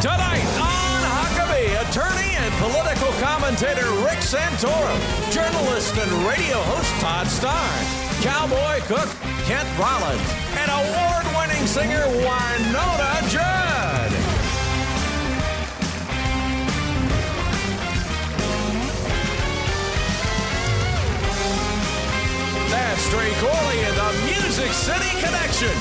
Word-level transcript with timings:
Tonight 0.00 0.40
on 0.56 1.00
Huckabee, 1.12 1.76
attorney 1.84 2.32
and 2.32 2.48
political 2.56 3.12
commentator 3.20 3.84
Rick 4.00 4.24
Santorum, 4.24 4.96
journalist 5.30 5.94
and 5.94 6.10
radio 6.24 6.56
host 6.72 6.88
Todd 7.04 7.26
Starnes, 7.26 8.24
cowboy 8.24 8.80
cook 8.88 9.04
Kent 9.44 9.68
Rollins, 9.76 10.24
and 10.56 10.70
award-winning 10.72 11.66
singer 11.66 12.00
Wynonna 12.24 13.28
Judd. 13.28 14.10
That's 22.72 23.04
Trey 23.10 23.32
Corley 23.36 23.84
and 23.84 23.96
the 24.00 24.12
Music 24.32 24.72
City 24.72 25.12
Connection. 25.20 25.76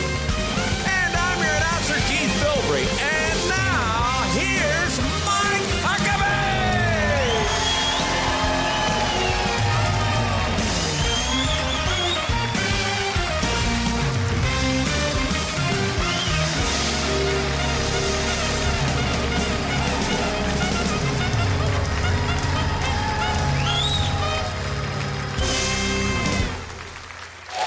And 0.92 1.16
I'm 1.16 1.40
your 1.40 1.56
announcer, 1.56 1.96
Keith 2.12 2.36
Bilbrey. 2.44 2.84
And 3.00 3.48
now, 3.48 3.89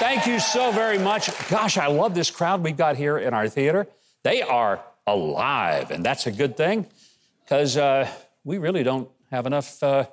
Thank 0.02 0.26
you 0.26 0.40
so 0.40 0.72
very 0.72 0.98
much. 0.98 1.30
Gosh, 1.48 1.78
I 1.78 1.86
love 1.86 2.12
this 2.12 2.28
crowd 2.28 2.64
we've 2.64 2.76
got 2.76 2.96
here 2.96 3.18
in 3.18 3.32
our 3.32 3.48
theater. 3.48 3.86
They 4.24 4.42
are 4.42 4.82
alive, 5.06 5.92
and 5.92 6.04
that's 6.04 6.26
a 6.26 6.32
good 6.32 6.56
thing 6.56 6.88
because 7.44 7.76
uh, 7.76 8.10
we 8.42 8.58
really 8.58 8.82
don't 8.82 9.08
have 9.30 9.46
enough 9.46 9.80
uh, 9.80 10.06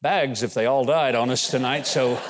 bags 0.00 0.44
if 0.44 0.54
they 0.54 0.66
all 0.66 0.84
died 0.84 1.16
on 1.16 1.28
us 1.28 1.50
tonight. 1.50 1.88
So 1.88 2.20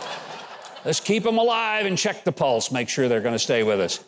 let's 0.87 1.01
keep 1.01 1.23
them 1.23 1.37
alive 1.37 1.85
and 1.85 1.99
check 1.99 2.25
the 2.25 2.33
pulse, 2.33 2.73
make 2.73 2.89
sure 2.89 3.11
they're 3.11 3.21
going 3.21 3.35
to 3.35 3.39
stay 3.39 3.63
with 3.63 3.79
us. 3.79 4.03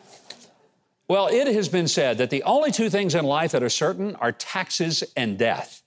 Well, 1.07 1.29
it 1.29 1.47
has 1.47 1.69
been 1.69 1.89
said 1.89 2.17
that 2.17 2.31
the 2.31 2.43
only 2.45 2.73
two 2.73 2.89
things 2.89 3.15
in 3.15 3.27
life 3.27 3.53
that 3.53 3.63
are 3.63 3.69
certain 3.69 4.17
are 4.17 4.33
taxes 4.33 5.05
and 5.15 5.37
death. 5.37 5.83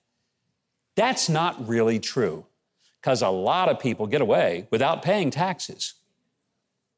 That's 0.96 1.30
not 1.30 1.68
really 1.68 1.98
true 1.98 2.46
because 3.02 3.24
a 3.24 3.30
lot 3.30 3.70
of 3.70 3.80
people 3.80 4.06
get 4.06 4.22
away 4.22 4.68
without 4.70 5.02
paying 5.02 5.32
taxes 5.32 5.96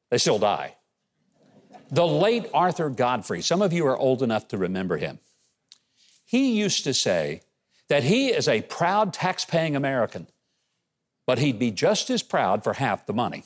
they 0.10 0.18
still 0.18 0.40
die. 0.40 0.76
The 1.92 2.06
late 2.06 2.48
Arthur 2.54 2.90
Godfrey, 2.90 3.42
some 3.42 3.62
of 3.62 3.74
you 3.74 3.88
are 3.88 3.98
old 3.98 4.22
enough 4.22 4.48
to 4.50 4.58
remember 4.58 4.98
him. 4.98 5.20
He 6.26 6.60
used 6.60 6.84
to 6.84 6.94
say 6.94 7.42
that 7.88 8.04
he 8.04 8.30
is 8.30 8.48
a 8.48 8.62
proud 8.62 9.14
tax-paying 9.14 9.76
American, 9.76 10.28
but 11.26 11.40
he'd 11.40 11.58
be 11.58 11.72
just 11.72 12.10
as 12.10 12.22
proud 12.22 12.64
for 12.64 12.74
half 12.74 13.06
the 13.08 13.14
money. 13.14 13.44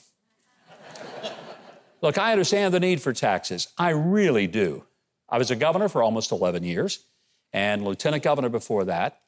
Look, 2.01 2.17
I 2.17 2.33
understand 2.33 2.73
the 2.73 2.81
need 2.81 3.01
for 3.01 3.13
taxes. 3.13 3.69
I 3.77 3.91
really 3.91 4.47
do. 4.47 4.83
I 5.29 5.37
was 5.37 5.49
a 5.49 5.55
governor 5.55 5.87
for 5.87 6.03
almost 6.03 6.33
11 6.33 6.63
years 6.63 7.05
and 7.53 7.85
lieutenant 7.85 8.23
governor 8.23 8.49
before 8.49 8.83
that. 8.85 9.21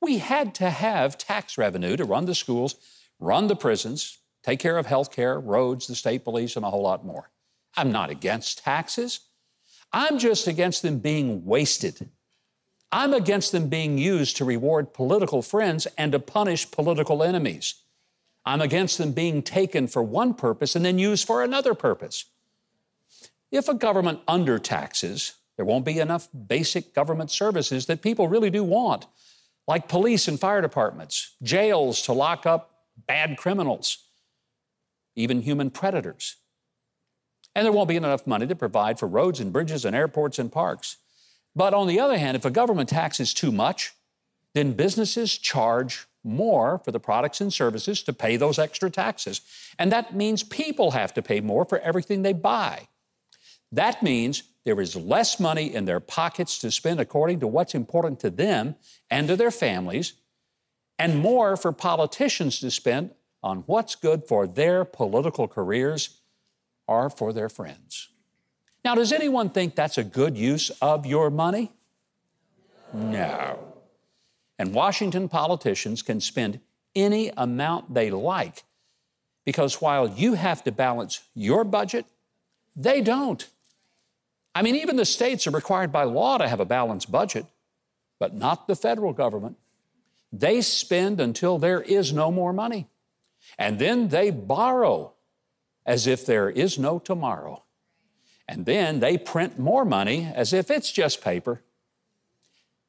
We 0.00 0.18
had 0.18 0.54
to 0.56 0.70
have 0.70 1.18
tax 1.18 1.58
revenue 1.58 1.96
to 1.98 2.04
run 2.06 2.24
the 2.24 2.34
schools, 2.34 2.76
run 3.20 3.48
the 3.48 3.54
prisons, 3.54 4.18
take 4.42 4.60
care 4.60 4.78
of 4.78 4.86
health 4.86 5.12
care, 5.12 5.38
roads, 5.38 5.86
the 5.86 5.94
state 5.94 6.24
police, 6.24 6.56
and 6.56 6.64
a 6.64 6.70
whole 6.70 6.82
lot 6.82 7.04
more. 7.04 7.30
I'm 7.76 7.92
not 7.92 8.10
against 8.10 8.64
taxes. 8.64 9.20
I'm 9.92 10.18
just 10.18 10.46
against 10.46 10.82
them 10.82 10.98
being 10.98 11.44
wasted. 11.44 12.08
I'm 12.90 13.14
against 13.14 13.52
them 13.52 13.68
being 13.68 13.96
used 13.96 14.36
to 14.36 14.44
reward 14.44 14.92
political 14.92 15.40
friends 15.40 15.86
and 15.96 16.12
to 16.12 16.18
punish 16.18 16.70
political 16.70 17.22
enemies. 17.22 17.76
I'm 18.44 18.60
against 18.60 18.98
them 18.98 19.12
being 19.12 19.42
taken 19.42 19.86
for 19.86 20.02
one 20.02 20.34
purpose 20.34 20.76
and 20.76 20.84
then 20.84 20.98
used 20.98 21.26
for 21.26 21.42
another 21.42 21.74
purpose. 21.74 22.26
If 23.50 23.68
a 23.68 23.74
government 23.74 24.24
undertaxes, 24.26 25.34
there 25.56 25.64
won't 25.64 25.84
be 25.84 26.00
enough 26.00 26.28
basic 26.46 26.94
government 26.94 27.30
services 27.30 27.86
that 27.86 28.02
people 28.02 28.28
really 28.28 28.50
do 28.50 28.64
want, 28.64 29.06
like 29.68 29.88
police 29.88 30.26
and 30.28 30.40
fire 30.40 30.60
departments, 30.60 31.36
jails 31.42 32.02
to 32.02 32.12
lock 32.12 32.46
up 32.46 32.84
bad 33.06 33.36
criminals, 33.36 33.98
even 35.16 35.42
human 35.42 35.70
predators. 35.70 36.36
And 37.54 37.64
there 37.64 37.72
won't 37.72 37.88
be 37.88 37.96
enough 37.96 38.26
money 38.26 38.46
to 38.46 38.56
provide 38.56 38.98
for 38.98 39.06
roads 39.06 39.40
and 39.40 39.52
bridges 39.52 39.84
and 39.84 39.94
airports 39.94 40.38
and 40.38 40.50
parks. 40.50 40.96
But 41.54 41.74
on 41.74 41.86
the 41.86 42.00
other 42.00 42.18
hand, 42.18 42.36
if 42.36 42.44
a 42.44 42.50
government 42.50 42.88
taxes 42.88 43.34
too 43.34 43.52
much, 43.52 43.92
then 44.54 44.72
businesses 44.72 45.36
charge 45.36 46.06
more 46.24 46.80
for 46.84 46.92
the 46.92 47.00
products 47.00 47.40
and 47.40 47.52
services 47.52 48.02
to 48.04 48.12
pay 48.12 48.36
those 48.36 48.58
extra 48.58 48.90
taxes. 48.90 49.40
And 49.78 49.90
that 49.92 50.14
means 50.14 50.42
people 50.42 50.92
have 50.92 51.12
to 51.14 51.22
pay 51.22 51.40
more 51.40 51.64
for 51.64 51.78
everything 51.80 52.22
they 52.22 52.32
buy. 52.32 52.88
That 53.70 54.02
means 54.02 54.44
there 54.64 54.80
is 54.80 54.94
less 54.94 55.40
money 55.40 55.74
in 55.74 55.86
their 55.86 56.00
pockets 56.00 56.58
to 56.58 56.70
spend 56.70 57.00
according 57.00 57.40
to 57.40 57.46
what's 57.46 57.74
important 57.74 58.20
to 58.20 58.30
them 58.30 58.76
and 59.10 59.26
to 59.28 59.36
their 59.36 59.50
families, 59.50 60.14
and 60.98 61.18
more 61.18 61.56
for 61.56 61.72
politicians 61.72 62.60
to 62.60 62.70
spend 62.70 63.10
on 63.42 63.58
what's 63.66 63.94
good 63.94 64.24
for 64.24 64.46
their 64.46 64.84
political 64.84 65.48
careers 65.48 66.20
or 66.86 67.10
for 67.10 67.32
their 67.32 67.48
friends. 67.48 68.08
Now, 68.84 68.94
does 68.94 69.12
anyone 69.12 69.50
think 69.50 69.74
that's 69.74 69.98
a 69.98 70.04
good 70.04 70.36
use 70.36 70.70
of 70.80 71.06
your 71.06 71.30
money? 71.30 71.72
No. 72.92 73.58
And 74.58 74.74
Washington 74.74 75.28
politicians 75.28 76.02
can 76.02 76.20
spend 76.20 76.60
any 76.94 77.30
amount 77.36 77.94
they 77.94 78.10
like 78.10 78.64
because 79.44 79.80
while 79.80 80.08
you 80.08 80.34
have 80.34 80.62
to 80.64 80.72
balance 80.72 81.20
your 81.34 81.64
budget, 81.64 82.06
they 82.76 83.00
don't. 83.00 83.48
I 84.54 84.62
mean, 84.62 84.76
even 84.76 84.96
the 84.96 85.04
states 85.04 85.46
are 85.46 85.50
required 85.50 85.90
by 85.90 86.04
law 86.04 86.38
to 86.38 86.46
have 86.46 86.60
a 86.60 86.64
balanced 86.64 87.10
budget, 87.10 87.46
but 88.18 88.34
not 88.34 88.68
the 88.68 88.76
federal 88.76 89.12
government. 89.12 89.56
They 90.32 90.60
spend 90.60 91.20
until 91.20 91.58
there 91.58 91.80
is 91.80 92.12
no 92.12 92.30
more 92.30 92.52
money. 92.52 92.88
And 93.58 93.78
then 93.78 94.08
they 94.08 94.30
borrow 94.30 95.14
as 95.84 96.06
if 96.06 96.24
there 96.26 96.48
is 96.48 96.78
no 96.78 96.98
tomorrow. 96.98 97.64
And 98.48 98.66
then 98.66 99.00
they 99.00 99.18
print 99.18 99.58
more 99.58 99.84
money 99.84 100.30
as 100.34 100.52
if 100.52 100.70
it's 100.70 100.92
just 100.92 101.22
paper. 101.22 101.62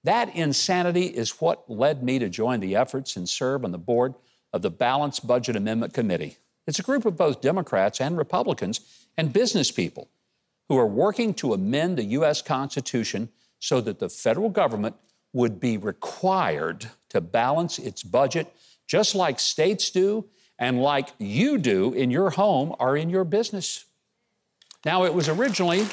That 0.03 0.35
insanity 0.35 1.05
is 1.05 1.41
what 1.41 1.69
led 1.69 2.03
me 2.03 2.19
to 2.19 2.29
join 2.29 2.59
the 2.59 2.75
efforts 2.75 3.15
and 3.15 3.27
serve 3.27 3.63
on 3.63 3.71
the 3.71 3.77
board 3.77 4.15
of 4.51 4.61
the 4.61 4.69
Balanced 4.69 5.25
Budget 5.25 5.55
Amendment 5.55 5.93
Committee. 5.93 6.37
It's 6.67 6.79
a 6.79 6.83
group 6.83 7.05
of 7.05 7.17
both 7.17 7.41
Democrats 7.41 8.01
and 8.01 8.17
Republicans 8.17 8.81
and 9.17 9.33
business 9.33 9.71
people 9.71 10.09
who 10.69 10.77
are 10.77 10.87
working 10.87 11.33
to 11.35 11.53
amend 11.53 11.97
the 11.97 12.03
U.S. 12.05 12.41
Constitution 12.41 13.29
so 13.59 13.81
that 13.81 13.99
the 13.99 14.09
federal 14.09 14.49
government 14.49 14.95
would 15.31 15.59
be 15.59 15.77
required 15.77 16.89
to 17.09 17.21
balance 17.21 17.79
its 17.79 18.03
budget 18.03 18.53
just 18.87 19.15
like 19.15 19.39
states 19.39 19.89
do 19.89 20.25
and 20.59 20.81
like 20.81 21.09
you 21.17 21.57
do 21.57 21.93
in 21.93 22.11
your 22.11 22.31
home 22.31 22.75
or 22.79 22.95
in 22.95 23.09
your 23.09 23.23
business. 23.23 23.85
Now, 24.85 25.05
it 25.05 25.13
was 25.13 25.29
originally. 25.29 25.87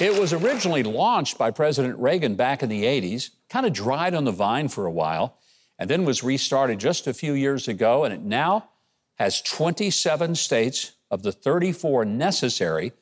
It 0.00 0.20
was 0.20 0.32
originally 0.32 0.82
launched 0.82 1.38
by 1.38 1.52
President 1.52 1.96
Reagan 1.98 2.34
back 2.34 2.64
in 2.64 2.68
the 2.68 2.82
80s, 2.82 3.30
kind 3.48 3.64
of 3.64 3.72
dried 3.72 4.12
on 4.12 4.24
the 4.24 4.32
vine 4.32 4.68
for 4.68 4.86
a 4.86 4.90
while, 4.90 5.38
and 5.78 5.88
then 5.88 6.04
was 6.04 6.24
restarted 6.24 6.80
just 6.80 7.06
a 7.06 7.14
few 7.14 7.32
years 7.32 7.68
ago, 7.68 8.04
and 8.04 8.12
it 8.12 8.22
now 8.22 8.70
has 9.18 9.40
27 9.40 10.34
states 10.34 10.92
of 11.12 11.22
the 11.22 11.30
34 11.30 12.04
necessary 12.04 12.92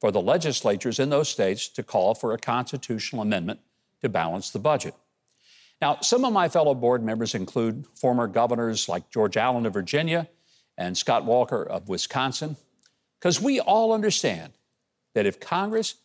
for 0.00 0.10
the 0.10 0.20
legislatures 0.20 0.98
in 0.98 1.10
those 1.10 1.28
states 1.28 1.68
to 1.68 1.84
call 1.84 2.16
for 2.16 2.32
a 2.32 2.38
constitutional 2.38 3.22
amendment 3.22 3.60
to 4.04 4.08
balance 4.08 4.50
the 4.50 4.58
budget. 4.58 4.94
Now, 5.80 5.98
some 6.00 6.24
of 6.24 6.32
my 6.32 6.48
fellow 6.48 6.74
board 6.74 7.02
members 7.02 7.34
include 7.34 7.86
former 7.94 8.26
governors 8.26 8.88
like 8.88 9.10
George 9.10 9.36
Allen 9.36 9.66
of 9.66 9.72
Virginia 9.72 10.28
and 10.78 10.96
Scott 10.96 11.24
Walker 11.24 11.62
of 11.62 11.88
Wisconsin, 11.88 12.56
because 13.18 13.40
we 13.40 13.60
all 13.60 13.92
understand 13.92 14.52
that 15.14 15.26
if 15.26 15.40
Congress 15.40 15.96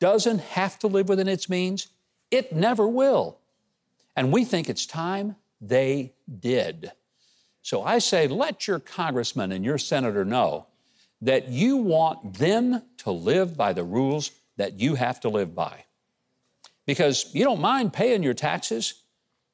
doesn't 0.00 0.40
have 0.40 0.78
to 0.80 0.86
live 0.88 1.08
within 1.08 1.28
its 1.28 1.48
means, 1.48 1.88
it 2.30 2.52
never 2.52 2.88
will. 2.88 3.38
And 4.16 4.32
we 4.32 4.44
think 4.44 4.68
it's 4.68 4.86
time 4.86 5.36
they 5.60 6.12
did. 6.40 6.92
So 7.62 7.82
I 7.82 7.98
say, 7.98 8.26
let 8.26 8.66
your 8.66 8.80
congressman 8.80 9.52
and 9.52 9.64
your 9.64 9.78
senator 9.78 10.24
know 10.24 10.66
that 11.20 11.48
you 11.48 11.76
want 11.76 12.34
them 12.34 12.82
to 12.98 13.12
live 13.12 13.56
by 13.56 13.72
the 13.72 13.84
rules 13.84 14.32
that 14.56 14.80
you 14.80 14.96
have 14.96 15.20
to 15.20 15.28
live 15.28 15.54
by 15.54 15.84
because 16.86 17.30
you 17.32 17.44
don't 17.44 17.60
mind 17.60 17.92
paying 17.92 18.22
your 18.22 18.34
taxes, 18.34 19.02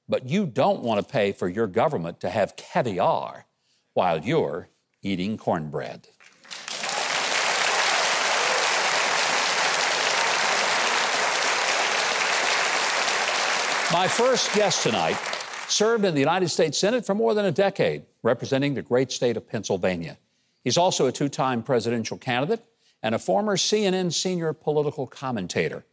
but 0.08 0.28
you 0.28 0.46
don't 0.46 0.82
want 0.82 1.04
to 1.04 1.12
pay 1.12 1.32
for 1.32 1.48
your 1.48 1.66
government 1.66 2.20
to 2.20 2.30
have 2.30 2.56
caviar 2.56 3.46
while 3.94 4.18
you're 4.24 4.68
eating 5.02 5.36
cornbread. 5.36 6.08
My 13.90 14.06
first 14.06 14.52
guest 14.54 14.82
tonight 14.82 15.16
served 15.68 16.04
in 16.04 16.14
the 16.14 16.20
United 16.20 16.48
States 16.48 16.76
Senate 16.76 17.06
for 17.06 17.14
more 17.14 17.32
than 17.32 17.46
a 17.46 17.52
decade, 17.52 18.02
representing 18.22 18.74
the 18.74 18.82
great 18.82 19.10
state 19.10 19.36
of 19.36 19.48
Pennsylvania. 19.48 20.18
He's 20.62 20.76
also 20.76 21.06
a 21.06 21.12
two 21.12 21.30
time 21.30 21.62
presidential 21.62 22.18
candidate 22.18 22.64
and 23.02 23.14
a 23.14 23.18
former 23.18 23.56
CNN 23.56 24.12
senior 24.12 24.52
political 24.52 25.06
commentator. 25.06 25.84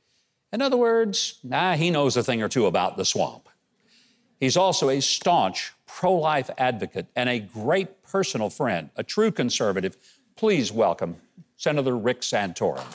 In 0.56 0.62
other 0.62 0.78
words, 0.78 1.38
nah, 1.44 1.76
he 1.76 1.92
knows 1.92 2.16
a 2.16 2.24
thing 2.24 2.42
or 2.42 2.48
two 2.48 2.66
about 2.66 2.96
the 2.96 3.04
swamp. 3.04 3.50
He's 4.40 4.56
also 4.56 4.88
a 4.88 5.02
staunch 5.02 5.74
pro 5.86 6.14
life 6.14 6.50
advocate 6.58 7.08
and 7.14 7.28
a 7.28 7.40
great 7.40 8.02
personal 8.04 8.50
friend, 8.50 8.90
a 8.96 9.04
true 9.04 9.32
conservative. 9.32 9.98
Please 10.38 10.72
welcome 10.72 11.18
Senator 11.58 11.98
Rick 11.98 12.22
Santorum. 12.22 12.86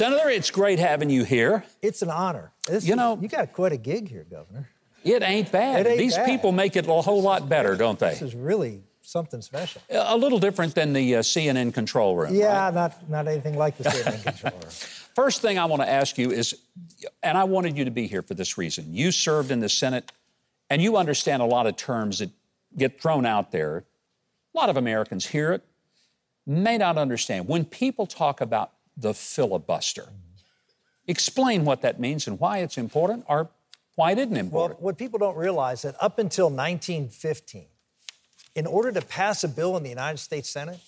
Senator, 0.00 0.30
it's 0.30 0.50
great 0.50 0.78
having 0.78 1.10
you 1.10 1.24
here. 1.24 1.62
It's 1.82 2.00
an 2.00 2.08
honor. 2.08 2.52
This 2.66 2.86
You 2.86 2.94
is- 2.94 2.96
know- 2.96 3.18
you 3.20 3.28
got 3.28 3.52
quite 3.52 3.72
a 3.72 3.76
gig 3.76 4.08
here, 4.08 4.24
Governor. 4.30 4.66
It 5.04 5.22
ain't 5.22 5.52
bad. 5.52 5.84
It 5.84 5.90
ain't 5.90 5.98
These 5.98 6.16
bad. 6.16 6.24
people 6.24 6.52
make 6.52 6.74
it 6.74 6.86
a 6.88 6.92
whole 7.02 7.20
lot 7.20 7.50
better, 7.50 7.76
don't 7.76 7.98
they? 7.98 8.08
This 8.12 8.22
is 8.22 8.34
really 8.34 8.82
something 9.02 9.42
special. 9.42 9.82
A 9.90 10.16
little 10.16 10.38
different 10.38 10.74
than 10.74 10.94
the 10.94 11.16
uh, 11.16 11.22
CNN 11.22 11.74
control 11.74 12.16
room. 12.16 12.34
Yeah, 12.34 12.64
right? 12.64 12.74
not 12.74 13.10
not 13.10 13.28
anything 13.28 13.58
like 13.58 13.76
the 13.76 13.84
CNN 13.90 14.22
control 14.24 14.52
room. 14.52 14.70
First 15.14 15.42
thing 15.42 15.58
I 15.58 15.66
want 15.66 15.82
to 15.82 15.88
ask 15.88 16.16
you 16.16 16.30
is, 16.30 16.54
and 17.22 17.36
I 17.36 17.44
wanted 17.44 17.76
you 17.76 17.84
to 17.84 17.90
be 17.90 18.06
here 18.06 18.22
for 18.22 18.32
this 18.32 18.56
reason. 18.56 18.86
You 18.94 19.12
served 19.12 19.50
in 19.50 19.60
the 19.60 19.68
Senate, 19.68 20.10
and 20.70 20.80
you 20.80 20.96
understand 20.96 21.42
a 21.42 21.46
lot 21.46 21.66
of 21.66 21.76
terms 21.76 22.20
that 22.20 22.30
get 22.74 23.02
thrown 23.02 23.26
out 23.26 23.52
there. 23.52 23.84
A 24.54 24.58
lot 24.58 24.70
of 24.70 24.78
Americans 24.78 25.26
hear 25.26 25.52
it, 25.52 25.62
may 26.46 26.78
not 26.78 26.96
understand. 26.96 27.48
When 27.48 27.66
people 27.66 28.06
talk 28.06 28.40
about 28.40 28.72
the 29.00 29.14
filibuster, 29.14 30.08
explain 31.06 31.64
what 31.64 31.82
that 31.82 31.98
means 31.98 32.26
and 32.26 32.38
why 32.38 32.58
it's 32.58 32.78
important 32.78 33.24
or 33.28 33.50
why 33.96 34.12
it 34.12 34.18
isn't 34.18 34.36
important. 34.36 34.80
Well, 34.80 34.86
what 34.86 34.98
people 34.98 35.18
don't 35.18 35.36
realize 35.36 35.84
is 35.84 35.92
that 35.92 36.02
up 36.02 36.18
until 36.18 36.46
1915, 36.46 37.66
in 38.54 38.66
order 38.66 38.92
to 38.92 39.02
pass 39.02 39.44
a 39.44 39.48
bill 39.48 39.76
in 39.76 39.82
the 39.82 39.88
United 39.88 40.18
States 40.18 40.48
Senate, 40.48 40.80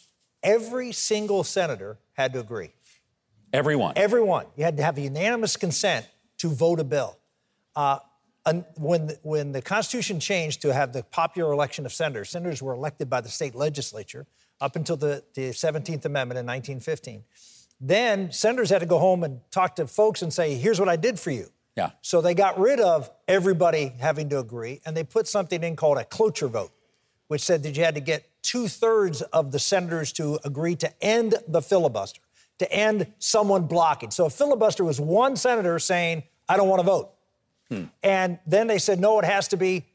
every 0.43 0.93
single 0.93 1.45
senator 1.45 1.99
had 2.15 2.33
to 2.33 2.41
agree. 2.41 2.73
Everyone. 3.53 3.93
Everyone. 3.97 4.47
You 4.57 4.65
had 4.65 4.77
to 4.79 4.83
have 4.83 4.99
unanimous 4.99 5.57
consent 5.57 6.09
to 6.39 6.49
vote 6.49 6.81
a 6.81 6.85
bill. 6.85 7.19
Uh, 7.77 7.99
when, 8.77 9.07
the, 9.07 9.19
when 9.23 9.53
the 9.53 9.63
Constitution 9.63 10.19
changed 10.19 10.63
to 10.63 10.73
have 10.73 10.93
the 10.93 11.03
popular 11.03 11.53
election 11.53 11.87
of 11.87 11.93
senators, 11.93 12.31
senators 12.31 12.63
were 12.63 12.73
elected 12.73 13.09
by 13.09 13.21
the 13.21 13.29
state 13.29 13.55
legislature 13.55 14.27
up 14.61 14.75
until 14.77 14.97
the, 14.97 15.23
the 15.35 15.51
17th 15.51 16.05
Amendment 16.05 16.39
in 16.39 16.47
1915. 16.47 17.25
Then 17.85 18.31
senators 18.31 18.71
had 18.71 18.79
to 18.79 18.87
go 18.87 19.01
home 19.01 19.25
and 19.25 19.41
talk 19.51 19.75
to 19.77 19.89
folks 19.89 20.23
and 20.23 20.33
say, 20.33 20.55
here's 20.55 20.79
what 20.79 20.89
I 20.89 20.95
did 20.95 21.19
for 21.19 21.33
you. 21.33 21.51
Yeah. 21.77 21.91
So 22.01 22.21
they 22.21 22.33
got 22.33 22.57
rid 22.59 22.79
of 22.79 23.11
everybody 23.27 23.93
having 23.99 24.29
to 24.29 24.39
agree, 24.39 24.81
and 24.87 24.97
they 24.97 25.03
put 25.03 25.27
something 25.27 25.65
in 25.65 25.75
called 25.75 25.99
a 25.99 26.05
cloture 26.05 26.47
vote, 26.47 26.71
which 27.27 27.43
said 27.43 27.65
that 27.65 27.77
you 27.77 27.83
had 27.83 27.97
to 27.97 28.01
get 28.01 28.25
two 28.43 28.69
thirds 28.69 29.21
of 29.21 29.51
the 29.51 29.59
senators 29.59 30.13
to 30.13 30.39
agree 30.45 30.77
to 30.77 31.05
end 31.05 31.35
the 31.49 31.61
filibuster, 31.61 32.21
to 32.59 32.71
end 32.73 33.13
someone 33.19 33.65
blocking. 33.65 34.13
So 34.13 34.27
a 34.27 34.31
filibuster 34.31 34.85
was 34.85 35.01
one 35.01 35.35
senator 35.35 35.79
saying, 35.81 36.23
I 36.49 36.57
don't 36.57 36.69
want 36.69 36.81
to 36.81 36.87
vote. 36.87 37.11
Hmm. 37.69 37.85
And 38.03 38.39
then 38.47 38.69
they 38.69 38.79
said, 38.79 39.01
no, 39.01 39.19
it 39.19 39.25
has 39.25 39.49
to 39.49 39.57
be, 39.57 39.87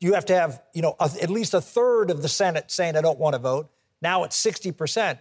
you 0.00 0.14
have 0.14 0.24
to 0.26 0.34
have, 0.34 0.60
you 0.72 0.82
know, 0.82 0.96
a, 0.98 1.10
at 1.22 1.30
least 1.30 1.54
a 1.54 1.60
third 1.60 2.10
of 2.10 2.22
the 2.22 2.28
Senate 2.28 2.70
saying, 2.70 2.96
I 2.96 3.00
don't 3.00 3.18
want 3.18 3.34
to 3.34 3.38
vote. 3.38 3.70
Now 4.02 4.24
it's 4.24 4.42
60%. 4.42 5.18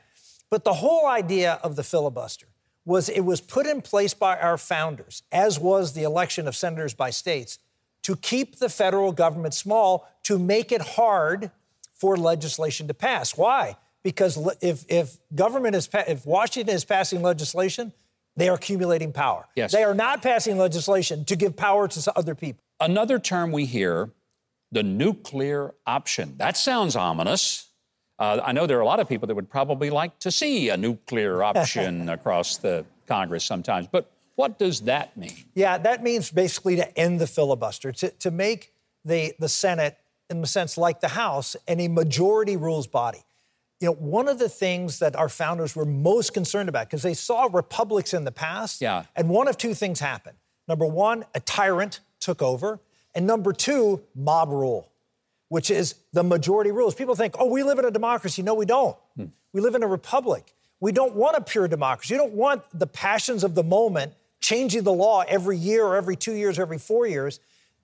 But 0.56 0.64
the 0.64 0.76
whole 0.76 1.06
idea 1.06 1.60
of 1.64 1.76
the 1.76 1.84
filibuster 1.84 2.48
was 2.86 3.10
it 3.10 3.20
was 3.20 3.42
put 3.42 3.66
in 3.66 3.82
place 3.82 4.14
by 4.14 4.38
our 4.38 4.58
founders, 4.58 5.22
as 5.30 5.60
was 5.60 5.92
the 5.92 6.04
election 6.04 6.48
of 6.48 6.56
senators 6.56 6.94
by 6.94 7.10
states, 7.10 7.60
to 8.04 8.16
keep 8.16 8.60
the 8.60 8.70
federal 8.70 9.12
government 9.12 9.54
small, 9.54 10.10
to 10.24 10.40
make 10.40 10.72
it 10.72 10.82
hard 10.82 11.52
for 11.94 12.16
legislation 12.16 12.88
to 12.88 12.94
pass. 12.94 13.36
Why? 13.36 13.76
Because 14.02 14.40
if, 14.62 14.86
if 14.88 15.18
government 15.36 15.76
is, 15.76 15.88
pa- 15.88 16.06
if 16.08 16.26
Washington 16.26 16.74
is 16.74 16.86
passing 16.86 17.22
legislation, 17.22 17.92
they 18.38 18.48
are 18.48 18.56
accumulating 18.56 19.12
power. 19.12 19.50
Yes. 19.58 19.74
They 19.74 19.84
are 19.84 19.94
not 19.94 20.22
passing 20.22 20.58
legislation 20.58 21.26
to 21.26 21.36
give 21.36 21.58
power 21.58 21.90
to 21.90 22.00
s- 22.00 22.08
other 22.16 22.34
people. 22.34 22.64
Another 22.80 23.20
term 23.20 23.52
we 23.52 23.66
hear, 23.66 24.12
the 24.72 24.84
nuclear 24.84 25.74
option. 25.86 26.36
That 26.38 26.56
sounds 26.56 26.96
ominous. 26.96 27.65
Uh, 28.18 28.40
I 28.44 28.52
know 28.54 28.66
there 28.66 28.78
are 28.78 28.82
a 28.82 28.86
lot 28.86 29.00
of 29.00 29.10
people 29.10 29.28
that 29.28 29.36
would 29.36 29.50
probably 29.50 29.90
like 29.90 30.20
to 30.20 30.32
see 30.32 30.70
a 30.70 30.78
nuclear 30.78 31.44
option 31.50 32.10
across 32.10 32.58
the 32.58 32.86
Congress 33.08 33.44
sometimes, 33.44 33.88
but 33.92 34.10
what 34.36 34.58
does 34.60 34.82
that 34.82 35.16
mean? 35.18 35.34
Yeah, 35.54 35.78
that 35.78 36.04
means 36.04 36.32
basically 36.32 36.76
to 36.78 36.98
end 36.98 37.20
the 37.20 37.28
filibuster, 37.28 37.92
to, 37.94 38.10
to 38.12 38.32
make 38.32 38.74
the, 39.04 39.34
the 39.40 39.50
Senate, 39.50 39.98
in 40.30 40.42
a 40.44 40.48
sense, 40.48 40.78
like 40.78 41.00
the 41.02 41.10
House, 41.10 41.56
and 41.68 41.80
a 41.80 41.88
majority 41.88 42.58
rules 42.58 42.88
body. 42.88 43.24
You 43.80 43.88
know, 43.88 43.94
one 43.94 44.28
of 44.28 44.40
the 44.40 44.50
things 44.50 45.00
that 45.00 45.16
our 45.16 45.30
founders 45.30 45.76
were 45.76 45.86
most 45.86 46.34
concerned 46.34 46.70
about, 46.70 46.88
because 46.88 47.04
they 47.04 47.14
saw 47.14 47.48
republics 47.52 48.14
in 48.14 48.24
the 48.24 48.32
past, 48.32 48.82
Yeah. 48.82 49.04
and 49.16 49.30
one 49.30 49.48
of 49.48 49.58
two 49.58 49.74
things 49.74 50.00
happened. 50.00 50.38
Number 50.68 50.86
one, 50.86 51.26
a 51.36 51.40
tyrant 51.40 52.00
took 52.20 52.42
over, 52.42 52.80
and 53.14 53.28
number 53.28 53.54
two, 53.54 54.02
mob 54.16 54.50
rule, 54.50 54.90
which 55.50 55.70
is 55.70 55.96
the 56.14 56.24
majority 56.24 56.72
rules. 56.72 56.96
People 56.96 57.16
think, 57.16 57.36
oh, 57.40 57.46
we 57.46 57.64
live 57.64 57.80
in 57.80 57.86
a 57.86 57.92
democracy. 57.92 58.42
No, 58.42 58.54
we 58.54 58.66
don't. 58.66 58.98
Hmm. 59.16 59.26
We 59.54 59.62
live 59.62 59.76
in 59.76 59.84
a 59.84 59.88
republic. 59.88 60.54
We 60.80 60.92
don't 60.92 61.16
want 61.16 61.38
a 61.38 61.42
pure 61.42 61.68
democracy. 61.68 62.14
You 62.14 62.20
don't 62.20 62.34
want 62.34 62.64
the 62.74 62.88
passions 62.88 63.44
of 63.44 63.56
the 63.56 63.64
moment 63.64 64.14
changing 64.40 64.84
the 64.84 64.94
law 64.94 65.24
every 65.28 65.58
year 65.58 65.86
or 65.86 65.96
every 65.96 66.16
two 66.16 66.34
years 66.34 66.60
or 66.60 66.64
every 66.64 66.78
four 66.78 67.08
years. 67.08 67.40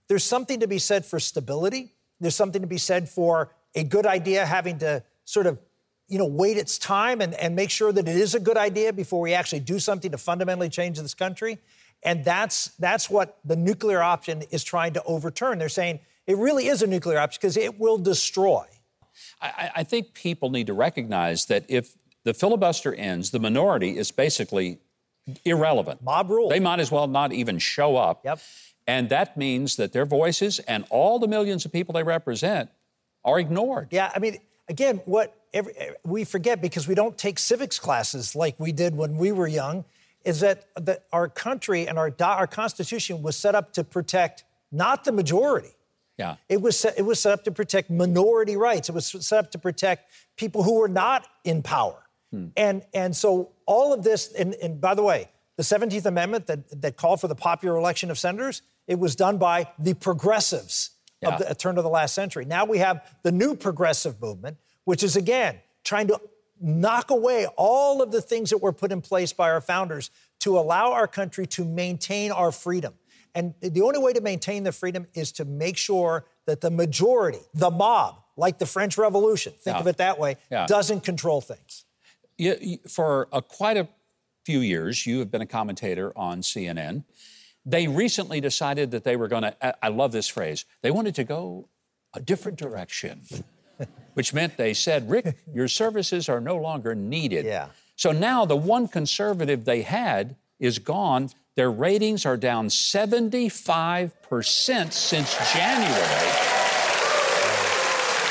There's 0.07 0.23
something 0.23 0.59
to 0.59 0.67
be 0.67 0.79
said 0.79 1.05
for 1.05 1.19
stability. 1.19 1.93
There's 2.19 2.35
something 2.35 2.61
to 2.61 2.67
be 2.67 2.77
said 2.77 3.09
for 3.09 3.53
a 3.73 3.83
good 3.83 4.05
idea 4.05 4.45
having 4.45 4.79
to 4.79 5.03
sort 5.23 5.47
of, 5.47 5.57
you 6.07 6.17
know, 6.17 6.25
wait 6.25 6.57
its 6.57 6.77
time 6.77 7.21
and, 7.21 7.33
and 7.35 7.55
make 7.55 7.69
sure 7.69 7.91
that 7.91 8.07
it 8.07 8.15
is 8.15 8.35
a 8.35 8.39
good 8.39 8.57
idea 8.57 8.91
before 8.91 9.21
we 9.21 9.33
actually 9.33 9.61
do 9.61 9.79
something 9.79 10.11
to 10.11 10.17
fundamentally 10.17 10.69
change 10.69 10.99
this 10.99 11.13
country. 11.13 11.57
And 12.03 12.25
that's 12.25 12.67
that's 12.79 13.09
what 13.09 13.39
the 13.45 13.55
nuclear 13.55 14.01
option 14.01 14.43
is 14.51 14.63
trying 14.63 14.93
to 14.93 15.03
overturn. 15.03 15.59
They're 15.59 15.69
saying 15.69 15.99
it 16.27 16.37
really 16.37 16.67
is 16.67 16.81
a 16.81 16.87
nuclear 16.87 17.17
option 17.17 17.39
because 17.41 17.57
it 17.57 17.79
will 17.79 17.97
destroy. 17.97 18.65
I, 19.41 19.71
I- 19.77 19.83
think 19.83 20.13
people 20.13 20.49
need 20.49 20.67
to 20.67 20.73
recognize 20.73 21.45
that 21.45 21.65
if 21.67 21.95
the 22.23 22.33
filibuster 22.33 22.93
ends, 22.93 23.31
the 23.31 23.39
minority 23.39 23.97
is 23.97 24.11
basically 24.11 24.79
irrelevant. 25.45 26.01
Mob 26.01 26.29
rule. 26.29 26.49
They 26.49 26.59
might 26.59 26.79
as 26.79 26.91
well 26.91 27.07
not 27.07 27.33
even 27.33 27.57
show 27.59 27.97
up. 27.97 28.23
Yep. 28.23 28.39
And 28.87 29.09
that 29.09 29.37
means 29.37 29.75
that 29.75 29.93
their 29.93 30.05
voices 30.05 30.59
and 30.59 30.85
all 30.89 31.19
the 31.19 31.27
millions 31.27 31.65
of 31.65 31.71
people 31.71 31.93
they 31.93 32.03
represent 32.03 32.69
are 33.23 33.39
ignored. 33.39 33.89
Yeah, 33.91 34.11
I 34.15 34.19
mean, 34.19 34.37
again, 34.67 35.01
what 35.05 35.35
every, 35.53 35.73
we 36.03 36.23
forget 36.23 36.61
because 36.61 36.87
we 36.87 36.95
don't 36.95 37.17
take 37.17 37.37
civics 37.37 37.79
classes 37.79 38.35
like 38.35 38.59
we 38.59 38.71
did 38.71 38.95
when 38.95 39.17
we 39.17 39.31
were 39.31 39.47
young, 39.47 39.85
is 40.25 40.39
that 40.41 40.65
that 40.75 41.05
our 41.11 41.27
country 41.27 41.87
and 41.87 41.97
our 41.97 42.13
our 42.19 42.47
Constitution 42.47 43.21
was 43.21 43.35
set 43.35 43.55
up 43.55 43.73
to 43.73 43.83
protect 43.83 44.43
not 44.71 45.03
the 45.03 45.11
majority. 45.11 45.75
Yeah. 46.21 46.35
It 46.49 46.61
was 46.61 46.79
set, 46.79 46.93
it 46.97 47.01
was 47.01 47.19
set 47.19 47.33
up 47.33 47.43
to 47.45 47.51
protect 47.51 47.89
minority 47.89 48.55
rights. 48.55 48.89
It 48.89 48.93
was 48.93 49.07
set 49.07 49.39
up 49.43 49.51
to 49.51 49.57
protect 49.57 50.11
people 50.37 50.61
who 50.63 50.75
were 50.79 50.87
not 50.87 51.27
in 51.43 51.63
power. 51.63 51.97
Hmm. 52.31 52.47
And 52.55 52.83
and 52.93 53.15
so 53.15 53.51
all 53.65 53.91
of 53.93 54.03
this, 54.03 54.31
and, 54.33 54.53
and 54.55 54.79
by 54.79 54.93
the 54.93 55.01
way, 55.03 55.29
the 55.57 55.63
17th 55.63 56.05
Amendment 56.05 56.45
that, 56.47 56.81
that 56.81 56.95
called 56.95 57.19
for 57.21 57.27
the 57.27 57.35
popular 57.35 57.75
election 57.77 58.11
of 58.11 58.17
senators, 58.19 58.61
it 58.87 58.99
was 58.99 59.15
done 59.15 59.37
by 59.37 59.67
the 59.79 59.93
progressives 59.95 60.91
Yeah. 61.21 61.29
of 61.29 61.39
the 61.39 61.49
uh, 61.49 61.53
turn 61.53 61.77
of 61.77 61.83
the 61.83 61.89
last 61.89 62.13
century. 62.13 62.45
Now 62.45 62.65
we 62.65 62.77
have 62.77 63.01
the 63.23 63.31
new 63.31 63.55
progressive 63.55 64.21
movement, 64.21 64.57
which 64.85 65.03
is 65.03 65.15
again 65.15 65.59
trying 65.83 66.07
to 66.07 66.19
knock 66.63 67.09
away 67.09 67.47
all 67.57 68.01
of 68.03 68.11
the 68.11 68.21
things 68.21 68.51
that 68.51 68.59
were 68.59 68.73
put 68.73 68.91
in 68.91 69.01
place 69.01 69.33
by 69.33 69.49
our 69.49 69.61
founders 69.61 70.11
to 70.39 70.57
allow 70.59 70.91
our 70.93 71.07
country 71.07 71.47
to 71.47 71.65
maintain 71.65 72.31
our 72.31 72.51
freedom. 72.51 72.93
And 73.33 73.53
the 73.61 73.81
only 73.81 73.99
way 73.99 74.13
to 74.13 74.21
maintain 74.21 74.63
the 74.63 74.71
freedom 74.71 75.07
is 75.13 75.31
to 75.33 75.45
make 75.45 75.77
sure 75.77 76.25
that 76.45 76.61
the 76.61 76.69
majority, 76.71 77.39
the 77.53 77.71
mob, 77.71 78.21
like 78.35 78.59
the 78.59 78.65
French 78.65 78.97
Revolution, 78.97 79.53
think 79.53 79.75
Yeah. 79.75 79.81
of 79.81 79.87
it 79.87 79.97
that 79.97 80.19
way, 80.19 80.37
Yeah. 80.51 80.65
doesn't 80.65 81.01
control 81.01 81.41
things. 81.41 81.85
You, 82.37 82.77
for 82.87 83.27
a, 83.31 83.41
quite 83.41 83.77
a 83.77 83.87
few 84.45 84.59
years, 84.59 85.05
you 85.05 85.19
have 85.19 85.29
been 85.31 85.41
a 85.41 85.45
commentator 85.45 86.11
on 86.17 86.41
CNN. 86.41 87.03
They 87.65 87.87
recently 87.87 88.41
decided 88.41 88.91
that 88.91 89.03
they 89.03 89.15
were 89.15 89.27
going 89.27 89.43
to, 89.43 89.55
I- 89.65 89.73
I 89.83 89.87
love 89.89 90.11
this 90.11 90.27
phrase, 90.27 90.65
they 90.81 90.91
wanted 90.91 91.15
to 91.15 91.23
go 91.23 91.69
a 92.13 92.19
different 92.19 92.57
direction, 92.57 93.21
which 94.15 94.33
meant 94.33 94.57
they 94.57 94.73
said, 94.73 95.09
Rick, 95.09 95.37
your 95.53 95.67
services 95.67 96.27
are 96.27 96.41
no 96.41 96.57
longer 96.57 96.95
needed. 96.95 97.45
Yeah. 97.45 97.69
So 97.95 98.11
now 98.11 98.45
the 98.45 98.57
one 98.57 98.87
conservative 98.87 99.63
they 99.65 99.83
had 99.83 100.35
is 100.59 100.79
gone. 100.79 101.29
Their 101.55 101.71
ratings 101.71 102.25
are 102.25 102.37
down 102.37 102.69
75% 102.69 104.93
since 104.93 105.53
January. 105.53 106.31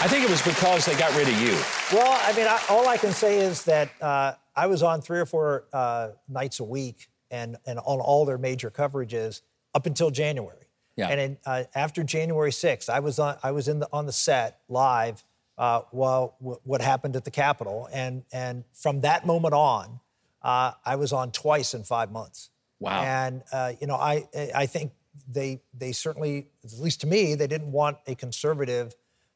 I 0.03 0.09
think 0.09 0.25
it 0.25 0.31
was 0.31 0.41
because 0.41 0.87
they 0.87 0.97
got 0.97 1.15
rid 1.15 1.29
of 1.29 1.39
you. 1.43 1.53
Well, 1.93 2.19
I 2.23 2.33
mean, 2.35 2.47
I, 2.47 2.59
all 2.71 2.89
I 2.89 2.97
can 2.97 3.13
say 3.13 3.41
is 3.41 3.65
that 3.65 3.91
uh, 4.01 4.33
I 4.57 4.67
was 4.67 4.83
on 4.83 5.03
three 5.03 5.19
or 5.19 5.27
four 5.27 5.65
uh, 5.75 6.13
nights 6.27 6.61
a 6.61 6.65
week 6.65 7.11
and, 7.31 7.59
and 7.67 7.79
on 7.81 8.01
all 8.01 8.25
their 8.25 8.39
major 8.39 8.71
coverages 8.71 9.43
up 9.75 9.85
until 9.85 10.11
January. 10.11 10.69
Yeah. 10.97 11.09
And 11.09 11.21
in, 11.21 11.37
uh, 11.45 11.65
after 11.75 12.03
January 12.03 12.51
6th, 12.51 12.89
I 12.89 13.01
was 13.01 13.19
on, 13.19 13.37
I 13.43 13.51
was 13.51 13.69
in 13.69 13.81
the, 13.81 13.89
on 13.93 14.07
the 14.07 14.13
set 14.13 14.61
live 14.71 15.23
uh, 15.59 15.83
while 15.91 16.37
w- 16.41 16.61
what 16.65 16.81
happened 16.81 17.17
at 17.17 17.25
the 17.25 17.31
Capitol. 17.31 17.87
And, 17.93 18.25
and 18.33 18.65
from 18.73 19.03
that 19.03 19.27
moment 19.27 19.53
on, 19.53 20.01
uh, 20.43 20.73
I 20.85 20.97
was 20.97 21.13
on 21.13 21.31
twice 21.31 21.75
in 21.75 21.85
five 21.85 22.11
months. 22.11 22.49
Wow. 22.81 23.03
And, 23.03 23.43
uh, 23.53 23.73
you 23.81 23.87
know, 23.87 23.95
I, 23.97 24.27
I 24.55 24.67
think 24.67 24.93
they, 25.29 25.61
they 25.77 25.93
certainly, 25.93 26.49
at 26.65 26.73
least 26.79 27.03
to 27.03 27.07
me, 27.07 27.35
they 27.35 27.47
didn't 27.47 27.71
want 27.73 27.99
a 28.07 28.15
conservative 28.15 28.95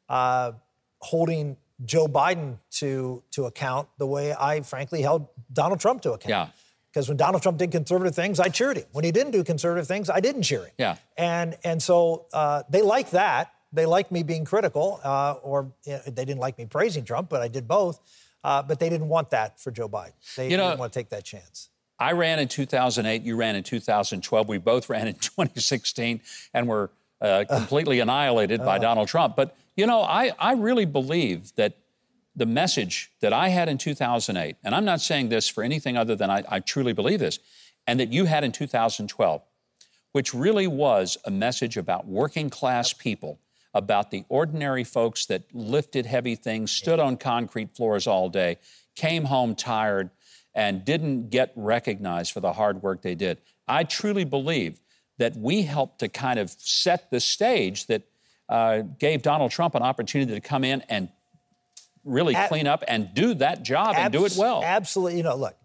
uh, 0.08 0.52
holding 1.00 1.56
Joe 1.84 2.06
Biden 2.06 2.58
to, 2.72 3.22
to 3.32 3.44
account 3.46 3.88
the 3.98 4.06
way 4.06 4.34
I 4.34 4.60
frankly 4.62 5.02
held 5.02 5.28
Donald 5.52 5.80
Trump 5.80 6.02
to 6.02 6.12
account. 6.12 6.28
Yeah. 6.30 6.48
Because 6.92 7.08
when 7.08 7.16
Donald 7.16 7.42
Trump 7.42 7.58
did 7.58 7.72
conservative 7.72 8.14
things, 8.14 8.38
I 8.38 8.48
cheered 8.48 8.76
him. 8.76 8.84
When 8.92 9.04
he 9.04 9.10
didn't 9.10 9.32
do 9.32 9.42
conservative 9.42 9.86
things, 9.88 10.08
I 10.08 10.20
didn't 10.20 10.44
cheer 10.44 10.64
him. 10.66 10.72
Yeah. 10.78 10.96
And 11.18 11.56
and 11.64 11.82
so 11.82 12.26
uh, 12.32 12.62
they 12.70 12.82
like 12.82 13.10
that. 13.10 13.52
They 13.72 13.84
like 13.84 14.12
me 14.12 14.22
being 14.22 14.44
critical, 14.44 15.00
uh, 15.02 15.32
or 15.42 15.72
you 15.84 15.94
know, 15.94 16.02
they 16.06 16.24
didn't 16.24 16.38
like 16.38 16.56
me 16.56 16.66
praising 16.66 17.04
Trump, 17.04 17.28
but 17.28 17.42
I 17.42 17.48
did 17.48 17.66
both. 17.66 17.98
Uh, 18.44 18.62
but 18.62 18.78
they 18.78 18.88
didn't 18.88 19.08
want 19.08 19.30
that 19.30 19.58
for 19.58 19.72
Joe 19.72 19.88
Biden. 19.88 20.12
They 20.36 20.48
You 20.50 20.56
know- 20.56 20.68
didn't 20.68 20.78
want 20.78 20.92
to 20.92 20.98
take 21.00 21.08
that 21.08 21.24
chance. 21.24 21.68
I 21.98 22.12
ran 22.12 22.38
in 22.38 22.48
2008. 22.48 23.22
You 23.22 23.36
ran 23.36 23.56
in 23.56 23.62
2012. 23.62 24.48
We 24.48 24.58
both 24.58 24.88
ran 24.88 25.06
in 25.06 25.14
2016 25.20 26.20
and 26.52 26.68
were 26.68 26.90
uh, 27.20 27.44
completely 27.48 28.00
annihilated 28.00 28.60
by 28.60 28.78
Donald 28.78 29.08
Trump. 29.08 29.36
But, 29.36 29.56
you 29.76 29.86
know, 29.86 30.02
I, 30.02 30.32
I 30.38 30.52
really 30.52 30.84
believe 30.84 31.54
that 31.56 31.78
the 32.36 32.46
message 32.46 33.12
that 33.20 33.32
I 33.32 33.48
had 33.48 33.68
in 33.68 33.78
2008, 33.78 34.56
and 34.64 34.74
I'm 34.74 34.84
not 34.84 35.00
saying 35.00 35.28
this 35.28 35.48
for 35.48 35.62
anything 35.62 35.96
other 35.96 36.16
than 36.16 36.30
I, 36.30 36.42
I 36.48 36.60
truly 36.60 36.92
believe 36.92 37.20
this, 37.20 37.38
and 37.86 38.00
that 38.00 38.12
you 38.12 38.24
had 38.24 38.44
in 38.44 38.52
2012, 38.52 39.42
which 40.12 40.34
really 40.34 40.66
was 40.66 41.16
a 41.24 41.30
message 41.30 41.76
about 41.76 42.06
working 42.06 42.50
class 42.50 42.92
people, 42.92 43.38
about 43.72 44.10
the 44.10 44.24
ordinary 44.28 44.84
folks 44.84 45.26
that 45.26 45.42
lifted 45.52 46.06
heavy 46.06 46.34
things, 46.34 46.70
stood 46.70 46.98
on 46.98 47.16
concrete 47.16 47.74
floors 47.76 48.06
all 48.06 48.28
day, 48.28 48.58
came 48.94 49.24
home 49.24 49.54
tired, 49.54 50.10
and 50.54 50.84
didn't 50.84 51.30
get 51.30 51.52
recognized 51.56 52.32
for 52.32 52.40
the 52.40 52.52
hard 52.52 52.82
work 52.82 53.02
they 53.02 53.14
did. 53.14 53.38
I 53.66 53.84
truly 53.84 54.24
believe 54.24 54.80
that 55.18 55.36
we 55.36 55.62
helped 55.62 56.00
to 56.00 56.08
kind 56.08 56.38
of 56.38 56.50
set 56.58 57.10
the 57.10 57.20
stage 57.20 57.86
that 57.86 58.02
uh, 58.48 58.82
gave 58.98 59.22
Donald 59.22 59.50
Trump 59.50 59.74
an 59.74 59.82
opportunity 59.82 60.32
to 60.34 60.40
come 60.40 60.64
in 60.64 60.82
and 60.88 61.08
really 62.04 62.34
Ab- 62.34 62.48
clean 62.48 62.66
up 62.66 62.84
and 62.86 63.12
do 63.14 63.34
that 63.34 63.62
job 63.62 63.94
and 63.96 64.12
do 64.12 64.24
it 64.24 64.34
well. 64.36 64.62
Absolutely. 64.62 65.16
You 65.18 65.22
know, 65.22 65.36
look, 65.36 65.56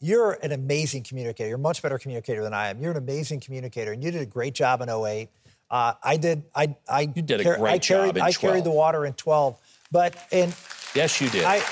you're 0.00 0.38
an 0.42 0.52
amazing 0.52 1.02
communicator. 1.02 1.48
You're 1.48 1.58
a 1.58 1.60
much 1.60 1.82
better 1.82 1.98
communicator 1.98 2.42
than 2.42 2.54
I 2.54 2.68
am. 2.68 2.80
You're 2.80 2.92
an 2.92 2.98
amazing 2.98 3.40
communicator, 3.40 3.92
and 3.92 4.02
you 4.02 4.10
did 4.10 4.22
a 4.22 4.26
great 4.26 4.54
job 4.54 4.80
in 4.80 4.88
08. 4.88 5.28
Uh, 5.70 5.94
I 6.02 6.16
did. 6.16 6.44
I. 6.54 6.76
I 6.88 7.12
You 7.14 7.22
did 7.22 7.40
a 7.40 7.44
car- 7.44 7.58
great 7.58 7.72
I 7.72 7.78
carried, 7.78 8.06
job 8.08 8.16
in 8.16 8.22
I 8.22 8.32
carried 8.32 8.64
the 8.64 8.70
water 8.70 9.04
in 9.04 9.12
12. 9.14 9.58
But 9.90 10.16
in 10.30 10.52
yes, 10.94 11.20
you 11.20 11.28
did. 11.30 11.44
I, 11.44 11.62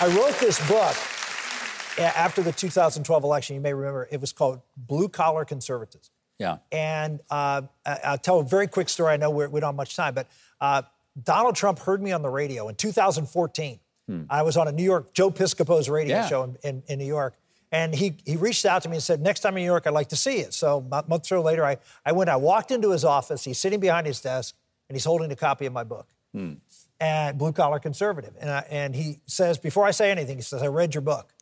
I 0.00 0.08
wrote 0.08 0.38
this 0.38 0.58
book 0.68 0.94
after 1.98 2.42
the 2.42 2.52
2012 2.52 3.24
election. 3.24 3.54
You 3.54 3.60
may 3.60 3.74
remember 3.74 4.08
it 4.10 4.20
was 4.20 4.32
called 4.32 4.60
Blue 4.76 5.08
Collar 5.08 5.44
Conservatism. 5.44 6.12
yeah. 6.38 6.58
And 6.70 7.20
uh, 7.30 7.62
I'll 7.86 8.18
tell 8.18 8.40
a 8.40 8.44
very 8.44 8.66
quick 8.66 8.88
story. 8.88 9.12
I 9.12 9.16
know 9.16 9.30
we're, 9.30 9.48
we 9.48 9.60
don't 9.60 9.68
have 9.68 9.74
much 9.76 9.96
time, 9.96 10.14
but 10.14 10.28
uh, 10.60 10.82
Donald 11.22 11.54
Trump 11.56 11.78
heard 11.80 12.02
me 12.02 12.12
on 12.12 12.22
the 12.22 12.30
radio 12.30 12.68
in 12.68 12.74
2014. 12.74 13.78
I 14.28 14.42
was 14.42 14.58
on 14.58 14.68
a 14.68 14.72
New 14.72 14.82
York, 14.82 15.14
Joe 15.14 15.30
Piscopo's 15.30 15.88
radio 15.88 16.16
Yeah. 16.16 16.28
show 16.28 16.42
in, 16.42 16.56
in, 16.62 16.82
in 16.86 16.98
New 16.98 17.06
York. 17.06 17.34
And 17.70 17.94
he, 17.94 18.18
he 18.26 18.36
reached 18.36 18.66
out 18.66 18.82
to 18.82 18.90
me 18.90 18.96
and 18.96 19.02
said, 19.02 19.22
Next 19.22 19.40
time 19.40 19.56
in 19.56 19.62
New 19.62 19.66
York, 19.66 19.86
I'd 19.86 19.94
like 19.94 20.10
to 20.10 20.16
see 20.16 20.36
it. 20.40 20.52
So 20.52 20.86
a 20.92 21.02
month 21.08 21.22
or 21.24 21.24
so 21.24 21.40
later, 21.40 21.64
I, 21.64 21.78
I 22.04 22.12
went, 22.12 22.28
I 22.28 22.36
walked 22.36 22.70
into 22.70 22.90
his 22.90 23.02
office. 23.06 23.42
He's 23.44 23.56
sitting 23.58 23.80
behind 23.80 24.06
his 24.06 24.20
desk, 24.20 24.54
and 24.90 24.94
he's 24.96 25.06
holding 25.06 25.32
a 25.32 25.36
copy 25.36 25.64
of 25.64 25.72
my 25.72 25.82
book 25.84 26.08
and 27.00 27.38
blue 27.38 27.52
collar 27.52 27.78
conservative. 27.78 28.34
And, 28.38 28.50
I, 28.50 28.66
and 28.70 28.94
he 28.94 29.20
says, 29.24 29.56
before 29.56 29.86
I 29.86 29.92
say 29.92 30.10
anything, 30.10 30.36
he 30.36 30.42
says, 30.42 30.62
I 30.62 30.66
read 30.66 30.94
your 30.94 31.00
book. 31.00 31.32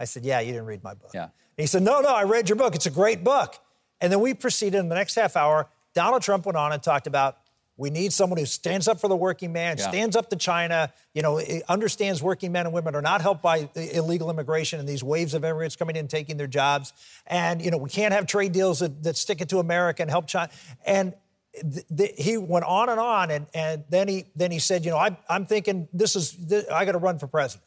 I 0.00 0.04
said, 0.04 0.24
Yeah, 0.24 0.40
you 0.40 0.52
didn't 0.52 0.66
read 0.66 0.82
my 0.82 0.94
book. 0.94 1.10
Yeah. 1.14 1.24
And 1.24 1.30
he 1.56 1.66
said, 1.66 1.82
No, 1.82 2.00
no, 2.00 2.08
I 2.08 2.24
read 2.24 2.48
your 2.48 2.56
book. 2.56 2.74
It's 2.74 2.86
a 2.86 2.90
great 2.90 3.22
book. 3.22 3.56
And 4.00 4.10
then 4.12 4.20
we 4.20 4.34
proceeded 4.34 4.78
in 4.78 4.88
the 4.88 4.94
next 4.94 5.14
half 5.14 5.36
hour. 5.36 5.68
Donald 5.94 6.22
Trump 6.22 6.46
went 6.46 6.56
on 6.56 6.72
and 6.72 6.82
talked 6.82 7.06
about 7.06 7.36
we 7.76 7.88
need 7.88 8.12
someone 8.12 8.38
who 8.38 8.44
stands 8.44 8.88
up 8.88 9.00
for 9.00 9.08
the 9.08 9.16
working 9.16 9.52
man, 9.54 9.76
Yeah. 9.78 9.88
stands 9.88 10.14
up 10.14 10.28
to 10.30 10.36
China, 10.36 10.92
you 11.14 11.22
know, 11.22 11.40
understands 11.66 12.22
working 12.22 12.52
men 12.52 12.66
and 12.66 12.74
women 12.74 12.94
are 12.94 13.00
not 13.00 13.22
helped 13.22 13.40
by 13.42 13.70
illegal 13.74 14.28
immigration 14.30 14.78
and 14.80 14.86
these 14.88 15.02
waves 15.02 15.32
of 15.32 15.44
immigrants 15.44 15.76
coming 15.76 15.96
in 15.96 16.00
and 16.00 16.10
taking 16.10 16.36
their 16.36 16.46
jobs. 16.46 16.92
And, 17.26 17.62
you 17.62 17.70
know, 17.70 17.78
we 17.78 17.88
can't 17.88 18.12
have 18.12 18.26
trade 18.26 18.52
deals 18.52 18.80
that, 18.80 19.02
that 19.04 19.16
stick 19.16 19.40
it 19.40 19.48
to 19.48 19.60
America 19.60 20.02
and 20.02 20.10
help 20.10 20.26
China. 20.26 20.50
And 20.84 21.14
th- 21.54 21.86
th- 21.96 22.14
he 22.18 22.36
went 22.36 22.66
on 22.66 22.90
and 22.90 23.00
on, 23.00 23.30
and, 23.30 23.46
and 23.54 23.84
then 23.88 24.08
he 24.08 24.26
then 24.36 24.50
he 24.50 24.58
said, 24.58 24.84
you 24.84 24.90
know, 24.90 24.98
I, 24.98 25.16
I'm 25.30 25.46
thinking 25.46 25.88
this 25.92 26.16
is 26.16 26.32
th- 26.32 26.66
I 26.70 26.84
got 26.84 26.92
to 26.92 26.98
run 26.98 27.18
for 27.18 27.28
president, 27.28 27.64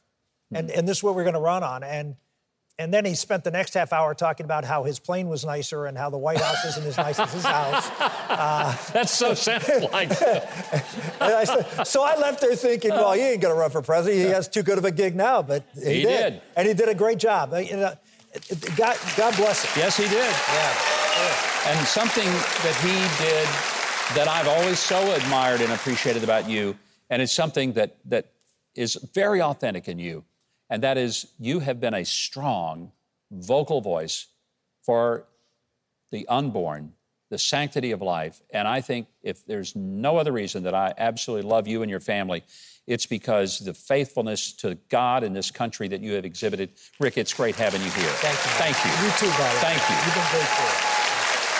and 0.56 0.70
and 0.72 0.88
this 0.88 0.98
is 0.98 1.04
what 1.04 1.16
we're 1.16 1.24
going 1.24 1.34
to 1.36 1.40
run 1.40 1.64
on, 1.64 1.84
and 1.84 2.16
and 2.80 2.92
then 2.94 3.06
he 3.06 3.14
spent 3.14 3.44
the 3.44 3.52
next 3.52 3.76
half 3.76 3.94
hour 3.94 4.16
talking 4.16 4.46
about 4.46 4.66
how 4.66 4.84
his 4.84 4.98
plane 4.98 5.28
was 5.30 5.46
nicer 5.46 5.86
and 5.86 5.96
how 5.96 6.10
the 6.10 6.18
White 6.18 6.40
House 6.42 6.66
isn't 6.66 6.86
as 6.88 6.98
nice 6.98 7.20
as 7.20 7.32
his 7.32 7.44
house. 7.46 7.88
That's 8.92 9.12
so 9.12 9.34
sounds 9.36 9.68
like. 9.92 10.10
I 11.22 11.84
so 11.84 12.04
I 12.04 12.18
left 12.18 12.42
there 12.42 12.56
thinking, 12.56 12.92
well, 12.92 13.14
he 13.14 13.22
ain't 13.22 13.42
going 13.42 13.54
to 13.54 13.60
run 13.60 13.70
for 13.72 13.82
president. 13.82 14.24
He 14.26 14.30
has 14.32 14.48
too 14.48 14.64
good 14.64 14.78
of 14.78 14.86
a 14.86 14.92
gig 14.92 15.16
now, 15.16 15.42
but 15.42 15.64
he, 15.76 15.96
He 15.96 16.02
did. 16.04 16.42
and 16.56 16.68
he 16.68 16.74
did 16.74 16.90
a 16.90 16.96
great 16.96 17.20
job. 17.20 17.54
Uh, 17.54 17.58
You 17.58 17.78
know, 17.78 17.94
it- 18.34 18.52
it- 18.52 18.76
God, 18.76 18.98
God 19.18 19.36
bless 19.36 19.64
him. 19.64 19.72
yes, 19.84 19.98
he 19.98 20.04
did. 20.04 20.14
Yeah. 20.14 21.72
And 21.72 21.88
something 21.88 22.26
that 22.26 22.76
he 22.82 23.24
did 23.24 23.48
that 24.18 24.28
I've 24.28 24.48
always 24.48 24.80
so 24.80 25.14
admired 25.14 25.62
and 25.62 25.72
appreciated 25.72 26.24
about 26.24 26.50
you, 26.50 26.76
and 27.10 27.22
it's 27.22 27.32
something 27.32 27.74
that 27.74 27.96
that 28.06 28.32
is 28.76 28.96
very 29.14 29.42
authentic 29.42 29.88
in 29.88 30.00
you, 30.00 30.24
and 30.74 30.82
that 30.82 30.98
is 30.98 31.28
you 31.38 31.60
have 31.60 31.80
been 31.80 31.94
a 31.94 32.04
strong 32.04 32.92
vocal 33.30 33.80
voice 33.80 34.26
for 34.82 35.28
the 36.10 36.28
unborn, 36.28 36.94
the 37.30 37.38
sanctity 37.38 37.92
of 37.92 38.02
life. 38.02 38.42
And 38.52 38.68
I 38.68 38.82
think 38.82 39.06
if 39.22 39.46
there's 39.46 39.76
no 39.76 40.18
other 40.18 40.32
reason 40.32 40.64
that 40.64 40.74
I 40.74 40.92
absolutely 40.98 41.48
love 41.48 41.68
you 41.68 41.84
and 41.84 41.92
your 41.92 42.00
family, 42.00 42.44
it's 42.88 43.06
because 43.06 43.60
the 43.60 43.76
faithfulness 43.76 44.52
to 44.54 44.76
God 44.90 45.24
in 45.24 45.34
this 45.34 45.52
country 45.52 45.88
that 45.90 46.02
you 46.02 46.14
have 46.14 46.26
exhibited. 46.26 46.72
Rick, 47.00 47.20
it's 47.20 47.36
great 47.36 47.56
having 47.56 47.84
you 47.84 47.92
here. 47.92 48.10
Thank 48.10 48.34
you. 48.34 48.52
Thank 48.58 48.84
you. 48.84 49.06
You 49.06 49.14
too, 49.20 49.38
Barry. 49.38 49.60
Thank 49.60 49.78
you. 49.78 49.96
You've 50.06 50.16
been 50.16 50.32
great 50.32 50.48
for 50.48 50.64
us. 50.64 51.13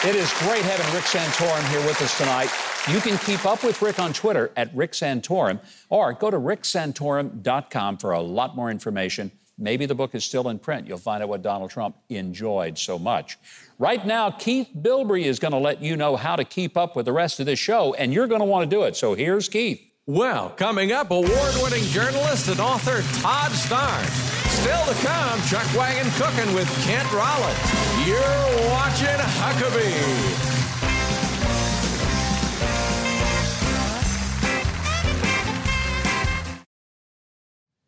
It 0.06 0.18
is 0.18 0.34
great 0.40 0.64
having 0.64 0.94
Rick 0.94 1.06
Santorum 1.06 1.66
here 1.70 1.80
with 1.88 2.02
us 2.02 2.18
tonight. 2.18 2.50
You 2.90 3.00
can 3.00 3.18
keep 3.20 3.46
up 3.46 3.64
with 3.64 3.82
Rick 3.82 4.00
on 4.00 4.12
Twitter 4.12 4.52
at 4.58 4.70
Rick 4.76 4.92
Santorum 4.92 5.62
or 5.90 6.12
go 6.12 6.30
to 6.30 6.38
ricksantorum.com 6.38 7.98
for 8.00 8.12
a 8.12 8.20
lot 8.20 8.54
more 8.54 8.70
information. 8.70 9.32
Maybe 9.58 9.86
the 9.86 9.96
book 9.96 10.14
is 10.14 10.26
still 10.26 10.50
in 10.50 10.60
print. 10.60 10.88
You'll 10.88 10.98
find 10.98 11.24
out 11.24 11.30
what 11.30 11.42
Donald 11.42 11.70
Trump 11.70 11.96
enjoyed 12.10 12.78
so 12.78 13.00
much. 13.00 13.38
Right 13.80 14.06
now, 14.06 14.30
Keith 14.30 14.68
Bilbrey 14.78 15.24
is 15.24 15.40
going 15.40 15.54
to 15.54 15.58
let 15.58 15.82
you 15.82 15.96
know 15.96 16.18
how 16.18 16.36
to 16.36 16.44
keep 16.44 16.76
up 16.76 16.98
with 16.98 17.06
the 17.06 17.14
rest 17.14 17.40
of 17.40 17.46
this 17.46 17.60
show, 17.60 17.94
and 17.94 18.14
you're 18.14 18.28
going 18.28 18.42
to 18.42 18.46
want 18.46 18.70
to 18.70 18.76
do 18.76 18.84
it. 18.84 18.98
So 18.98 19.14
here's 19.14 19.48
Keith. 19.48 19.82
Well, 20.06 20.50
coming 20.50 20.92
up, 20.92 21.12
award 21.12 21.54
winning 21.62 21.86
journalist 21.86 22.50
and 22.50 22.60
author 22.60 23.02
Todd 23.22 23.52
Starnes. 23.52 24.10
Still 24.50 24.86
to 24.86 24.94
come, 25.02 25.42
Chuck 25.44 25.66
Wagon 25.78 26.12
Cooking 26.18 26.54
with 26.54 26.68
Kent 26.86 27.10
Rollins. 27.14 27.58
You're 28.06 28.70
watching 28.70 29.08
Huckabee. 29.08 30.60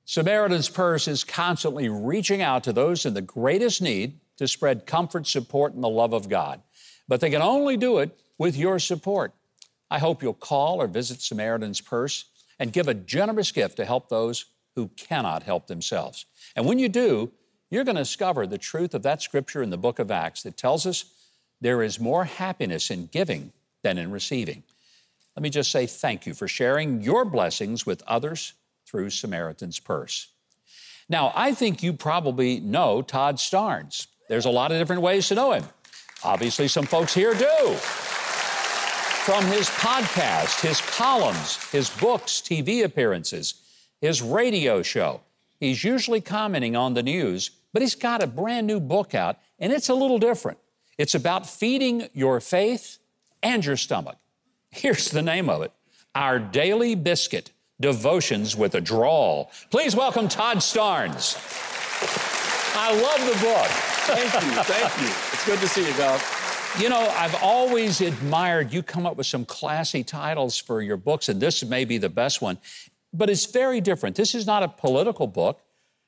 Samaritan's 0.05 0.69
Purse 0.69 1.09
is 1.09 1.25
constantly 1.25 1.89
reaching 1.89 2.41
out 2.41 2.63
to 2.63 2.71
those 2.71 3.05
in 3.05 3.13
the 3.13 3.21
greatest 3.21 3.81
need 3.81 4.21
to 4.37 4.47
spread 4.47 4.85
comfort, 4.85 5.27
support, 5.27 5.73
and 5.73 5.83
the 5.83 5.89
love 5.89 6.13
of 6.13 6.29
God. 6.29 6.61
But 7.09 7.19
they 7.19 7.29
can 7.29 7.41
only 7.41 7.75
do 7.75 7.97
it 7.97 8.17
with 8.37 8.55
your 8.55 8.79
support. 8.79 9.33
I 9.89 9.99
hope 9.99 10.23
you'll 10.23 10.33
call 10.33 10.81
or 10.81 10.87
visit 10.87 11.21
Samaritan's 11.21 11.81
Purse 11.81 12.25
and 12.59 12.73
give 12.73 12.87
a 12.87 12.93
generous 12.93 13.51
gift 13.51 13.77
to 13.77 13.85
help 13.85 14.09
those 14.09 14.45
who 14.75 14.89
cannot 14.97 15.43
help 15.43 15.67
themselves. 15.67 16.25
And 16.55 16.65
when 16.65 16.79
you 16.79 16.89
do, 16.89 17.31
you're 17.69 17.83
going 17.83 17.95
to 17.95 18.01
discover 18.01 18.45
the 18.45 18.57
truth 18.57 18.93
of 18.93 19.03
that 19.03 19.21
scripture 19.21 19.61
in 19.61 19.69
the 19.69 19.77
book 19.77 19.99
of 19.99 20.11
Acts 20.11 20.43
that 20.43 20.57
tells 20.57 20.85
us 20.85 21.05
there 21.61 21.81
is 21.81 21.99
more 21.99 22.25
happiness 22.25 22.91
in 22.91 23.07
giving 23.07 23.51
than 23.83 23.97
in 23.97 24.11
receiving. 24.11 24.63
Let 25.35 25.43
me 25.43 25.49
just 25.49 25.71
say 25.71 25.85
thank 25.85 26.25
you 26.25 26.33
for 26.33 26.47
sharing 26.47 27.01
your 27.01 27.25
blessings 27.25 27.85
with 27.85 28.01
others 28.07 28.53
through 28.85 29.09
Samaritan's 29.09 29.79
Purse. 29.79 30.29
Now, 31.09 31.31
I 31.35 31.53
think 31.53 31.83
you 31.83 31.93
probably 31.93 32.59
know 32.59 33.01
Todd 33.01 33.37
Starnes. 33.37 34.07
There's 34.27 34.45
a 34.45 34.49
lot 34.49 34.71
of 34.71 34.79
different 34.79 35.01
ways 35.01 35.27
to 35.27 35.35
know 35.35 35.51
him. 35.51 35.65
Obviously, 36.23 36.67
some 36.67 36.85
folks 36.85 37.13
here 37.13 37.33
do. 37.33 37.77
From 39.25 39.43
his 39.45 39.67
podcast, 39.69 40.61
his 40.61 40.81
columns, 40.81 41.57
his 41.71 41.89
books, 41.89 42.33
TV 42.41 42.83
appearances, 42.83 43.55
his 43.99 44.21
radio 44.21 44.83
show, 44.83 45.21
he's 45.59 45.83
usually 45.83 46.21
commenting 46.21 46.75
on 46.75 46.93
the 46.93 47.01
news, 47.01 47.49
but 47.73 47.81
he's 47.81 47.95
got 47.95 48.21
a 48.21 48.27
brand 48.27 48.67
new 48.67 48.79
book 48.79 49.15
out, 49.15 49.39
and 49.57 49.73
it's 49.73 49.89
a 49.89 49.95
little 49.95 50.19
different. 50.19 50.59
It's 50.99 51.15
about 51.15 51.49
feeding 51.49 52.07
your 52.13 52.39
faith 52.39 52.99
and 53.41 53.65
your 53.65 53.77
stomach. 53.77 54.17
Here's 54.69 55.09
the 55.09 55.23
name 55.23 55.49
of 55.49 55.63
it 55.63 55.71
Our 56.13 56.37
Daily 56.37 56.93
Biscuit 56.93 57.51
Devotions 57.81 58.55
with 58.55 58.75
a 58.75 58.81
Drawl. 58.81 59.49
Please 59.71 59.95
welcome 59.95 60.27
Todd 60.27 60.57
Starnes. 60.57 61.35
I 62.77 62.93
love 62.93 63.21
the 63.25 63.43
book. 63.43 63.67
Thank 64.05 64.33
you. 64.35 64.63
Thank 64.65 65.01
you. 65.01 65.07
It's 65.33 65.45
good 65.47 65.59
to 65.61 65.67
see 65.67 65.81
you, 65.81 65.93
Gov. 65.93 66.44
You 66.77 66.89
know, 66.89 66.99
I've 66.99 67.41
always 67.41 68.01
admired 68.01 68.73
you 68.73 68.83
come 68.83 69.05
up 69.05 69.15
with 69.15 69.27
some 69.27 69.45
classy 69.45 70.03
titles 70.03 70.57
for 70.57 70.81
your 70.81 70.97
books, 70.97 71.29
and 71.29 71.41
this 71.41 71.63
may 71.63 71.85
be 71.85 71.97
the 71.97 72.09
best 72.09 72.41
one. 72.41 72.57
But 73.13 73.29
it's 73.29 73.45
very 73.45 73.79
different. 73.79 74.17
This 74.17 74.35
is 74.35 74.45
not 74.45 74.61
a 74.61 74.67
political 74.67 75.25
book. 75.25 75.61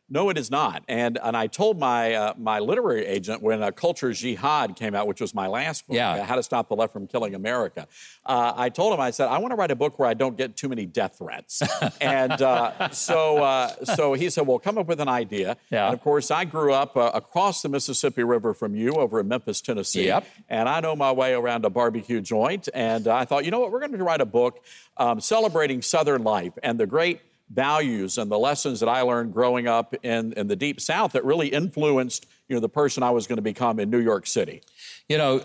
No, 0.10 0.30
it 0.30 0.38
is 0.38 0.50
not. 0.50 0.84
And 0.88 1.20
and 1.22 1.36
I 1.36 1.48
told 1.48 1.78
my 1.78 2.14
uh, 2.14 2.34
my 2.38 2.60
literary 2.60 3.06
agent 3.06 3.42
when 3.42 3.62
uh, 3.62 3.72
Culture 3.72 4.14
Jihad 4.14 4.76
came 4.76 4.96
out, 4.96 5.06
which 5.08 5.20
was 5.20 5.36
my 5.36 5.48
last 5.48 5.86
book, 5.86 5.96
Yeah. 5.96 6.24
How 6.24 6.36
to 6.36 6.44
Stop 6.44 6.70
the 6.70 6.76
Left 6.76 6.94
from 6.94 7.08
Killing 7.08 7.36
America. 7.36 7.88
Uh, 8.26 8.54
I 8.56 8.70
told 8.70 8.94
him 8.94 9.02
I 9.02 9.12
said 9.12 9.28
I 9.28 9.38
want 9.40 9.52
to 9.52 9.56
write 9.56 9.72
a 9.72 9.76
book 9.76 10.00
where 10.00 10.08
I 10.08 10.14
don't 10.14 10.38
get 10.38 10.56
too 10.56 10.70
many 10.70 10.86
death 10.86 11.18
threats. 11.18 11.62
and 12.02 12.42
uh, 12.42 12.90
so 12.90 13.44
uh, 13.44 13.84
so 13.84 14.14
he 14.14 14.30
said, 14.30 14.48
well, 14.48 14.60
come 14.60 14.78
up 14.78 14.88
with 14.88 15.02
an 15.02 15.10
idea. 15.10 15.58
Yeah. 15.70 15.88
And 15.88 15.94
of 15.94 16.02
course, 16.02 16.32
I 16.32 16.46
grew 16.46 16.72
up 16.74 16.96
uh, 16.96 17.12
across 17.14 17.62
the 17.62 17.70
Mississippi 17.70 18.24
River 18.24 18.54
from 18.54 18.76
you, 18.76 18.94
over 18.94 19.20
in 19.20 19.28
Memphis, 19.28 19.60
Tennessee. 19.62 20.06
Yep. 20.06 20.26
And 20.48 20.70
I 20.70 20.80
know 20.80 20.96
my 20.96 21.12
way 21.12 21.34
around 21.34 21.66
a 21.66 21.70
barbecue 21.70 22.22
joint. 22.22 22.70
And 22.74 23.08
I 23.08 23.26
thought, 23.26 23.44
you 23.44 23.52
know 23.52 23.60
what, 23.60 23.72
we're 23.72 23.80
going 23.80 23.92
to 23.92 24.04
write 24.04 24.22
a 24.22 24.26
book 24.26 24.64
um, 24.96 25.20
celebrating 25.20 25.82
Southern 25.82 26.24
life 26.24 26.54
and 26.64 26.80
the 26.80 26.88
great 26.88 27.20
values 27.50 28.18
and 28.18 28.30
the 28.30 28.38
lessons 28.38 28.80
that 28.80 28.89
I 28.89 29.01
learned 29.01 29.34
growing 29.34 29.68
up 29.68 29.96
in, 30.04 30.34
in 30.34 30.48
the 30.48 30.56
deep 30.56 30.82
South 30.82 31.13
that 31.13 31.24
really 31.24 31.48
influenced 31.48 32.25
you 32.48 32.56
know 32.56 32.60
the 32.60 32.70
person 32.70 33.04
I 33.04 33.12
was 33.12 33.27
going 33.27 33.38
to 33.38 33.42
become 33.42 33.80
in 33.80 33.89
New 33.89 34.00
York 34.00 34.25
City. 34.25 34.62
You 35.10 35.18
know, 35.18 35.42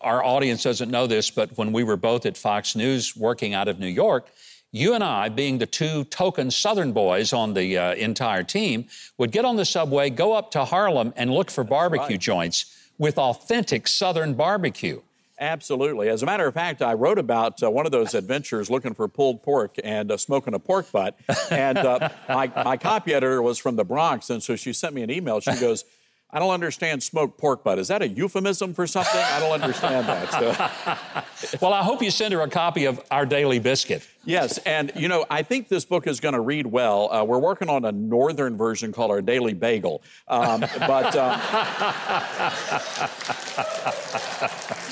our 0.00 0.24
audience 0.24 0.62
doesn't 0.62 0.90
know 0.90 1.06
this, 1.06 1.30
but 1.30 1.56
when 1.56 1.72
we 1.72 1.84
were 1.84 1.96
both 1.96 2.26
at 2.26 2.36
Fox 2.36 2.76
News 2.76 3.16
working 3.16 3.54
out 3.54 3.68
of 3.68 3.78
New 3.78 3.88
York, 3.88 4.28
you 4.70 4.94
and 4.94 5.04
I, 5.04 5.28
being 5.28 5.58
the 5.58 5.66
two 5.66 6.04
token 6.04 6.50
Southern 6.50 6.92
boys 6.92 7.32
on 7.32 7.54
the 7.54 7.78
uh, 7.78 7.94
entire 7.94 8.42
team, 8.42 8.86
would 9.18 9.30
get 9.30 9.44
on 9.44 9.56
the 9.56 9.64
subway, 9.64 10.10
go 10.10 10.32
up 10.32 10.50
to 10.52 10.64
Harlem, 10.64 11.12
and 11.16 11.30
look 11.30 11.50
for 11.50 11.64
barbecue 11.64 12.14
right. 12.14 12.20
joints 12.20 12.90
with 12.98 13.18
authentic 13.18 13.86
Southern 13.86 14.34
barbecue. 14.34 15.00
Absolutely. 15.40 16.08
As 16.08 16.22
a 16.22 16.26
matter 16.26 16.46
of 16.46 16.54
fact, 16.54 16.80
I 16.80 16.92
wrote 16.94 17.18
about 17.18 17.60
uh, 17.62 17.70
one 17.70 17.86
of 17.86 17.92
those 17.92 18.14
adventures 18.14 18.70
looking 18.70 18.94
for 18.94 19.08
pulled 19.08 19.42
pork 19.42 19.76
and 19.82 20.12
uh, 20.12 20.16
smoking 20.16 20.54
a 20.54 20.60
pork 20.60 20.90
butt. 20.92 21.18
And 21.50 21.78
uh, 21.78 22.08
my, 22.28 22.46
my 22.64 22.76
copy 22.76 23.12
editor 23.14 23.42
was 23.42 23.58
from 23.58 23.74
the 23.76 23.84
Bronx, 23.84 24.30
and 24.30 24.40
so 24.42 24.54
she 24.54 24.72
sent 24.72 24.94
me 24.94 25.02
an 25.02 25.10
email. 25.10 25.40
She 25.40 25.54
goes, 25.56 25.84
I 26.30 26.38
don't 26.40 26.50
understand 26.52 27.02
smoked 27.02 27.38
pork 27.38 27.62
butt. 27.62 27.78
Is 27.78 27.88
that 27.88 28.02
a 28.02 28.08
euphemism 28.08 28.74
for 28.74 28.86
something? 28.88 29.20
I 29.20 29.38
don't 29.38 29.52
understand 29.52 30.08
that. 30.08 31.24
So, 31.36 31.58
Well, 31.60 31.72
I 31.72 31.82
hope 31.82 32.02
you 32.02 32.10
send 32.10 32.32
her 32.34 32.40
a 32.40 32.48
copy 32.48 32.86
of 32.86 33.00
Our 33.10 33.24
Daily 33.24 33.60
Biscuit. 33.60 34.04
yes, 34.24 34.58
and 34.58 34.90
you 34.96 35.06
know, 35.06 35.26
I 35.30 35.42
think 35.42 35.68
this 35.68 35.84
book 35.84 36.08
is 36.08 36.18
going 36.18 36.34
to 36.34 36.40
read 36.40 36.66
well. 36.66 37.12
Uh, 37.12 37.22
we're 37.24 37.38
working 37.38 37.68
on 37.68 37.84
a 37.84 37.92
northern 37.92 38.56
version 38.56 38.92
called 38.92 39.10
Our 39.12 39.22
Daily 39.22 39.54
Bagel. 39.54 40.02
Um, 40.26 40.60
but. 40.60 41.14
Uh, 41.16 41.38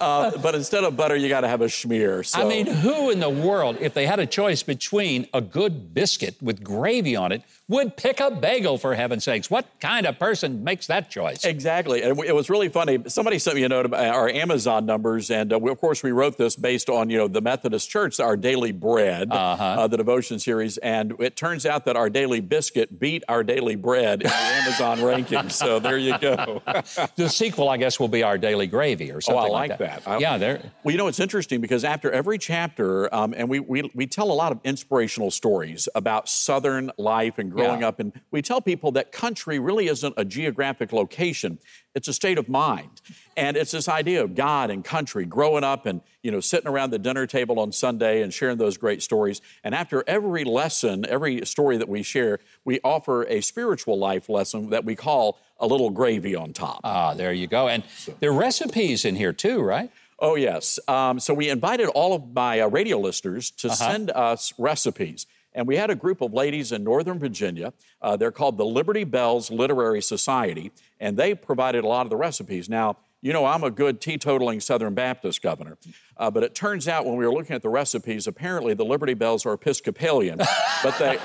Uh, 0.00 0.36
but 0.38 0.54
instead 0.54 0.84
of 0.84 0.96
butter, 0.96 1.16
you 1.16 1.28
got 1.28 1.40
to 1.40 1.48
have 1.48 1.62
a 1.62 1.66
schmear. 1.66 2.24
So. 2.24 2.40
I 2.40 2.44
mean, 2.48 2.66
who 2.66 3.10
in 3.10 3.20
the 3.20 3.30
world, 3.30 3.78
if 3.80 3.94
they 3.94 4.06
had 4.06 4.18
a 4.18 4.26
choice 4.26 4.62
between 4.62 5.28
a 5.32 5.40
good 5.40 5.94
biscuit 5.94 6.36
with 6.42 6.62
gravy 6.62 7.16
on 7.16 7.32
it, 7.32 7.42
would 7.68 7.96
pick 7.96 8.20
a 8.20 8.30
bagel 8.30 8.78
for 8.78 8.94
heaven's 8.94 9.24
sakes? 9.24 9.50
What 9.50 9.66
kind 9.80 10.06
of 10.06 10.18
person 10.18 10.62
makes 10.62 10.86
that 10.86 11.10
choice? 11.10 11.44
Exactly. 11.44 12.02
And 12.02 12.18
it 12.20 12.34
was 12.34 12.48
really 12.48 12.68
funny. 12.68 12.98
Somebody 13.08 13.38
sent 13.40 13.56
me 13.56 13.64
a 13.64 13.68
note 13.68 13.86
about 13.86 14.04
our 14.06 14.28
Amazon 14.28 14.86
numbers. 14.86 15.30
And 15.30 15.52
uh, 15.52 15.58
we, 15.58 15.70
of 15.70 15.80
course, 15.80 16.02
we 16.02 16.12
wrote 16.12 16.38
this 16.38 16.54
based 16.54 16.88
on, 16.88 17.10
you 17.10 17.18
know, 17.18 17.26
the 17.26 17.40
Methodist 17.40 17.90
Church, 17.90 18.20
our 18.20 18.36
daily 18.36 18.70
bread, 18.72 19.28
uh 19.32 19.86
the 19.88 19.96
devotion 19.96 20.38
series. 20.38 20.78
And 20.78 21.14
it 21.18 21.36
turns 21.36 21.66
out 21.66 21.84
that 21.86 21.96
our 21.96 22.08
daily 22.08 22.40
biscuit 22.40 22.98
beat 23.00 23.24
our 23.28 23.42
daily 23.42 23.74
bread 23.76 24.22
in 24.22 24.28
the 24.28 24.34
Amazon 24.36 24.98
rankings. 24.98 25.52
So 25.52 25.78
there 25.80 25.98
you 25.98 26.16
go. 26.18 26.62
The 27.16 27.28
sequel, 27.28 27.68
I 27.68 27.76
guess, 27.78 27.98
will 27.98 28.08
be 28.08 28.22
Our 28.22 28.36
Daily 28.38 28.66
Gravy 28.66 29.10
or 29.10 29.20
something 29.20 29.42
Oh, 29.42 29.46
I 29.46 29.48
like 29.48 29.70
that. 29.78 29.78
that. 29.78 30.02
I- 30.06 30.18
yeah, 30.18 30.36
there. 30.38 30.60
Well, 30.84 30.92
you 30.92 30.98
know, 30.98 31.06
it's 31.08 31.20
interesting 31.20 31.60
because 31.60 31.84
after 31.84 32.10
every 32.10 32.38
chapter, 32.38 33.12
um, 33.14 33.34
and 33.36 33.48
we, 33.48 33.58
we, 33.60 33.90
we 33.94 34.06
tell 34.06 34.30
a 34.30 34.34
lot 34.34 34.52
of 34.52 34.60
inspirational 34.64 35.30
stories 35.30 35.88
about 35.94 36.28
Southern 36.28 36.90
life 36.98 37.38
and 37.38 37.55
growing 37.56 37.80
Yeah. 37.80 37.88
up, 37.88 37.98
and 38.00 38.12
we 38.30 38.42
tell 38.42 38.60
people 38.60 38.92
that 38.92 39.10
country 39.12 39.58
really 39.58 39.88
isn't 39.88 40.14
a 40.16 40.24
geographic 40.24 40.92
location, 40.92 41.58
it's 41.94 42.08
a 42.08 42.12
state 42.12 42.38
of 42.38 42.48
mind. 42.48 43.00
And 43.36 43.56
it's 43.56 43.70
this 43.70 43.88
idea 43.88 44.22
of 44.22 44.34
God 44.34 44.70
and 44.70 44.84
country, 44.84 45.24
growing 45.24 45.64
up 45.64 45.86
and, 45.86 46.00
you 46.22 46.30
know, 46.30 46.40
sitting 46.40 46.68
around 46.68 46.90
the 46.90 46.98
dinner 46.98 47.26
table 47.26 47.58
on 47.58 47.72
Sunday 47.72 48.22
and 48.22 48.32
sharing 48.32 48.58
those 48.58 48.76
great 48.76 49.02
stories. 49.02 49.40
And 49.64 49.74
after 49.74 50.04
every 50.06 50.44
lesson, 50.44 51.04
every 51.08 51.44
story 51.46 51.76
that 51.78 51.88
we 51.88 52.02
share, 52.02 52.38
we 52.64 52.80
offer 52.84 53.24
a 53.24 53.40
spiritual 53.40 53.98
life 53.98 54.28
lesson 54.28 54.70
that 54.70 54.84
we 54.84 54.94
call 54.94 55.38
a 55.58 55.66
little 55.66 55.90
gravy 55.90 56.34
on 56.36 56.52
top. 56.52 56.80
Ah, 56.84 57.14
there 57.14 57.32
you 57.32 57.46
go. 57.46 57.68
And 57.68 57.82
there 58.20 58.30
are 58.30 58.38
recipes 58.38 59.04
in 59.06 59.16
here 59.16 59.32
too, 59.32 59.60
right? 59.62 59.90
Oh, 60.18 60.34
yes. 60.34 60.78
Um, 60.88 61.20
so 61.20 61.34
we 61.34 61.50
invited 61.50 61.88
all 61.88 62.14
of 62.14 62.32
my 62.34 62.60
uh, 62.60 62.68
radio 62.68 62.98
listeners 62.98 63.50
to 63.52 63.68
Uh-huh. 63.68 63.76
send 63.76 64.10
us 64.10 64.54
recipes. 64.58 65.26
And 65.56 65.66
we 65.66 65.76
had 65.76 65.90
a 65.90 65.94
group 65.94 66.20
of 66.20 66.34
ladies 66.34 66.70
in 66.70 66.84
Northern 66.84 67.18
Virginia. 67.18 67.72
Uh, 68.02 68.14
they're 68.16 68.30
called 68.30 68.58
the 68.58 68.66
Liberty 68.66 69.04
Bells 69.04 69.50
Literary 69.50 70.02
Society, 70.02 70.70
and 71.00 71.16
they 71.16 71.34
provided 71.34 71.82
a 71.82 71.88
lot 71.88 72.04
of 72.04 72.10
the 72.10 72.16
recipes. 72.16 72.68
Now, 72.68 72.98
you 73.22 73.32
know, 73.32 73.46
I'm 73.46 73.64
a 73.64 73.70
good 73.70 74.00
teetotaling 74.00 74.62
Southern 74.62 74.94
Baptist 74.94 75.40
governor, 75.40 75.78
uh, 76.18 76.30
but 76.30 76.42
it 76.42 76.54
turns 76.54 76.88
out 76.88 77.04
when 77.04 77.16
we 77.16 77.26
were 77.26 77.32
looking 77.32 77.54
at 77.54 77.62
the 77.62 77.68
recipes, 77.68 78.26
apparently 78.26 78.74
the 78.74 78.84
Liberty 78.84 79.14
Bells 79.14 79.44
are 79.46 79.52
Episcopalian, 79.52 80.38
but 80.82 80.98
they 80.98 81.18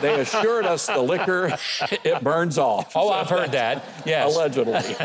they 0.00 0.20
assured 0.20 0.64
us 0.66 0.86
the 0.86 0.98
liquor 1.00 1.56
it 2.04 2.22
burns 2.22 2.58
off. 2.58 2.92
Oh, 2.96 3.10
I've 3.10 3.28
heard 3.28 3.52
that. 3.52 3.84
Yes. 4.06 4.34
Allegedly. 4.34 4.96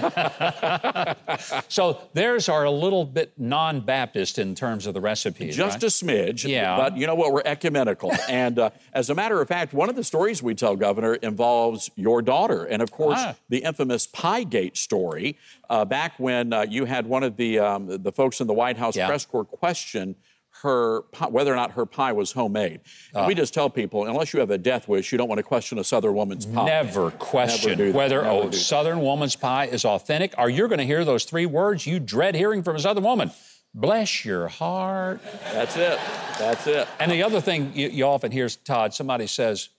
So 1.69 1.99
theirs 2.13 2.49
are 2.49 2.63
a 2.63 2.71
little 2.71 3.05
bit 3.05 3.33
non-Baptist 3.37 4.39
in 4.39 4.55
terms 4.55 4.87
of 4.87 4.93
the 4.93 5.01
recipes. 5.01 5.55
Just 5.55 5.75
right? 5.75 5.83
a 5.83 5.87
smidge. 5.87 6.47
Yeah. 6.47 6.77
But 6.77 6.97
you 6.97 7.05
know 7.07 7.15
what? 7.15 7.33
We're 7.33 7.41
ecumenical. 7.45 8.11
and 8.29 8.57
uh, 8.59 8.69
as 8.93 9.09
a 9.09 9.15
matter 9.15 9.41
of 9.41 9.47
fact, 9.47 9.73
one 9.73 9.89
of 9.89 9.95
the 9.95 10.03
stories 10.03 10.41
we 10.41 10.55
tell, 10.55 10.75
Governor, 10.75 11.15
involves 11.15 11.89
your 11.95 12.21
daughter. 12.21 12.65
And 12.65 12.81
of 12.81 12.91
course, 12.91 13.19
Ah. 13.19 13.35
the 13.49 13.59
infamous 13.59 14.07
Piegate 14.07 14.77
story, 14.77 15.37
uh, 15.69 15.85
back 15.85 16.13
when 16.17 16.53
uh, 16.53 16.65
you 16.67 16.85
had 16.85 17.07
one 17.07 17.23
of 17.23 17.37
the, 17.37 17.59
um, 17.59 17.87
the 18.01 18.11
folks 18.11 18.39
in 18.41 18.47
the 18.47 18.53
White 18.53 18.77
House 18.77 18.95
Yeah. 18.95 19.07
press 19.07 19.25
corps 19.27 19.45
question 19.45 20.15
her 20.63 21.01
whether 21.29 21.53
or 21.53 21.55
not 21.55 21.71
her 21.71 21.85
pie 21.85 22.11
was 22.11 22.31
homemade. 22.31 22.81
Ah. 23.13 23.27
we 23.27 23.35
just 23.35 23.53
tell 23.53 23.69
people, 23.69 24.05
unless 24.05 24.33
you 24.33 24.39
have 24.39 24.49
a 24.49 24.57
death 24.57 24.87
wish, 24.87 25.11
you 25.11 25.17
don't 25.17 25.27
want 25.27 25.39
to 25.39 25.43
question 25.43 25.77
a 25.77 25.83
Southern 25.83 26.13
woman's 26.13 26.45
pie. 26.45 26.65
Never 26.65 27.11
question 27.11 27.77
Never 27.77 27.91
whether 27.91 28.23
Never 28.23 28.49
a. 28.49 28.53
Southern 28.53 29.01
woman's 29.01 29.35
pie 29.35 29.65
is 29.65 29.85
authentic, 29.85 30.33
or 30.37 30.49
you're 30.49 30.67
going 30.67 30.79
to 30.79 30.85
hear 30.85 31.05
those 31.05 31.25
three 31.25 31.45
words 31.45 31.85
you 31.85 31.99
dread 31.99 32.35
hearing 32.35 32.63
from 32.63 32.75
a 32.75 32.79
Southern 32.79 33.03
woman. 33.03 33.31
Bless 33.73 34.25
your 34.25 34.47
heart. 34.47 35.21
That's 35.51 35.77
it. 35.77 35.99
That's 36.39 36.65
it. 36.65 36.87
And 36.99 37.11
the 37.11 37.21
other 37.21 37.41
thing 37.41 37.73
you, 37.75 37.89
you 37.89 38.05
often 38.05 38.31
hear, 38.31 38.49
Todd, 38.49 38.93
somebody 38.93 39.27
says 39.27 39.69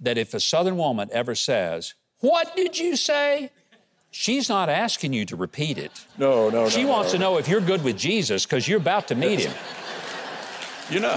that 0.00 0.16
if 0.16 0.32
a 0.34 0.40
Southern 0.40 0.76
woman 0.76 1.08
ever 1.12 1.34
says, 1.34 1.94
What 2.20 2.54
did 2.54 2.78
you 2.78 2.96
say? 2.96 3.50
She's 4.10 4.48
not 4.48 4.68
asking 4.68 5.12
you 5.12 5.24
to 5.26 5.36
repeat 5.36 5.78
it. 5.78 5.92
No, 6.18 6.50
no, 6.50 6.64
no. 6.64 6.68
She 6.68 6.84
wants 6.84 7.12
no. 7.12 7.18
to 7.18 7.18
know 7.18 7.36
if 7.38 7.48
you're 7.48 7.60
good 7.60 7.84
with 7.84 7.96
Jesus 7.96 8.44
because 8.44 8.66
you're 8.66 8.78
about 8.78 9.08
to 9.08 9.14
meet 9.14 9.40
him. 9.40 9.52
You 10.90 10.98
know. 10.98 11.16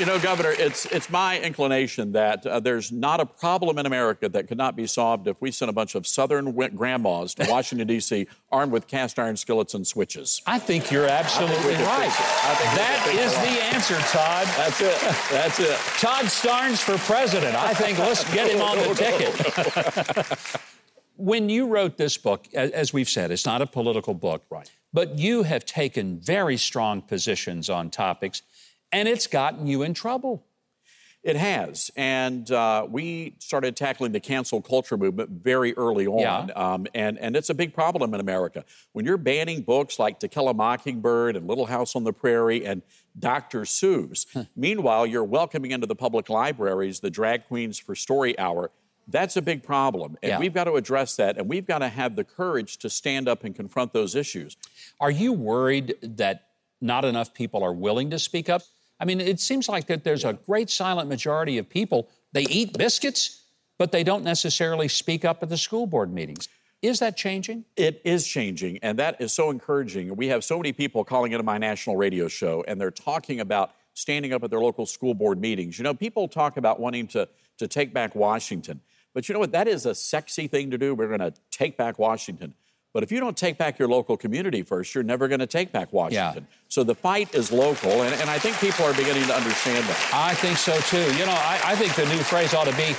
You 0.00 0.06
know, 0.06 0.18
Governor, 0.18 0.52
it's 0.52 0.86
it's 0.86 1.10
my 1.10 1.38
inclination 1.38 2.12
that 2.12 2.46
uh, 2.46 2.58
there's 2.58 2.90
not 2.90 3.20
a 3.20 3.26
problem 3.26 3.76
in 3.76 3.84
America 3.84 4.30
that 4.30 4.48
could 4.48 4.56
not 4.56 4.74
be 4.74 4.86
solved 4.86 5.28
if 5.28 5.36
we 5.42 5.50
sent 5.50 5.68
a 5.68 5.74
bunch 5.74 5.94
of 5.94 6.06
Southern 6.06 6.52
grandmas 6.74 7.34
to 7.34 7.46
Washington 7.50 7.86
D.C. 7.86 8.26
armed 8.50 8.72
with 8.72 8.86
cast 8.86 9.18
iron 9.18 9.36
skillets 9.36 9.74
and 9.74 9.86
switches. 9.86 10.40
I 10.46 10.58
think 10.58 10.90
you're 10.90 11.06
absolutely 11.06 11.74
could 11.74 11.84
right. 11.84 12.10
fix 12.10 12.18
it. 12.18 12.44
I 12.46 12.54
think 12.54 12.70
we 12.70 12.76
That 12.78 13.08
is 13.26 13.34
the 13.34 13.62
answer, 13.74 13.94
Todd. 14.10 14.46
That's 14.56 14.80
it. 14.80 14.98
That's 15.30 15.60
it. 15.60 15.76
Todd 16.00 16.24
Starnes 16.24 16.78
for 16.82 16.96
president. 16.96 17.54
I 17.54 17.74
think 17.74 17.98
let's 17.98 18.24
get 18.32 18.50
him 18.50 18.62
on 18.62 18.78
the 18.78 18.94
ticket. 20.34 20.60
when 21.16 21.50
you 21.50 21.66
wrote 21.66 21.98
this 21.98 22.16
book, 22.16 22.48
as 22.54 22.94
we've 22.94 23.10
said, 23.10 23.30
it's 23.30 23.44
not 23.44 23.60
a 23.60 23.66
political 23.66 24.14
book. 24.14 24.44
Right. 24.48 24.70
But 24.92 25.18
you 25.18 25.44
have 25.44 25.64
taken 25.64 26.18
very 26.18 26.56
strong 26.56 27.02
positions 27.02 27.70
on 27.70 27.90
topics, 27.90 28.42
and 28.92 29.08
it's 29.08 29.26
gotten 29.26 29.66
you 29.66 29.82
in 29.82 29.94
trouble. 29.94 30.44
It 31.22 31.36
has. 31.36 31.90
And 31.96 32.50
uh, 32.50 32.86
we 32.88 33.34
started 33.40 33.76
tackling 33.76 34.12
the 34.12 34.20
cancel 34.20 34.62
culture 34.62 34.96
movement 34.96 35.28
very 35.42 35.76
early 35.76 36.06
on. 36.06 36.48
Yeah. 36.48 36.54
Um, 36.54 36.86
and, 36.94 37.18
and 37.18 37.36
it's 37.36 37.50
a 37.50 37.54
big 37.54 37.74
problem 37.74 38.14
in 38.14 38.20
America. 38.20 38.64
When 38.92 39.04
you're 39.04 39.18
banning 39.18 39.60
books 39.60 39.98
like 39.98 40.18
To 40.20 40.28
Kill 40.28 40.48
a 40.48 40.54
Mockingbird 40.54 41.36
and 41.36 41.46
Little 41.46 41.66
House 41.66 41.94
on 41.94 42.04
the 42.04 42.12
Prairie 42.14 42.64
and 42.64 42.80
Dr. 43.18 43.62
Seuss, 43.62 44.24
meanwhile, 44.56 45.06
you're 45.06 45.24
welcoming 45.24 45.72
into 45.72 45.86
the 45.86 45.94
public 45.94 46.30
libraries 46.30 47.00
the 47.00 47.10
Drag 47.10 47.46
Queens 47.48 47.78
for 47.78 47.94
Story 47.94 48.38
Hour. 48.38 48.70
That's 49.06 49.36
a 49.36 49.42
big 49.42 49.62
problem. 49.62 50.16
And 50.22 50.30
Yeah. 50.30 50.38
we've 50.38 50.54
got 50.54 50.64
to 50.64 50.76
address 50.76 51.16
that. 51.16 51.36
And 51.36 51.48
we've 51.50 51.66
got 51.66 51.80
to 51.80 51.88
have 51.88 52.16
the 52.16 52.24
courage 52.24 52.78
to 52.78 52.88
stand 52.88 53.28
up 53.28 53.44
and 53.44 53.54
confront 53.54 53.92
those 53.92 54.14
issues. 54.14 54.56
Are 54.98 55.10
you 55.10 55.34
worried 55.34 55.96
that 56.00 56.46
not 56.80 57.04
enough 57.04 57.34
people 57.34 57.62
are 57.62 57.74
willing 57.74 58.08
to 58.08 58.18
speak 58.18 58.48
up? 58.48 58.62
I 59.00 59.06
mean, 59.06 59.20
it 59.20 59.40
seems 59.40 59.68
like 59.68 59.86
that 59.86 60.04
there's 60.04 60.24
a 60.24 60.34
great 60.34 60.68
silent 60.70 61.08
majority 61.08 61.58
of 61.58 61.68
people, 61.68 62.08
they 62.32 62.42
eat 62.42 62.76
biscuits, 62.76 63.42
but 63.78 63.92
they 63.92 64.04
don't 64.04 64.22
necessarily 64.22 64.88
speak 64.88 65.24
up 65.24 65.42
at 65.42 65.48
the 65.48 65.56
school 65.56 65.86
board 65.86 66.12
meetings. 66.12 66.48
Is 66.82 66.98
that 67.00 67.16
changing? 67.16 67.64
It 67.76 68.00
is 68.04 68.26
changing, 68.26 68.78
and 68.78 68.98
that 68.98 69.20
is 69.20 69.32
so 69.32 69.50
encouraging. 69.50 70.14
We 70.16 70.28
have 70.28 70.44
so 70.44 70.56
many 70.56 70.72
people 70.72 71.04
calling 71.04 71.32
into 71.32 71.42
my 71.42 71.58
national 71.58 71.96
radio 71.96 72.28
show, 72.28 72.64
and 72.68 72.80
they're 72.80 72.90
talking 72.90 73.40
about 73.40 73.72
standing 73.94 74.32
up 74.32 74.44
at 74.44 74.50
their 74.50 74.60
local 74.60 74.86
school 74.86 75.14
board 75.14 75.40
meetings. 75.40 75.78
You 75.78 75.84
know, 75.84 75.94
people 75.94 76.28
talk 76.28 76.56
about 76.56 76.80
wanting 76.80 77.06
to, 77.08 77.28
to 77.58 77.68
take 77.68 77.92
back 77.92 78.14
Washington, 78.14 78.80
but 79.12 79.28
you 79.28 79.32
know 79.34 79.40
what? 79.40 79.52
That 79.52 79.68
is 79.68 79.86
a 79.86 79.94
sexy 79.94 80.46
thing 80.46 80.70
to 80.70 80.78
do. 80.78 80.94
We're 80.94 81.08
going 81.08 81.20
to 81.20 81.34
take 81.50 81.76
back 81.76 81.98
Washington. 81.98 82.54
But 82.92 83.02
if 83.02 83.12
you 83.12 83.20
don't 83.20 83.36
take 83.36 83.56
back 83.56 83.78
your 83.78 83.88
local 83.88 84.16
community 84.16 84.62
first, 84.62 84.94
you're 84.94 85.04
never 85.04 85.28
going 85.28 85.40
to 85.40 85.46
take 85.46 85.70
back 85.70 85.92
Washington. 85.92 86.46
So 86.68 86.82
the 86.82 86.94
fight 86.94 87.34
is 87.34 87.52
local, 87.52 88.02
and, 88.02 88.14
and 88.20 88.28
I 88.28 88.38
think 88.38 88.58
people 88.58 88.84
are 88.84 88.94
beginning 88.94 89.24
to 89.24 89.34
understand 89.34 89.84
that. 89.84 90.10
I 90.12 90.34
think 90.34 90.56
so 90.56 90.76
too. 90.80 90.98
You 91.18 91.26
know, 91.26 91.32
I, 91.32 91.60
I 91.64 91.76
think 91.76 91.94
the 91.94 92.06
new 92.06 92.20
phrase 92.22 92.52
ought 92.52 92.66
to 92.66 92.76
be 92.76 92.94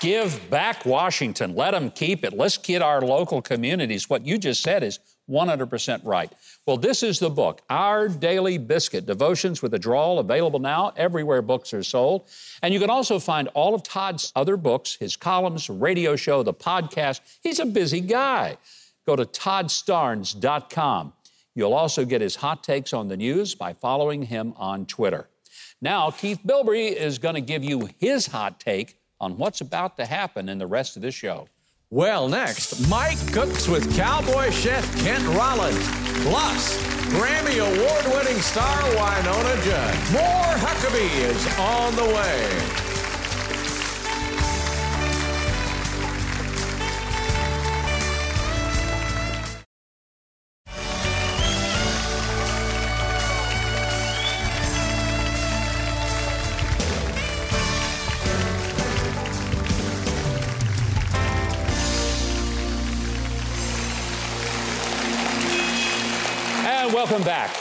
give 0.00 0.48
back 0.50 0.84
Washington. 0.84 1.54
Let 1.54 1.72
them 1.72 1.90
keep 1.90 2.24
it. 2.24 2.32
Let's 2.32 2.56
get 2.56 2.82
our 2.82 3.00
local 3.00 3.42
communities. 3.42 4.08
What 4.08 4.26
you 4.26 4.38
just 4.38 4.62
said 4.62 4.82
is 4.82 4.98
100% 5.28 6.00
right. 6.04 6.32
Well, 6.66 6.76
this 6.76 7.02
is 7.02 7.18
the 7.18 7.28
book, 7.28 7.60
Our 7.68 8.08
Daily 8.08 8.56
Biscuit 8.58 9.04
Devotions 9.06 9.60
with 9.60 9.74
a 9.74 9.78
Drawl, 9.78 10.18
available 10.18 10.58
now 10.58 10.92
everywhere 10.96 11.42
books 11.42 11.74
are 11.74 11.82
sold. 11.82 12.28
And 12.62 12.72
you 12.72 12.80
can 12.80 12.90
also 12.90 13.18
find 13.18 13.48
all 13.48 13.74
of 13.74 13.82
Todd's 13.82 14.32
other 14.34 14.56
books, 14.56 14.96
his 14.98 15.16
columns, 15.16 15.68
radio 15.68 16.16
show, 16.16 16.42
the 16.42 16.54
podcast. 16.54 17.20
He's 17.42 17.58
a 17.58 17.66
busy 17.66 18.00
guy. 18.00 18.56
Go 19.08 19.16
to 19.16 19.24
toddstarnes.com. 19.24 21.14
You'll 21.54 21.72
also 21.72 22.04
get 22.04 22.20
his 22.20 22.36
hot 22.36 22.62
takes 22.62 22.92
on 22.92 23.08
the 23.08 23.16
news 23.16 23.54
by 23.54 23.72
following 23.72 24.20
him 24.20 24.52
on 24.58 24.84
Twitter. 24.84 25.30
Now, 25.80 26.10
Keith 26.10 26.40
Bilbrey 26.46 26.92
is 26.92 27.16
going 27.16 27.34
to 27.34 27.40
give 27.40 27.64
you 27.64 27.88
his 27.98 28.26
hot 28.26 28.60
take 28.60 28.98
on 29.18 29.38
what's 29.38 29.62
about 29.62 29.96
to 29.96 30.04
happen 30.04 30.50
in 30.50 30.58
the 30.58 30.66
rest 30.66 30.94
of 30.96 31.00
this 31.00 31.14
show. 31.14 31.48
Well, 31.88 32.28
next, 32.28 32.86
Mike 32.90 33.32
cooks 33.32 33.66
with 33.66 33.96
cowboy 33.96 34.50
chef 34.50 34.84
Kent 35.02 35.26
Rollins. 35.28 35.88
Plus, 36.24 36.76
Grammy 37.06 37.60
award 37.60 38.14
winning 38.14 38.42
star 38.42 38.76
Wynonna 38.92 39.64
Judd. 39.64 40.12
More 40.12 40.68
Huckabee 40.68 41.16
is 41.30 41.58
on 41.58 41.96
the 41.96 42.14
way. 42.14 42.87
And 66.88 66.94
welcome 66.94 67.22
back. 67.22 67.54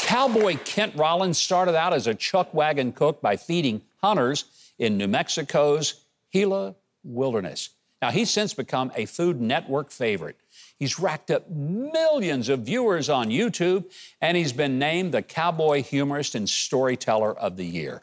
Cowboy 0.00 0.58
Kent 0.66 0.96
Rollins 0.96 1.38
started 1.38 1.74
out 1.74 1.94
as 1.94 2.06
a 2.06 2.14
chuck 2.14 2.52
wagon 2.52 2.92
cook 2.92 3.22
by 3.22 3.38
feeding 3.38 3.80
hunters 4.02 4.44
in 4.78 4.98
New 4.98 5.08
Mexico's 5.08 6.04
Gila 6.30 6.74
Wilderness. 7.02 7.70
Now, 8.02 8.10
he's 8.10 8.28
since 8.28 8.52
become 8.52 8.92
a 8.94 9.06
Food 9.06 9.40
Network 9.40 9.90
favorite. 9.90 10.36
He's 10.78 10.98
racked 10.98 11.30
up 11.30 11.48
millions 11.48 12.50
of 12.50 12.66
viewers 12.66 13.08
on 13.08 13.30
YouTube, 13.30 13.90
and 14.20 14.36
he's 14.36 14.52
been 14.52 14.78
named 14.78 15.12
the 15.12 15.22
Cowboy 15.22 15.82
Humorist 15.82 16.34
and 16.34 16.46
Storyteller 16.46 17.32
of 17.32 17.56
the 17.56 17.64
Year. 17.64 18.02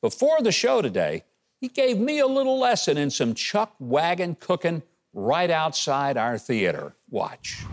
Before 0.00 0.40
the 0.40 0.50
show 0.50 0.80
today, 0.80 1.24
he 1.60 1.68
gave 1.68 1.98
me 1.98 2.20
a 2.20 2.26
little 2.26 2.58
lesson 2.58 2.96
in 2.96 3.10
some 3.10 3.34
chuck 3.34 3.74
wagon 3.78 4.34
cooking 4.40 4.82
right 5.12 5.50
outside 5.50 6.16
our 6.16 6.38
theater. 6.38 6.94
Watch. 7.10 7.66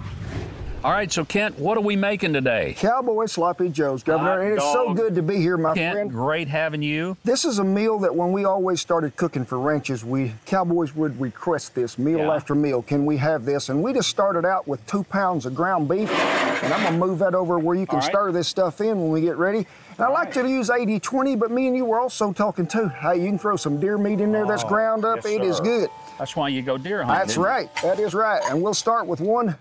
All 0.84 0.92
right, 0.92 1.10
so 1.10 1.24
Kent, 1.24 1.58
what 1.58 1.78
are 1.78 1.82
we 1.82 1.96
making 1.96 2.34
today? 2.34 2.76
Cowboy 2.78 3.26
Sloppy 3.28 3.70
Joe's, 3.70 4.04
Governor. 4.04 4.32
Hot 4.32 4.42
and 4.42 4.54
it's 4.56 4.64
so 4.74 4.94
good 4.94 5.16
to 5.16 5.22
be 5.22 5.38
here, 5.38 5.56
my 5.56 5.74
Kent, 5.74 5.94
friend. 5.94 6.12
great 6.12 6.50
having 6.50 6.82
you. 6.82 7.16
This 7.24 7.46
is 7.46 7.60
a 7.60 7.64
meal 7.64 8.00
that 8.00 8.14
when 8.14 8.34
we 8.34 8.44
always 8.44 8.82
started 8.82 9.16
cooking 9.16 9.46
for 9.46 9.58
ranches, 9.60 10.04
we 10.04 10.34
cowboys 10.46 10.94
would 10.94 11.18
request 11.22 11.74
this 11.74 11.98
meal 11.98 12.18
Yeah. 12.20 12.34
after 12.36 12.54
meal. 12.54 12.82
Can 12.82 13.06
we 13.06 13.16
have 13.16 13.46
this? 13.46 13.70
And 13.70 13.82
we 13.82 13.94
just 13.94 14.10
started 14.10 14.44
out 14.44 14.68
with 14.68 14.86
two 14.86 15.04
pounds 15.06 15.46
of 15.46 15.56
ground 15.56 15.88
beef. 15.88 16.12
And 16.12 16.74
I'm 16.74 16.84
gonna 16.84 16.98
move 16.98 17.18
that 17.20 17.34
over 17.34 17.58
where 17.60 17.78
you 17.78 17.88
can 17.88 18.00
right. 18.00 18.04
stir 18.10 18.34
this 18.34 18.50
stuff 18.50 18.82
in 18.82 19.00
when 19.02 19.10
we 19.10 19.22
get 19.22 19.38
ready. 19.38 19.60
And 19.98 20.02
I 20.02 20.10
like 20.10 20.34
to 20.34 20.46
use 20.50 20.70
80-20, 20.70 21.38
but 21.40 21.50
me 21.50 21.68
and 21.68 21.78
you 21.78 21.86
were 21.86 22.02
also 22.02 22.34
talking 22.34 22.68
too. 22.68 22.90
Hey, 22.90 23.22
you 23.22 23.28
can 23.30 23.40
throw 23.40 23.56
some 23.56 23.80
deer 23.80 23.98
meat 23.98 24.20
in 24.20 24.34
there 24.34 24.46
that's 24.46 24.66
oh, 24.66 24.68
ground 24.68 25.06
up. 25.06 25.20
Oh, 25.24 25.30
yes, 25.30 25.40
It 25.40 25.44
is 25.46 25.58
sir. 25.58 25.64
good. 25.64 25.90
That's 26.20 26.36
why 26.36 26.50
you 26.50 26.62
go 26.62 26.78
deer 26.78 27.04
hunting. 27.04 27.20
That's 27.20 27.32
isn't 27.32 27.42
it? 27.42 27.46
right. 27.48 27.76
That 27.84 28.00
is 28.00 28.14
right. 28.14 28.42
And 28.50 28.62
we'll 28.62 28.74
start 28.74 29.08
with 29.08 29.22
one 29.22 29.56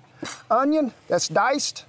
onion 0.51 0.93
that's 1.09 1.29
diced. 1.29 1.85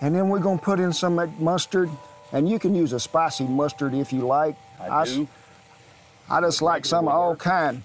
And 0.00 0.14
then 0.14 0.28
we're 0.28 0.38
going 0.38 0.58
to 0.58 0.64
put 0.64 0.80
in 0.80 0.92
some 0.92 1.20
mustard. 1.38 1.90
And 2.32 2.48
you 2.48 2.58
can 2.58 2.74
use 2.74 2.92
a 2.92 3.00
spicy 3.00 3.44
mustard 3.44 3.92
if 3.94 4.12
you 4.12 4.20
like. 4.26 4.56
I 4.80 5.02
s- 5.02 5.14
do. 5.14 5.28
I 6.28 6.40
just 6.40 6.62
like 6.62 6.84
some 6.84 7.08
of 7.08 7.14
all 7.14 7.34
kind. 7.36 7.82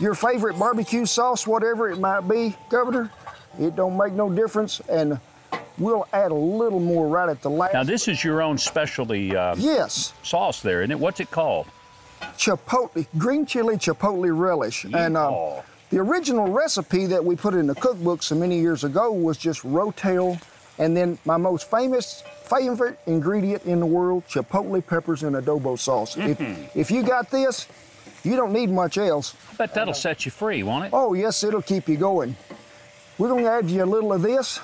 Your 0.00 0.14
favorite 0.14 0.58
barbecue 0.58 1.04
sauce, 1.06 1.46
whatever 1.46 1.90
it 1.90 1.98
might 1.98 2.22
be, 2.22 2.56
Governor, 2.70 3.12
it 3.60 3.76
don't 3.76 3.96
make 3.96 4.14
no 4.14 4.30
difference. 4.30 4.80
And 4.88 5.20
we'll 5.78 6.08
add 6.12 6.30
a 6.30 6.34
little 6.34 6.80
more 6.80 7.06
right 7.06 7.28
at 7.28 7.42
the 7.42 7.50
last. 7.50 7.74
Now, 7.74 7.84
this 7.84 8.08
is 8.08 8.24
your 8.24 8.40
own 8.42 8.56
specialty 8.58 9.36
uh, 9.36 9.54
yes, 9.56 10.14
sauce 10.22 10.60
there, 10.62 10.80
isn't 10.80 10.90
it? 10.92 10.98
What's 10.98 11.20
it 11.20 11.30
called? 11.30 11.66
chipotle, 12.38 13.06
green 13.18 13.44
chili 13.46 13.76
chipotle 13.76 14.36
relish. 14.36 14.84
And 14.84 15.16
uh, 15.16 15.28
Yeehaw. 15.28 15.62
The 15.92 15.98
original 15.98 16.50
recipe 16.50 17.04
that 17.04 17.22
we 17.22 17.36
put 17.36 17.52
in 17.52 17.66
the 17.66 17.74
cookbook 17.74 18.22
so 18.22 18.34
many 18.34 18.58
years 18.58 18.82
ago 18.82 19.12
was 19.12 19.36
just 19.36 19.62
rotel, 19.62 20.40
and 20.78 20.96
then 20.96 21.18
my 21.26 21.36
most 21.36 21.70
famous 21.70 22.24
favorite 22.44 22.98
ingredient 23.06 23.62
in 23.64 23.78
the 23.78 23.86
world, 23.86 24.26
chipotle 24.26 24.84
peppers 24.84 25.22
and 25.22 25.36
adobo 25.36 25.78
sauce. 25.78 26.16
Mm-hmm. 26.16 26.62
If, 26.62 26.76
if 26.76 26.90
you 26.90 27.02
got 27.02 27.30
this, 27.30 27.68
you 28.24 28.36
don't 28.36 28.54
need 28.54 28.70
much 28.70 28.96
else. 28.96 29.34
I 29.52 29.56
bet 29.56 29.74
that'll 29.74 29.92
set 29.92 30.24
you 30.24 30.30
free, 30.30 30.62
won't 30.62 30.86
it? 30.86 30.90
Oh 30.94 31.12
yes, 31.12 31.44
it'll 31.44 31.60
keep 31.60 31.86
you 31.90 31.98
going. 31.98 32.36
We're 33.18 33.28
gonna 33.28 33.46
add 33.46 33.70
you 33.70 33.84
a 33.84 33.84
little 33.84 34.14
of 34.14 34.22
this, 34.22 34.60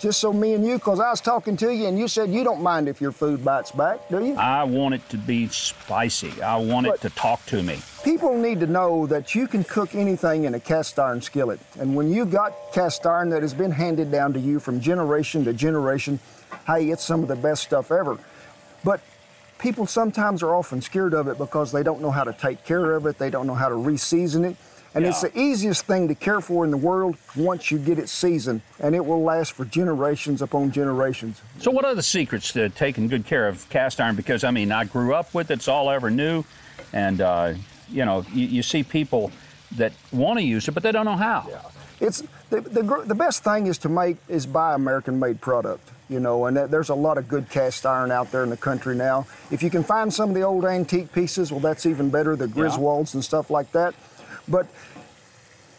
just 0.00 0.20
so 0.20 0.32
me 0.32 0.54
and 0.54 0.66
you, 0.66 0.78
cause 0.78 1.00
I 1.00 1.10
was 1.10 1.20
talking 1.20 1.56
to 1.58 1.72
you 1.72 1.86
and 1.86 1.98
you 1.98 2.08
said 2.08 2.30
you 2.30 2.44
don't 2.44 2.62
mind 2.62 2.88
if 2.88 3.00
your 3.00 3.12
food 3.12 3.44
bites 3.44 3.70
back, 3.70 4.08
do 4.08 4.24
you? 4.24 4.34
I 4.34 4.64
want 4.64 4.94
it 4.94 5.08
to 5.10 5.16
be 5.16 5.48
spicy. 5.48 6.42
I 6.42 6.56
want 6.56 6.86
it 6.86 7.00
to 7.00 7.10
talk 7.10 7.44
to 7.46 7.62
me. 7.62 7.78
People 8.02 8.36
need 8.36 8.60
to 8.60 8.66
know 8.66 9.06
that 9.06 9.34
you 9.34 9.46
can 9.46 9.64
cook 9.64 9.94
anything 9.94 10.44
in 10.44 10.54
a 10.54 10.60
cast 10.60 10.98
iron 10.98 11.22
skillet. 11.22 11.60
And 11.78 11.94
when 11.94 12.12
you 12.12 12.26
got 12.26 12.52
cast 12.72 13.06
iron 13.06 13.30
that 13.30 13.42
has 13.42 13.54
been 13.54 13.70
handed 13.70 14.10
down 14.10 14.32
to 14.34 14.40
you 14.40 14.60
from 14.60 14.80
generation 14.80 15.44
to 15.44 15.52
generation, 15.52 16.18
hey, 16.66 16.90
it's 16.90 17.04
some 17.04 17.22
of 17.22 17.28
the 17.28 17.36
best 17.36 17.62
stuff 17.62 17.90
ever. 17.90 18.18
But 18.84 19.00
people 19.58 19.86
sometimes 19.86 20.42
are 20.42 20.54
often 20.54 20.82
scared 20.82 21.14
of 21.14 21.28
it 21.28 21.38
because 21.38 21.72
they 21.72 21.82
don't 21.82 22.02
know 22.02 22.10
how 22.10 22.24
to 22.24 22.32
take 22.32 22.64
care 22.64 22.92
of 22.92 23.06
it, 23.06 23.18
they 23.18 23.30
don't 23.30 23.46
know 23.46 23.54
how 23.54 23.68
to 23.68 23.74
re-season 23.74 24.44
it. 24.44 24.56
And 24.94 25.04
it's 25.04 25.22
the 25.22 25.36
easiest 25.38 25.86
thing 25.86 26.06
to 26.08 26.14
care 26.14 26.40
for 26.40 26.64
in 26.64 26.70
the 26.70 26.76
world 26.76 27.16
once 27.34 27.70
you 27.70 27.78
get 27.78 27.98
it 27.98 28.08
seasoned, 28.08 28.60
and 28.78 28.94
it 28.94 29.04
will 29.04 29.22
last 29.22 29.52
for 29.52 29.64
generations 29.64 30.40
upon 30.40 30.70
generations. 30.70 31.42
So, 31.58 31.72
what 31.72 31.84
are 31.84 31.96
the 31.96 32.02
secrets 32.02 32.52
to 32.52 32.68
taking 32.68 33.08
good 33.08 33.26
care 33.26 33.48
of 33.48 33.68
cast 33.70 34.00
iron? 34.00 34.14
Because, 34.14 34.44
I 34.44 34.52
mean, 34.52 34.70
I 34.70 34.84
grew 34.84 35.14
up 35.14 35.34
with 35.34 35.50
it, 35.50 35.54
it's 35.54 35.68
all 35.68 35.88
I 35.88 35.96
ever 35.96 36.10
knew. 36.10 36.44
And, 36.92 37.20
uh, 37.20 37.54
you 37.90 38.04
know, 38.04 38.24
you, 38.32 38.46
you 38.46 38.62
see 38.62 38.84
people 38.84 39.32
that 39.72 39.92
want 40.12 40.38
to 40.38 40.44
use 40.44 40.68
it, 40.68 40.72
but 40.72 40.84
they 40.84 40.92
don't 40.92 41.06
know 41.06 41.16
how. 41.16 41.46
Yeah. 41.48 41.60
It's 42.00 42.22
the, 42.50 42.60
the, 42.60 42.82
gr- 42.82 43.02
the 43.02 43.14
best 43.14 43.44
thing 43.44 43.66
is 43.66 43.78
to 43.78 43.88
make 43.88 44.16
is 44.28 44.46
buy 44.46 44.74
American 44.74 45.18
made 45.18 45.40
product, 45.40 45.90
you 46.08 46.20
know, 46.20 46.46
and 46.46 46.56
that, 46.56 46.70
there's 46.70 46.88
a 46.88 46.94
lot 46.94 47.18
of 47.18 47.28
good 47.28 47.48
cast 47.48 47.86
iron 47.86 48.10
out 48.10 48.30
there 48.30 48.44
in 48.44 48.50
the 48.50 48.56
country 48.56 48.94
now. 48.94 49.26
If 49.50 49.62
you 49.62 49.70
can 49.70 49.82
find 49.82 50.12
some 50.12 50.28
of 50.28 50.34
the 50.34 50.42
old 50.42 50.64
antique 50.64 51.12
pieces, 51.12 51.50
well, 51.50 51.60
that's 51.60 51.86
even 51.86 52.10
better, 52.10 52.36
the 52.36 52.46
Griswolds 52.46 53.14
and 53.14 53.24
stuff 53.24 53.50
like 53.50 53.72
that. 53.72 53.94
But 54.48 54.66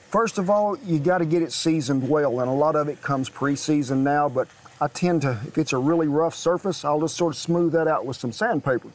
first 0.10 0.38
of 0.38 0.50
all, 0.50 0.78
you 0.80 1.00
got 1.00 1.20
to 1.20 1.26
get 1.26 1.42
it 1.42 1.52
seasoned 1.52 2.10
well, 2.10 2.40
and 2.40 2.50
a 2.50 2.54
lot 2.54 2.76
of 2.76 2.88
it 2.90 3.02
comes 3.02 3.30
pre-seasoned 3.30 4.04
now. 4.04 4.30
But 4.30 4.48
I 4.82 4.88
tend 4.88 5.22
to, 5.24 5.40
if 5.48 5.58
it's 5.58 5.74
a 5.74 5.78
really 5.78 6.08
rough 6.08 6.36
surface, 6.36 6.84
I'll 6.84 7.02
just 7.02 7.16
sort 7.16 7.34
of 7.34 7.38
smooth 7.38 7.72
that 7.74 7.88
out 7.88 8.06
with 8.06 8.18
some 8.18 8.32
sandpaper. 8.32 8.90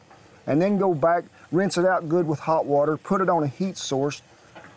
and 0.47 0.61
then 0.61 0.77
go 0.77 0.93
back, 0.93 1.23
rinse 1.51 1.77
it 1.77 1.85
out 1.85 2.09
good 2.09 2.27
with 2.27 2.39
hot 2.39 2.65
water, 2.65 2.97
put 2.97 3.21
it 3.21 3.29
on 3.29 3.43
a 3.43 3.47
heat 3.47 3.77
source, 3.77 4.21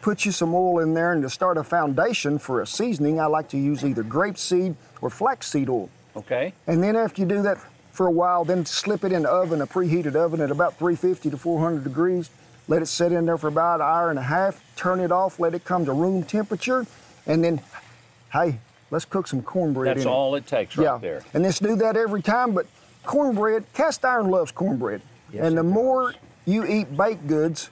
put 0.01 0.25
you 0.25 0.33
some 0.33 0.55
oil 0.55 0.81
in 0.81 0.95
there, 0.95 1.13
and 1.13 1.23
to 1.23 1.31
start 1.31 1.57
a 1.57 1.65
foundation 1.65 2.39
for 2.39 2.61
a 2.61 2.67
seasoning, 2.67 3.21
I 3.21 3.27
like 3.27 3.49
to 3.49 3.59
use 3.59 3.85
either 3.85 4.03
grape 4.03 4.39
seed 4.39 4.77
or 5.01 5.11
flaxseed 5.11 5.69
oil. 5.69 5.89
Okay. 6.17 6.53
And 6.67 6.83
then 6.83 6.97
after 6.97 7.23
you 7.23 7.29
do 7.29 7.43
that 7.43 7.59
for 7.93 8.07
a 8.07 8.11
while, 8.11 8.45
then 8.45 8.67
slip 8.67 9.05
it 9.05 9.13
in 9.13 9.23
the 9.23 9.31
oven, 9.31 9.63
a 9.63 9.67
preheated 9.67 10.15
oven 10.15 10.41
at 10.41 10.51
about 10.51 10.79
350 10.79 11.31
to 11.31 11.37
400 11.37 11.85
degrees. 11.85 12.31
Let 12.67 12.83
it 12.83 12.87
sit 12.87 13.13
in 13.13 13.27
there 13.27 13.37
for 13.37 13.49
about 13.49 13.81
an 13.81 13.87
hour 13.87 14.11
and 14.11 14.19
a 14.19 14.23
half. 14.23 14.63
Turn 14.77 15.01
it 15.01 15.13
off, 15.13 15.39
let 15.39 15.55
it 15.55 15.65
come 15.65 15.85
to 15.85 15.93
room 15.93 16.23
temperature, 16.23 16.87
and 17.27 17.45
then, 17.45 17.61
hey, 18.33 18.59
let's 18.91 19.05
cook 19.05 19.27
some 19.27 19.43
cornbread. 19.43 19.97
That's 19.97 20.07
all 20.07 20.35
it 20.35 20.47
takes 20.47 20.77
right 20.77 20.85
yeah. 20.85 20.99
there. 20.99 21.23
And 21.35 21.43
let's 21.43 21.59
do 21.59 21.77
that 21.77 21.97
every 21.97 22.23
time. 22.23 22.53
But 22.53 22.67
cornbread, 23.05 23.65
cast 23.75 24.05
iron 24.05 24.31
loves 24.31 24.51
cornbread. 24.51 25.03
Yes, 25.33 25.47
and 25.47 25.57
the 25.57 25.63
it 25.63 25.65
more 25.65 26.13
does. 26.13 26.21
you 26.47 26.67
eat 26.67 26.97
baked 26.97 27.27
goods, 27.27 27.71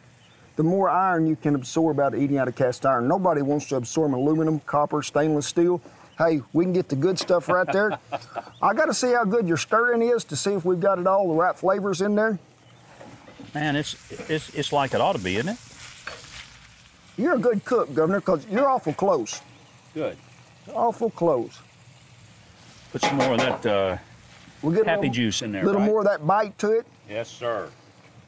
the 0.57 0.63
more 0.63 0.91
iron 0.91 1.27
you 1.27 1.37
can 1.37 1.55
absorb 1.55 1.99
out 1.99 2.15
of 2.15 2.23
eating 2.23 2.37
out 2.37 2.49
of 2.49 2.55
cast 2.55 2.85
iron. 2.85 3.09
Nobody 3.09 3.41
wants 3.41 3.67
to 3.69 3.77
absorb 3.77 4.15
aluminum, 4.15 4.61
copper, 4.61 5.03
stainless 5.03 5.47
steel. 5.47 5.81
Hey, 6.19 6.43
we 6.53 6.65
can 6.65 6.75
get 6.75 6.91
the 6.91 6.97
good 6.97 7.19
stuff 7.19 7.49
right 7.49 7.67
there. 7.73 7.99
I 8.63 8.75
got 8.75 8.87
to 8.87 8.95
see 8.95 9.13
how 9.13 9.25
good 9.25 9.49
your 9.49 9.57
stirring 9.57 10.03
is 10.03 10.25
to 10.25 10.37
see 10.37 10.53
if 10.53 10.65
we've 10.67 10.79
got 10.79 10.99
it 10.99 11.07
all 11.07 11.29
the 11.29 11.35
right 11.35 11.57
flavors 11.57 12.03
in 12.03 12.15
there. 12.15 12.39
Man, 13.55 13.77
it's, 13.77 13.97
it's, 14.31 14.49
it's 14.55 14.73
like 14.73 14.95
it 14.95 15.01
ought 15.01 15.15
to 15.15 15.23
be, 15.23 15.37
isn't 15.37 15.51
it? 15.51 15.59
You're 17.19 17.35
a 17.35 17.39
good 17.39 17.65
cook, 17.65 17.93
Governor, 17.95 18.21
because 18.21 18.47
you're 18.47 18.69
awful 18.69 18.95
close. 18.95 19.43
Good. 19.93 20.17
Awful 20.73 21.11
close. 21.11 21.59
Put 22.93 23.03
some 23.03 23.17
more 23.17 23.33
of 23.35 23.39
that 23.41 23.67
uh, 23.67 23.99
We'll 24.63 24.73
get 24.73 24.87
happy 24.87 25.03
little, 25.03 25.15
juice 25.15 25.43
in 25.43 25.53
there. 25.53 25.63
A 25.63 25.67
little 25.67 25.81
right? 25.81 25.87
more 25.87 26.01
of 26.01 26.07
that 26.07 26.27
bite 26.27 26.57
to 26.59 26.73
it. 26.73 26.87
Yes, 27.09 27.29
sir. 27.29 27.69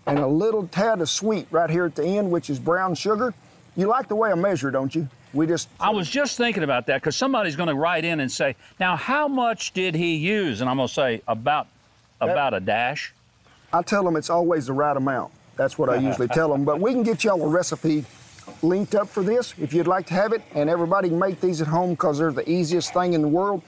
and 0.07 0.19
a 0.19 0.27
little 0.27 0.67
tad 0.69 1.01
of 1.01 1.09
sweet 1.09 1.47
right 1.51 1.71
here 1.71 1.85
at 1.87 1.95
the 1.95 2.05
end, 2.05 2.31
which 2.31 2.51
is 2.51 2.59
brown 2.59 2.95
sugar. 2.95 3.33
You 3.77 3.87
like 3.87 4.09
the 4.09 4.17
way 4.17 4.31
I 4.31 4.35
measure, 4.35 4.71
don't 4.71 4.95
you? 4.95 5.09
We 5.33 5.47
just 5.47 5.69
I 5.81 5.91
was 5.91 6.09
just 6.09 6.37
thinking 6.37 6.63
about 6.63 6.87
that 6.87 7.01
because 7.01 7.17
somebody's 7.17 7.57
going 7.57 7.69
to 7.69 7.75
write 7.75 8.05
in 8.05 8.21
and 8.21 8.31
say, 8.31 8.55
"Now, 8.79 8.97
how 8.97 9.27
much 9.27 9.73
did 9.73 9.95
he 9.95 10.15
use?" 10.17 10.61
And 10.61 10.71
I'm 10.71 10.77
going 10.77 10.89
to 10.89 10.95
say 10.95 11.23
about 11.27 11.67
about 12.21 12.55
a 12.55 12.61
dash. 12.61 13.13
I 13.75 13.83
tell 13.83 14.05
them 14.05 14.15
it's 14.15 14.31
always 14.31 14.67
the 14.67 14.73
right 14.73 14.97
amount. 14.97 15.33
That's 15.57 15.77
what 15.77 15.89
I 15.91 15.97
usually 15.97 16.29
tell 16.29 16.49
them. 16.49 16.65
But 16.65 16.81
we 16.81 16.93
can 16.93 17.03
get 17.03 17.25
y'all 17.25 17.43
a 17.43 17.49
recipe 17.49 18.05
linked 18.63 18.95
up 18.95 19.09
for 19.09 19.25
this 19.25 19.53
if 19.59 19.75
you'd 19.75 19.89
like 19.89 20.07
to 20.07 20.15
have 20.15 20.33
it, 20.33 20.43
and 20.55 20.71
everybody 20.71 21.09
can 21.09 21.19
make 21.19 21.41
these 21.41 21.61
at 21.61 21.67
home 21.67 21.91
because 21.91 22.19
they're 22.19 22.33
the 22.33 22.49
easiest 22.49 22.93
thing 22.95 23.15
in 23.15 23.23
the 23.23 23.29
world. 23.29 23.63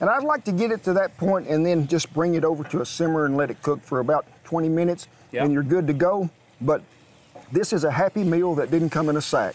And 0.00 0.10
I'd 0.10 0.24
like 0.24 0.44
to 0.46 0.52
get 0.52 0.72
it 0.72 0.82
to 0.84 0.92
that 0.94 1.16
point 1.18 1.46
and 1.46 1.64
then 1.64 1.86
just 1.86 2.12
bring 2.12 2.34
it 2.34 2.44
over 2.44 2.64
to 2.64 2.80
a 2.80 2.86
simmer 2.86 3.24
and 3.24 3.36
let 3.36 3.48
it 3.48 3.62
cook 3.62 3.80
for 3.82 4.00
about 4.00 4.26
20 4.42 4.68
minutes, 4.68 5.06
Yeah. 5.30 5.44
and 5.44 5.52
you're 5.52 5.62
good 5.62 5.86
to 5.86 5.92
go. 5.92 6.28
But 6.60 6.82
this 7.52 7.72
is 7.72 7.84
a 7.84 7.92
happy 7.92 8.24
meal 8.24 8.56
that 8.56 8.72
didn't 8.72 8.90
come 8.90 9.08
in 9.08 9.16
a 9.16 9.20
sack. 9.22 9.54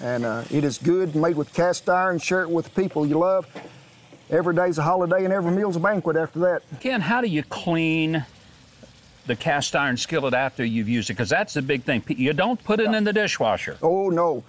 And 0.00 0.24
uh, 0.24 0.42
it 0.50 0.64
is 0.64 0.78
good, 0.78 1.14
made 1.14 1.36
with 1.36 1.52
cast 1.54 1.88
iron. 1.88 2.18
Share 2.18 2.42
it 2.42 2.50
with 2.50 2.64
the 2.64 2.70
people 2.82 3.06
you 3.06 3.18
love. 3.20 3.46
Every 4.28 4.54
day's 4.56 4.78
a 4.78 4.82
holiday 4.82 5.24
and 5.24 5.32
every 5.32 5.52
meal's 5.52 5.76
a 5.76 5.80
banquet 5.80 6.16
after 6.16 6.40
that. 6.40 6.62
Ken, 6.80 7.00
how 7.00 7.20
do 7.20 7.28
you 7.28 7.44
clean 7.44 8.24
the 9.28 9.36
cast 9.36 9.76
iron 9.76 9.96
skillet 9.96 10.34
after 10.34 10.64
you've 10.64 10.88
used 10.88 11.10
it? 11.10 11.12
Because 11.12 11.28
that's 11.28 11.54
the 11.54 11.62
big 11.62 11.84
thing. 11.84 12.02
You 12.08 12.32
don't 12.32 12.62
put 12.62 12.80
it 12.80 12.92
in 12.92 13.04
the 13.04 13.12
dishwasher. 13.12 13.78
Oh 13.80 14.08
no, 14.08 14.42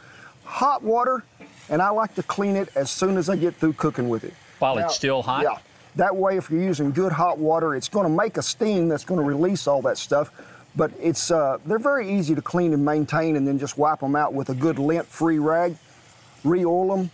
hot 0.43 0.81
water, 0.81 1.23
and 1.69 1.81
I 1.81 1.89
like 1.89 2.15
to 2.15 2.23
clean 2.23 2.55
it 2.55 2.69
as 2.75 2.89
soon 2.89 3.17
as 3.17 3.29
I 3.29 3.35
get 3.35 3.55
through 3.55 3.73
cooking 3.73 4.09
with 4.09 4.23
it. 4.23 4.33
While 4.57 4.79
it's 4.79 4.95
still 4.95 5.21
hot? 5.21 5.43
Yeah. 5.43 5.57
That 5.95 6.15
way, 6.15 6.37
if 6.37 6.49
you're 6.49 6.61
using 6.61 6.91
good 6.91 7.11
hot 7.11 7.37
water, 7.37 7.75
it's 7.75 7.89
going 7.89 8.05
to 8.05 8.13
make 8.13 8.37
a 8.37 8.41
steam 8.41 8.87
that's 8.87 9.03
going 9.03 9.19
to 9.19 9.25
release 9.25 9.67
all 9.67 9.81
that 9.83 9.97
stuff. 9.97 10.31
But 10.75 10.91
it's 10.99 11.31
uh, 11.31 11.57
they're 11.65 11.79
very 11.79 12.11
easy 12.11 12.35
to 12.35 12.41
clean 12.41 12.73
and 12.73 12.85
maintain, 12.85 13.35
and 13.35 13.47
then 13.47 13.59
just 13.59 13.77
wipe 13.77 13.99
them 13.99 14.15
out 14.15 14.33
with 14.33 14.49
a 14.49 14.55
good 14.55 14.79
lint-free 14.79 15.39
rag. 15.39 15.75
Re-oil 16.43 16.95
them, 16.95 17.11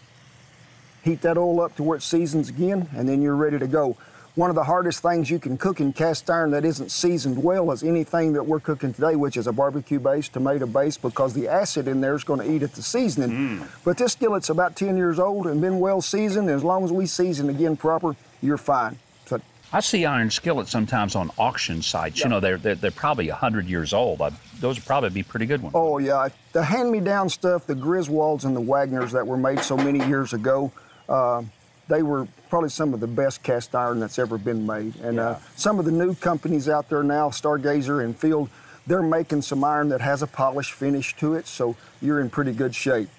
heat 1.04 1.22
that 1.22 1.38
oil 1.38 1.62
up 1.62 1.76
to 1.78 1.84
where 1.84 1.98
it 1.98 2.04
seasons 2.04 2.50
again, 2.50 2.88
and 2.96 3.08
then 3.10 3.22
you're 3.22 3.36
ready 3.36 3.58
to 3.58 3.68
go. 3.68 3.98
One 4.36 4.50
of 4.50 4.56
the 4.58 4.66
hardest 4.66 5.02
things 5.02 5.30
you 5.30 5.40
can 5.40 5.58
cook 5.58 5.80
in 5.80 5.94
cast 5.94 6.30
iron 6.30 6.52
that 6.52 6.66
isn't 6.66 6.92
seasoned 6.92 7.42
well 7.42 7.72
is 7.72 7.84
anything 7.84 8.34
that 8.34 8.44
we're 8.46 8.60
cooking 8.60 8.94
today, 8.94 9.16
which 9.16 9.38
is 9.38 9.48
a 9.48 9.54
barbecue 9.54 9.98
base, 9.98 10.28
tomato 10.28 10.66
base, 10.66 10.98
because 10.98 11.34
the 11.34 11.48
acid 11.48 11.88
in 11.88 12.02
there 12.02 12.16
is 12.16 12.26
going 12.26 12.42
to 12.42 12.52
eat 12.52 12.62
at 12.62 12.74
the 12.74 12.82
seasoning. 12.82 13.66
But 13.86 13.98
this 13.98 14.12
skillet's 14.12 14.50
about 14.50 14.76
10 14.76 14.98
years 14.98 15.20
old 15.20 15.48
and 15.48 15.62
been 15.62 15.80
well 15.80 16.02
seasoned. 16.02 16.50
And 16.50 16.58
as 16.58 16.66
long 16.66 16.84
as 16.84 16.92
we 16.92 17.06
season 17.06 17.48
again 17.50 17.78
proper, 17.78 18.14
you're 18.42 18.58
fine. 18.58 19.00
So 19.26 19.40
I 19.72 19.80
see 19.80 20.04
iron 20.04 20.30
skillets 20.30 20.70
sometimes 20.70 21.16
on 21.16 21.32
auction 21.38 21.82
sites. 21.82 22.20
You 22.20 22.28
know, 22.28 22.42
they're, 22.42 22.58
they're, 22.58 22.76
they're 22.76 22.92
probably 22.92 23.30
100 23.30 23.68
years 23.68 23.94
old. 23.94 24.22
I, 24.22 24.32
those 24.60 24.76
would 24.76 24.86
probably 24.86 25.12
be 25.12 25.24
pretty 25.24 25.46
good 25.46 25.62
ones. 25.62 25.76
Oh 25.78 25.98
yeah, 25.98 26.28
the 26.52 26.64
hand-me-down 26.64 27.30
stuff, 27.30 27.66
the 27.68 27.74
Griswolds 27.74 28.44
and 28.44 28.54
the 28.54 28.62
Wagners 28.62 29.12
that 29.14 29.26
were 29.26 29.38
made 29.38 29.62
so 29.62 29.78
many 29.78 30.06
years 30.06 30.34
ago, 30.34 30.74
uh, 31.08 31.42
they 31.88 32.04
were 32.04 32.28
probably 32.50 32.70
some 32.70 32.94
of 32.94 33.00
the 33.00 33.08
best 33.08 33.44
cast 33.44 33.76
iron 33.76 34.00
that's 34.00 34.18
ever 34.20 34.38
been 34.38 34.66
made. 34.66 34.96
And 34.98 35.20
uh, 35.20 35.36
some 35.56 35.80
of 35.80 35.86
the 35.86 35.92
new 35.92 36.16
companies 36.16 36.68
out 36.70 36.90
there 36.90 37.04
now, 37.04 37.30
Stargazer 37.30 38.04
and 38.04 38.18
Field, 38.18 38.50
they're 38.88 39.04
making 39.04 39.42
some 39.42 39.64
iron 39.64 39.90
that 39.90 40.02
has 40.02 40.22
a 40.22 40.28
polished 40.28 40.74
finish 40.74 41.16
to 41.18 41.34
it, 41.36 41.48
so 41.48 41.76
you're 42.02 42.22
in 42.22 42.30
pretty 42.30 42.52
good 42.54 42.74
shape. 42.76 43.10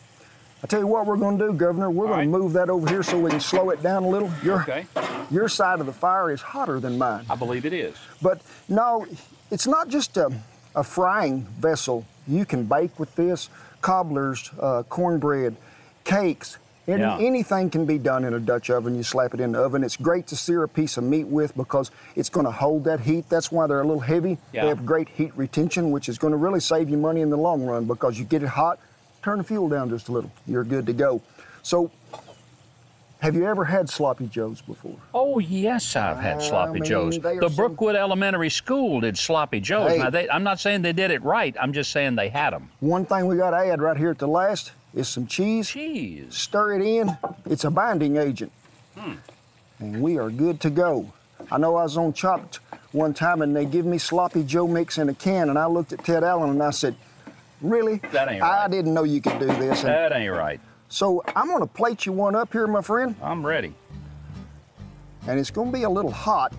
I 0.63 0.67
tell 0.69 0.81
you 0.81 0.87
what 0.87 1.07
we're 1.07 1.17
going 1.17 1.39
to 1.39 1.49
do, 1.49 1.53
Governor. 1.53 1.91
We're 1.91 2.07
going 2.07 2.19
right. 2.19 2.25
to 2.25 2.31
move 2.45 2.53
that 2.55 2.71
over 2.71 2.89
here 2.89 3.03
so 3.03 3.19
we 3.21 3.31
can 3.31 3.41
slow 3.41 3.71
it 3.71 3.83
down 3.83 4.05
a 4.05 4.09
little. 4.09 4.31
Your, 4.43 4.63
Okay. 4.63 4.87
your 5.31 5.49
side 5.49 5.81
of 5.81 5.87
the 5.87 5.93
fire 5.93 6.31
is 6.31 6.41
hotter 6.41 6.81
than 6.81 6.97
mine. 6.99 7.27
I 7.29 7.35
believe 7.37 7.67
it 7.67 7.73
is. 7.73 7.95
But 8.23 8.41
no, 8.69 9.07
it's 9.51 9.67
not 9.67 9.89
just 9.89 10.17
a, 10.17 10.33
a 10.75 10.83
frying 10.83 11.43
vessel. 11.61 12.07
You 12.27 12.45
can 12.47 12.65
bake 12.65 12.99
with 12.99 13.15
this, 13.17 13.51
cobblers, 13.83 14.51
uh, 14.59 14.83
cornbread, 14.85 15.57
cakes. 16.05 16.59
Any, 16.89 17.01
Yeah. 17.01 17.19
Anything 17.19 17.69
can 17.71 17.85
be 17.85 17.99
done 17.99 18.25
in 18.25 18.35
a 18.35 18.41
Dutch 18.41 18.71
oven. 18.71 18.95
You 18.97 19.03
slap 19.03 19.35
it 19.35 19.41
in 19.41 19.53
the 19.53 19.59
oven. 19.61 19.83
It's 19.83 19.97
great 19.97 20.27
to 20.29 20.37
sear 20.37 20.63
a 20.63 20.69
piece 20.69 20.97
of 20.97 21.05
meat 21.05 21.27
with 21.27 21.57
because 21.57 21.91
it's 22.15 22.29
going 22.29 22.47
to 22.47 22.53
hold 22.53 22.85
that 22.85 23.01
heat. 23.01 23.29
That's 23.29 23.51
why 23.51 23.67
they're 23.67 23.81
a 23.81 23.87
little 23.87 24.01
heavy. 24.01 24.39
Yeah. 24.53 24.63
They 24.63 24.69
have 24.69 24.87
great 24.87 25.09
heat 25.09 25.33
retention, 25.37 25.91
which 25.91 26.09
is 26.09 26.17
going 26.19 26.31
to 26.33 26.37
really 26.37 26.61
save 26.61 26.89
you 26.89 26.97
money 26.97 27.21
in 27.23 27.31
the 27.31 27.37
long 27.37 27.65
run 27.67 27.85
because 27.87 28.19
you 28.19 28.25
get 28.25 28.43
it 28.43 28.49
hot, 28.49 28.79
turn 29.23 29.39
the 29.39 29.45
fuel 29.45 29.69
down 29.69 29.89
just 29.91 30.09
a 30.09 30.13
little. 30.13 30.31
You're 30.47 30.65
good 30.65 30.87
to 30.87 30.93
go. 30.93 31.21
So, 31.63 31.91
have 33.21 33.35
you 33.35 33.47
ever 33.47 33.65
had 33.65 33.89
sloppy 33.89 34.27
joes 34.27 34.61
before? 34.61 34.95
Oh, 35.15 35.39
yes, 35.41 35.97
I've 35.97 36.19
had 36.19 36.37
I 36.37 36.41
sloppy 36.49 36.73
mean, 36.75 36.85
joes. 36.85 37.19
The 37.19 37.41
some- 37.43 37.57
Brookwood 37.57 37.97
Elementary 37.97 38.51
School 38.51 39.01
did 39.01 39.19
sloppy 39.19 39.59
joes. 39.59 39.91
Hey. 39.93 39.99
Now, 39.99 40.11
they, 40.11 40.29
I'm 40.31 40.45
not 40.45 40.61
saying 40.61 40.83
they 40.83 40.93
did 40.93 41.11
it 41.11 41.23
right. 41.25 41.57
I'm 41.61 41.73
just 41.73 41.91
saying 41.91 42.15
they 42.15 42.29
had 42.29 42.51
them. 42.51 42.71
One 42.81 43.05
thing 43.07 43.27
we 43.27 43.37
got 43.37 43.51
to 43.51 43.57
add 43.57 43.81
right 43.81 43.97
here 43.97 44.11
at 44.11 44.19
the 44.19 44.29
last 44.29 44.71
is 44.95 45.09
some 45.09 45.27
cheese. 45.27 45.69
Cheese. 45.71 46.35
stir 46.35 46.75
it 46.75 46.83
in. 46.83 47.17
It's 47.47 47.65
a 47.65 47.71
binding 47.71 48.17
agent. 48.17 48.53
Hmm. 48.97 49.15
And 49.79 50.01
we 50.03 50.19
are 50.19 50.31
good 50.31 50.61
to 50.61 50.71
go. 50.71 51.13
I 51.51 51.59
know 51.59 51.77
I 51.77 51.83
was 51.83 51.97
on 51.97 52.13
Chopped 52.15 52.61
one 52.93 53.13
time 53.13 53.43
and 53.43 53.55
they 53.55 53.67
give 53.67 53.85
me 53.85 53.99
sloppy 53.99 54.43
Joe 54.43 54.67
mix 54.67 54.97
in 54.99 55.09
a 55.11 55.15
can, 55.15 55.51
and 55.51 55.59
I 55.59 55.67
looked 55.67 55.93
at 55.93 56.03
Ted 56.05 56.25
Allen 56.25 56.51
and 56.51 56.63
I 56.63 56.71
said, 56.71 56.97
Really? 57.61 57.97
That 58.13 58.31
ain't 58.31 58.43
right. 58.43 58.65
I 58.65 58.69
didn't 58.69 58.93
know 58.95 59.05
you 59.05 59.21
could 59.21 59.39
do 59.39 59.47
this. 59.47 59.81
And 59.81 59.89
That 59.89 60.13
ain't 60.13 60.33
right. 60.35 60.61
so 60.89 61.23
I'm 61.35 61.49
gonna 61.49 61.67
plate 61.67 62.07
you 62.07 62.13
one 62.13 62.35
up 62.35 62.53
here, 62.53 62.67
my 62.67 62.83
friend, 62.83 63.15
I'm 63.23 63.45
ready. 63.45 63.75
and 65.27 65.39
it's 65.39 65.51
gonna 65.51 65.71
be 65.73 65.83
a 65.83 65.91
little 65.91 66.11
hot. 66.11 66.53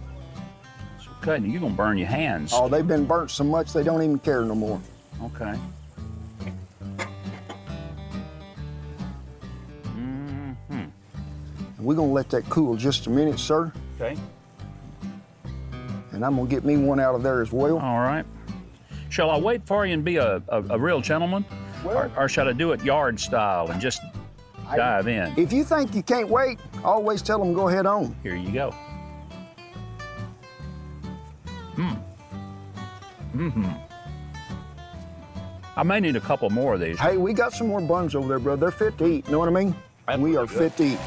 Okay, 1.23 1.43
you're 1.47 1.59
going 1.59 1.71
to 1.73 1.77
burn 1.77 1.97
your 1.97 2.07
hands. 2.07 2.51
Oh, 2.53 2.69
they've 2.69 2.87
been 2.87 3.05
burnt 3.05 3.31
so 3.31 3.43
much 3.43 3.73
they 3.73 3.81
don't 3.83 4.03
even 4.03 4.19
care 4.19 4.43
no 4.43 4.53
more. 4.53 4.79
Okay. 5.23 5.55
We're 11.87 11.95
gonna 11.95 12.11
let 12.11 12.29
that 12.29 12.43
cool 12.49 12.75
just 12.75 13.07
a 13.07 13.09
minute, 13.09 13.39
sir. 13.39 13.71
Okay. 13.95 14.17
And 16.11 16.25
I'm 16.25 16.35
gonna 16.35 16.49
get 16.49 16.65
me 16.65 16.75
one 16.75 16.99
out 16.99 17.15
of 17.15 17.23
there 17.23 17.41
as 17.41 17.53
well. 17.53 17.79
All 17.79 17.99
right. 17.99 18.25
Shall 19.07 19.31
I 19.31 19.37
wait 19.37 19.65
for 19.65 19.85
you 19.85 19.93
and 19.93 20.03
be 20.03 20.17
a, 20.17 20.43
a, 20.49 20.61
a 20.71 20.77
real 20.77 20.99
gentleman? 20.99 21.45
Well- 21.85 21.97
or, 21.97 22.11
or 22.17 22.27
should 22.27 22.49
I 22.49 22.51
do 22.51 22.73
it 22.73 22.83
yard 22.83 23.17
style 23.21 23.71
and 23.71 23.79
just 23.79 24.01
dive 24.75 25.07
in? 25.07 25.33
If 25.37 25.53
you 25.53 25.63
think 25.63 25.95
you 25.95 26.03
can't 26.03 26.27
wait, 26.27 26.59
always 26.83 27.21
tell 27.21 27.39
them 27.39 27.53
go 27.53 27.69
ahead 27.69 27.85
on. 27.85 28.13
Here 28.21 28.35
you 28.35 28.51
go. 28.51 28.71
Hmm. 31.77 31.93
Mm-hmm. 33.33 33.65
I 35.77 35.83
may 35.83 36.01
need 36.01 36.17
a 36.17 36.19
couple 36.19 36.49
more 36.49 36.73
of 36.73 36.81
these. 36.81 36.99
Hey, 36.99 37.15
we 37.15 37.31
got 37.31 37.53
some 37.53 37.69
more 37.69 37.79
buns 37.79 38.13
over 38.13 38.27
there, 38.27 38.39
brother. 38.39 38.59
They're 38.59 38.71
fit 38.71 38.97
to 38.97 39.05
eat. 39.07 39.25
You 39.27 39.31
know 39.31 39.39
what 39.39 39.47
I 39.47 39.53
mean? 39.53 39.73
That's 40.05 40.19
we 40.19 40.35
are 40.35 40.45
good. 40.47 40.73
fit 40.73 40.77
to 40.77 40.83
eat. 40.83 40.99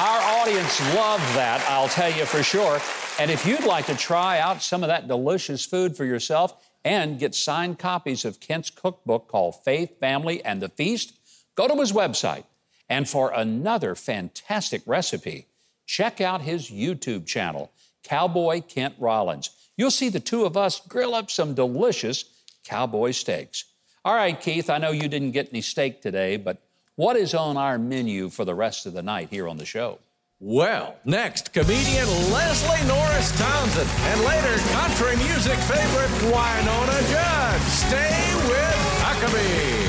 Our 0.00 0.39
audience 0.50 0.94
loved 0.96 1.22
that, 1.36 1.64
I'll 1.68 1.86
tell 1.86 2.10
you 2.10 2.24
for 2.24 2.42
sure. 2.42 2.80
And 3.20 3.30
if 3.30 3.46
you'd 3.46 3.62
like 3.62 3.86
to 3.86 3.94
try 3.94 4.40
out 4.40 4.62
some 4.62 4.82
of 4.82 4.88
that 4.88 5.06
delicious 5.06 5.64
food 5.64 5.96
for 5.96 6.04
yourself 6.04 6.68
and 6.84 7.20
get 7.20 7.36
signed 7.36 7.78
copies 7.78 8.24
of 8.24 8.40
Kent's 8.40 8.68
cookbook 8.68 9.28
called 9.28 9.62
Faith, 9.64 10.00
Family, 10.00 10.44
and 10.44 10.60
the 10.60 10.68
Feast, 10.68 11.14
go 11.54 11.68
to 11.68 11.76
his 11.76 11.92
website 11.92 12.46
And 12.88 13.08
for 13.08 13.32
another 13.32 13.94
fantastic 13.94 14.82
recipe, 14.86 15.46
check 15.86 16.20
out 16.20 16.42
his 16.42 16.68
YouTube 16.68 17.26
channel, 17.26 17.70
Cowboy 18.02 18.62
Kent 18.62 18.96
Rollins. 18.98 19.50
You'll 19.76 19.92
see 19.92 20.08
the 20.08 20.18
two 20.18 20.46
of 20.46 20.56
us 20.56 20.80
grill 20.80 21.14
up 21.14 21.30
some 21.30 21.54
delicious 21.54 22.24
cowboy 22.64 23.12
steaks. 23.12 23.66
All 24.04 24.16
right, 24.16 24.38
Keith, 24.38 24.68
I 24.68 24.78
know 24.78 24.90
you 24.90 25.06
didn't 25.06 25.30
get 25.30 25.50
any 25.50 25.60
steak 25.60 26.02
today, 26.02 26.36
but 26.36 26.60
what 26.96 27.14
is 27.14 27.34
on 27.34 27.56
our 27.56 27.78
menu 27.78 28.30
for 28.30 28.44
the 28.44 28.56
rest 28.56 28.84
of 28.84 28.94
the 28.94 29.02
night 29.02 29.28
here 29.30 29.46
on 29.46 29.56
the 29.56 29.64
show? 29.64 30.00
Well, 30.42 30.96
next, 31.04 31.52
comedian 31.52 32.08
Leslie 32.32 32.88
Norris 32.88 33.30
Townsend, 33.38 33.90
and 33.90 34.22
later, 34.22 34.56
country 34.72 35.14
music 35.16 35.58
favorite 35.68 36.08
Wynonna 36.32 37.10
Judd. 37.10 37.60
Stay 37.68 38.34
with 38.48 38.80
Huckabee. 39.04 39.84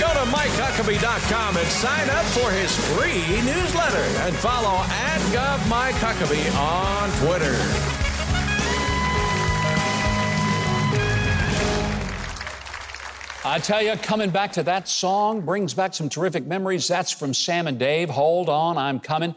Go 0.00 0.08
to 0.14 0.30
MikeHuckabee.com 0.30 1.58
and 1.58 1.68
sign 1.68 2.08
up 2.08 2.24
for 2.24 2.50
his 2.52 2.74
free 2.96 3.42
newsletter 3.42 3.98
and 4.24 4.34
follow 4.36 4.78
at 4.88 5.20
GovMikeHuckabee 5.30 6.56
on 6.58 7.10
Twitter. 7.26 8.05
I 13.48 13.60
tell 13.60 13.80
you, 13.80 13.94
coming 13.98 14.30
back 14.30 14.54
to 14.54 14.64
that 14.64 14.88
song 14.88 15.40
brings 15.42 15.72
back 15.72 15.94
some 15.94 16.08
terrific 16.08 16.44
memories. 16.48 16.88
That's 16.88 17.12
from 17.12 17.32
Sam 17.32 17.68
and 17.68 17.78
Dave. 17.78 18.10
Hold 18.10 18.48
on, 18.48 18.76
I'm 18.76 18.98
coming. 18.98 19.36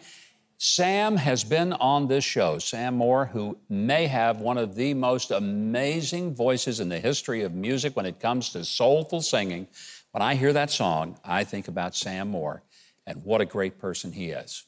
Sam 0.57 1.15
has 1.15 1.43
been 1.43 1.73
on 1.73 2.07
this 2.07 2.23
show. 2.23 2.57
Sam 2.57 2.95
Moore, 2.95 3.27
who 3.27 3.59
may 3.69 4.07
have 4.07 4.41
one 4.41 4.57
of 4.57 4.73
the 4.73 4.95
most 4.95 5.29
amazing 5.29 6.33
voices 6.33 6.79
in 6.79 6.89
the 6.89 6.99
history 6.99 7.43
of 7.43 7.53
music 7.53 7.95
when 7.95 8.07
it 8.07 8.19
comes 8.19 8.49
to 8.49 8.65
soulful 8.65 9.21
singing. 9.21 9.67
When 10.09 10.23
I 10.23 10.33
hear 10.33 10.53
that 10.53 10.71
song, 10.71 11.19
I 11.23 11.43
think 11.43 11.67
about 11.67 11.95
Sam 11.95 12.29
Moore 12.29 12.63
and 13.05 13.23
what 13.23 13.41
a 13.41 13.45
great 13.45 13.77
person 13.77 14.11
he 14.11 14.31
is. 14.31 14.63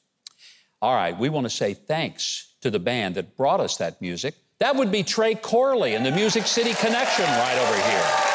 All 0.84 0.94
right, 0.94 1.18
we 1.18 1.30
want 1.30 1.46
to 1.46 1.50
say 1.50 1.74
thanks 1.74 2.54
to 2.62 2.70
the 2.70 2.80
band 2.80 3.16
that 3.16 3.36
brought 3.36 3.60
us 3.60 3.78
that 3.78 4.02
music. 4.02 4.36
That 4.60 4.76
would 4.76 4.92
be 4.92 5.02
Trey 5.02 5.34
Corley 5.34 5.96
and 5.96 6.06
the 6.06 6.12
Music 6.12 6.46
City 6.46 6.76
Connection 6.76 7.26
right 7.26 7.58
over 7.58 7.90
here. 7.90 8.31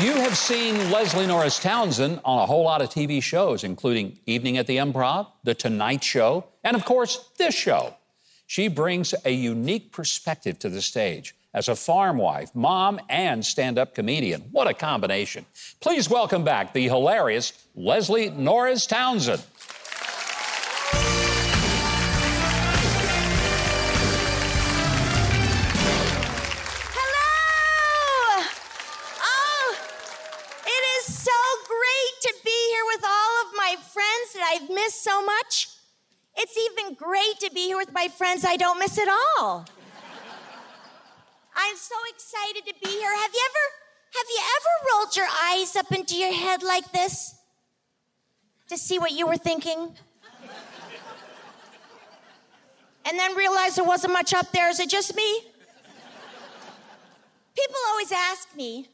You 0.00 0.14
have 0.14 0.38
seen 0.38 0.90
Leslie 0.90 1.26
Norris 1.26 1.58
Townsend 1.60 2.20
on 2.24 2.38
a 2.38 2.46
whole 2.46 2.64
lot 2.64 2.80
of 2.80 2.88
TV 2.88 3.22
shows, 3.22 3.62
including 3.62 4.18
Evening 4.26 4.56
at 4.56 4.66
the 4.66 4.78
Improv, 4.78 5.28
The 5.44 5.54
Tonight 5.54 6.02
Show, 6.02 6.46
and 6.64 6.74
of 6.74 6.84
course, 6.86 7.28
this 7.36 7.54
show. 7.54 7.94
She 8.46 8.68
brings 8.68 9.14
a 9.24 9.30
unique 9.30 9.92
perspective 9.92 10.58
to 10.60 10.70
the 10.70 10.80
stage 10.80 11.36
as 11.52 11.68
a 11.68 11.76
farm 11.76 12.16
wife, 12.16 12.54
mom, 12.54 13.00
and 13.10 13.44
stand 13.44 13.78
up 13.78 13.94
comedian. 13.94 14.40
What 14.50 14.66
a 14.66 14.74
combination. 14.74 15.44
Please 15.80 16.08
welcome 16.08 16.42
back 16.42 16.72
the 16.72 16.84
hilarious 16.84 17.52
Leslie 17.76 18.30
Norris 18.30 18.86
Townsend. 18.86 19.44
That 34.92 35.10
so 35.10 35.24
much. 35.24 35.68
It's 36.36 36.56
even 36.56 36.94
great 36.94 37.38
to 37.40 37.50
be 37.52 37.66
here 37.66 37.76
with 37.76 37.92
my 37.92 38.08
friends 38.08 38.44
I 38.44 38.56
don't 38.56 38.78
miss 38.78 38.98
at 38.98 39.08
all. 39.08 39.66
I'm 41.54 41.76
so 41.76 41.94
excited 42.10 42.64
to 42.66 42.74
be 42.82 42.90
here. 42.90 43.14
Have 43.14 43.30
you 43.32 43.48
ever 43.50 43.64
have 44.14 44.26
you 44.28 44.40
ever 44.56 44.68
rolled 44.92 45.16
your 45.16 45.28
eyes 45.42 45.76
up 45.76 45.90
into 45.92 46.16
your 46.16 46.32
head 46.32 46.62
like 46.62 46.92
this 46.92 47.34
to 48.68 48.76
see 48.76 48.98
what 48.98 49.12
you 49.12 49.26
were 49.26 49.38
thinking? 49.38 49.94
And 53.04 53.18
then 53.18 53.34
realized 53.34 53.76
there 53.76 53.84
wasn't 53.84 54.12
much 54.12 54.32
up 54.32 54.52
there. 54.52 54.70
Is 54.70 54.78
it 54.78 54.88
just 54.88 55.16
me? 55.16 55.40
People 57.56 57.76
always 57.88 58.12
ask 58.12 58.54
me, 58.54 58.86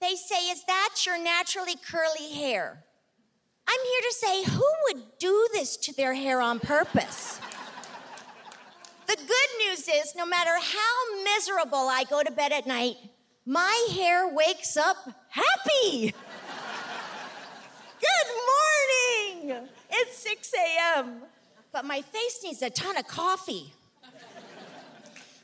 they 0.00 0.14
say, 0.14 0.50
Is 0.50 0.62
that 0.66 0.94
your 1.04 1.18
naturally 1.20 1.74
curly 1.74 2.32
hair? 2.32 2.85
I'm 3.68 3.80
here 3.80 4.00
to 4.08 4.14
say, 4.14 4.44
who 4.44 4.64
would 4.86 5.18
do 5.18 5.48
this 5.52 5.76
to 5.78 5.92
their 5.94 6.14
hair 6.14 6.40
on 6.40 6.60
purpose? 6.60 7.40
the 9.06 9.16
good 9.16 9.68
news 9.68 9.88
is, 9.88 10.14
no 10.16 10.26
matter 10.26 10.50
how 10.50 11.24
miserable 11.24 11.88
I 11.88 12.04
go 12.08 12.22
to 12.22 12.30
bed 12.30 12.52
at 12.52 12.66
night, 12.66 12.96
my 13.44 13.88
hair 13.92 14.28
wakes 14.28 14.76
up 14.76 14.96
happy. 15.28 16.12
good 18.00 18.28
morning! 19.44 19.68
It's 19.90 20.18
6 20.18 20.52
a.m., 20.54 21.22
but 21.72 21.84
my 21.84 22.02
face 22.02 22.40
needs 22.42 22.62
a 22.62 22.70
ton 22.70 22.96
of 22.96 23.06
coffee. 23.06 23.72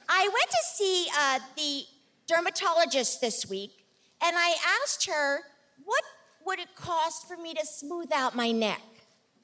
I 0.09 0.29
went 0.29 0.51
to 0.51 0.59
see 0.75 1.07
uh, 1.19 1.39
the 1.57 1.85
dermatologist 2.27 3.21
this 3.21 3.49
week, 3.49 3.85
and 4.23 4.37
I 4.37 4.55
asked 4.83 5.07
her, 5.07 5.41
what 5.85 6.03
would 6.47 6.59
it 6.59 6.75
cost 6.75 7.27
for 7.29 7.37
me 7.37 7.55
to 7.55 7.67
smooth 7.67 8.13
out 8.13 8.35
my 8.35 8.51
neck? 8.53 8.83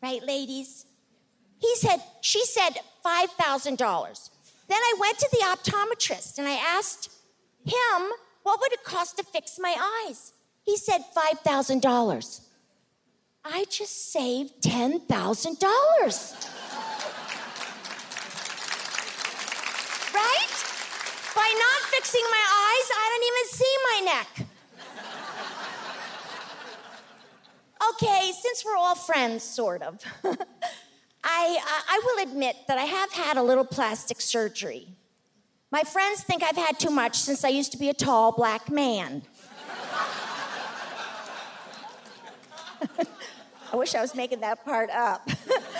Right, 0.02 0.22
ladies? 0.22 0.86
He 1.58 1.74
said, 1.76 1.98
she 2.20 2.44
said 2.44 2.74
$5,000. 3.04 4.30
Then 4.68 4.78
I 4.78 4.94
went 5.00 5.18
to 5.18 5.28
the 5.32 5.38
optometrist 5.38 6.38
and 6.38 6.46
I 6.46 6.54
asked 6.54 7.10
him, 7.64 8.10
what 8.42 8.60
would 8.60 8.72
it 8.72 8.84
cost 8.84 9.16
to 9.18 9.24
fix 9.24 9.58
my 9.58 10.04
eyes? 10.06 10.32
He 10.62 10.76
said 10.76 11.02
$5,000. 11.16 12.40
I 13.44 13.64
just 13.70 14.12
saved 14.12 14.62
$10,000. 14.62 15.08
right? 20.14 20.64
By 21.34 21.54
not 21.58 21.80
fixing 21.90 22.24
my 22.30 22.44
eyes, 22.68 22.90
I 22.92 23.04
don't 23.10 23.26
even 23.30 23.46
see 23.48 23.76
my 23.84 24.00
neck. 24.12 24.47
Okay, 27.90 28.32
since 28.38 28.64
we're 28.64 28.76
all 28.76 28.94
friends, 28.94 29.42
sort 29.42 29.82
of, 29.82 29.98
I, 30.24 30.34
uh, 30.34 30.36
I 31.24 32.00
will 32.04 32.22
admit 32.30 32.56
that 32.66 32.78
I 32.78 32.84
have 32.84 33.12
had 33.12 33.36
a 33.36 33.42
little 33.42 33.64
plastic 33.64 34.20
surgery. 34.20 34.88
My 35.70 35.82
friends 35.82 36.22
think 36.22 36.42
I've 36.42 36.56
had 36.56 36.78
too 36.78 36.90
much 36.90 37.16
since 37.16 37.44
I 37.44 37.48
used 37.48 37.72
to 37.72 37.78
be 37.78 37.88
a 37.88 37.94
tall 37.94 38.32
black 38.32 38.70
man. 38.70 39.22
I 43.72 43.76
wish 43.76 43.94
I 43.94 44.00
was 44.00 44.14
making 44.14 44.40
that 44.40 44.64
part 44.64 44.90
up. 44.90 45.28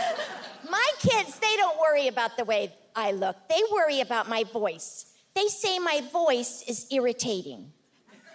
my 0.71 0.91
kids, 0.99 1.39
they 1.39 1.57
don't 1.57 1.79
worry 1.81 2.09
about 2.09 2.37
the 2.37 2.45
way 2.45 2.73
I 2.95 3.13
look, 3.13 3.37
they 3.49 3.61
worry 3.73 4.01
about 4.01 4.29
my 4.29 4.45
voice. 4.45 5.07
They 5.35 5.47
say 5.47 5.79
my 5.79 6.03
voice 6.13 6.63
is 6.67 6.87
irritating. 6.91 7.73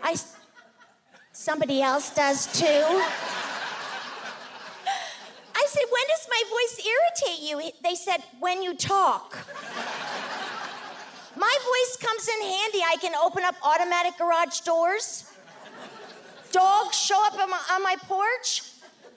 I, 0.02 0.16
somebody 1.34 1.82
else 1.82 2.14
does 2.16 2.48
too. 2.60 3.04
I 5.56 5.66
said, 5.70 5.84
when 5.90 6.04
does 6.08 6.28
my 6.30 6.44
voice 6.50 6.86
irritate 6.86 7.42
you? 7.50 7.72
They 7.84 7.96
said, 7.96 8.24
when 8.40 8.62
you 8.64 8.76
talk. 8.76 9.38
my 11.36 11.58
voice 11.72 11.98
comes 12.00 12.28
in 12.28 12.42
handy. 12.42 12.82
I 12.86 12.98
can 13.00 13.14
open 13.16 13.44
up 13.44 13.56
automatic 13.64 14.18
garage 14.18 14.62
doors. 14.62 15.32
Dogs 16.52 16.98
show 16.98 17.26
up 17.26 17.40
on 17.40 17.50
my, 17.50 17.60
on 17.72 17.84
my 17.84 17.96
porch. 18.02 18.64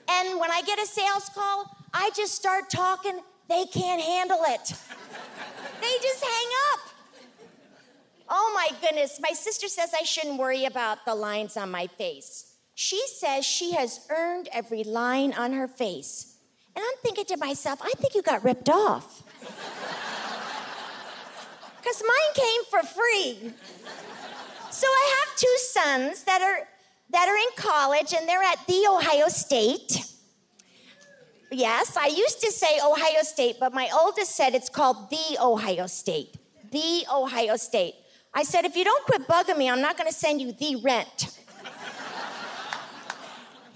And 0.09 0.39
when 0.39 0.51
I 0.51 0.61
get 0.61 0.79
a 0.79 0.85
sales 0.85 1.29
call, 1.33 1.75
I 1.93 2.09
just 2.15 2.35
start 2.35 2.69
talking. 2.69 3.19
They 3.49 3.65
can't 3.65 4.01
handle 4.01 4.41
it. 4.47 4.73
They 5.81 5.93
just 6.01 6.23
hang 6.23 6.47
up. 6.73 6.79
Oh 8.29 8.51
my 8.53 8.75
goodness, 8.81 9.19
my 9.21 9.31
sister 9.31 9.67
says 9.67 9.93
I 9.97 10.03
shouldn't 10.03 10.37
worry 10.37 10.65
about 10.65 11.05
the 11.05 11.15
lines 11.15 11.55
on 11.55 11.71
my 11.71 11.87
face. 11.87 12.46
She 12.79 13.01
says 13.07 13.43
she 13.43 13.71
has 13.71 14.01
earned 14.11 14.49
every 14.53 14.83
line 14.83 15.33
on 15.33 15.51
her 15.51 15.67
face. 15.67 16.37
And 16.75 16.85
I'm 16.87 16.97
thinking 17.01 17.25
to 17.25 17.37
myself, 17.37 17.79
I 17.81 17.89
think 17.97 18.13
you 18.13 18.21
got 18.21 18.43
ripped 18.43 18.69
off. 18.69 19.23
Because 21.79 22.03
mine 22.05 22.33
came 22.33 22.63
for 22.69 22.85
free. 22.85 23.53
So 24.71 24.87
I 24.87 25.15
have 25.19 25.37
two 25.37 25.55
sons 25.57 26.23
that 26.23 26.41
are 26.41 26.67
that 27.11 27.29
are 27.29 27.37
in 27.37 27.47
college 27.55 28.13
and 28.13 28.27
they're 28.27 28.43
at 28.43 28.59
the 28.67 28.85
Ohio 28.89 29.29
State. 29.29 30.03
Yes, 31.49 31.95
I 31.95 32.07
used 32.07 32.41
to 32.41 32.51
say 32.51 32.81
Ohio 32.83 33.21
State, 33.21 33.55
but 33.57 33.73
my 33.73 33.89
oldest 33.93 34.35
said 34.35 34.53
it's 34.53 34.67
called 34.67 35.09
the 35.09 35.37
Ohio 35.41 35.87
State. 35.87 36.35
The 36.71 37.05
Ohio 37.09 37.55
State. 37.55 37.95
I 38.33 38.43
said, 38.43 38.65
if 38.65 38.75
you 38.75 38.83
don't 38.83 39.05
quit 39.05 39.25
bugging 39.25 39.57
me, 39.57 39.69
I'm 39.69 39.79
not 39.79 39.97
going 39.97 40.09
to 40.09 40.13
send 40.13 40.41
you 40.41 40.51
the 40.51 40.75
rent. 40.83 41.36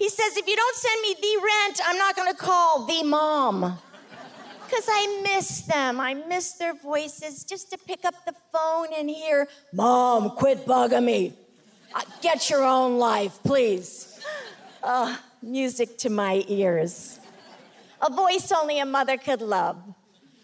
He 0.02 0.08
says, 0.08 0.36
if 0.36 0.48
you 0.48 0.56
don't 0.56 0.74
send 0.74 1.00
me 1.00 1.14
the 1.14 1.40
rent, 1.44 1.80
I'm 1.86 1.96
not 1.96 2.16
gonna 2.16 2.34
call 2.34 2.86
the 2.86 3.04
mom. 3.04 3.78
Because 4.64 4.84
I 4.88 5.20
miss 5.22 5.60
them. 5.60 6.00
I 6.00 6.14
miss 6.14 6.54
their 6.54 6.74
voices 6.74 7.44
just 7.44 7.70
to 7.70 7.78
pick 7.78 8.04
up 8.04 8.16
the 8.24 8.34
phone 8.52 8.88
and 8.98 9.08
hear, 9.08 9.46
Mom, 9.72 10.30
quit 10.30 10.66
bugging 10.66 11.04
me. 11.04 11.34
Uh, 11.94 12.00
get 12.20 12.50
your 12.50 12.64
own 12.64 12.98
life, 12.98 13.38
please. 13.44 14.18
Uh, 14.82 15.16
music 15.40 15.98
to 15.98 16.10
my 16.10 16.44
ears. 16.48 17.20
A 18.04 18.12
voice 18.12 18.50
only 18.50 18.80
a 18.80 18.84
mother 18.84 19.16
could 19.16 19.40
love. 19.40 19.80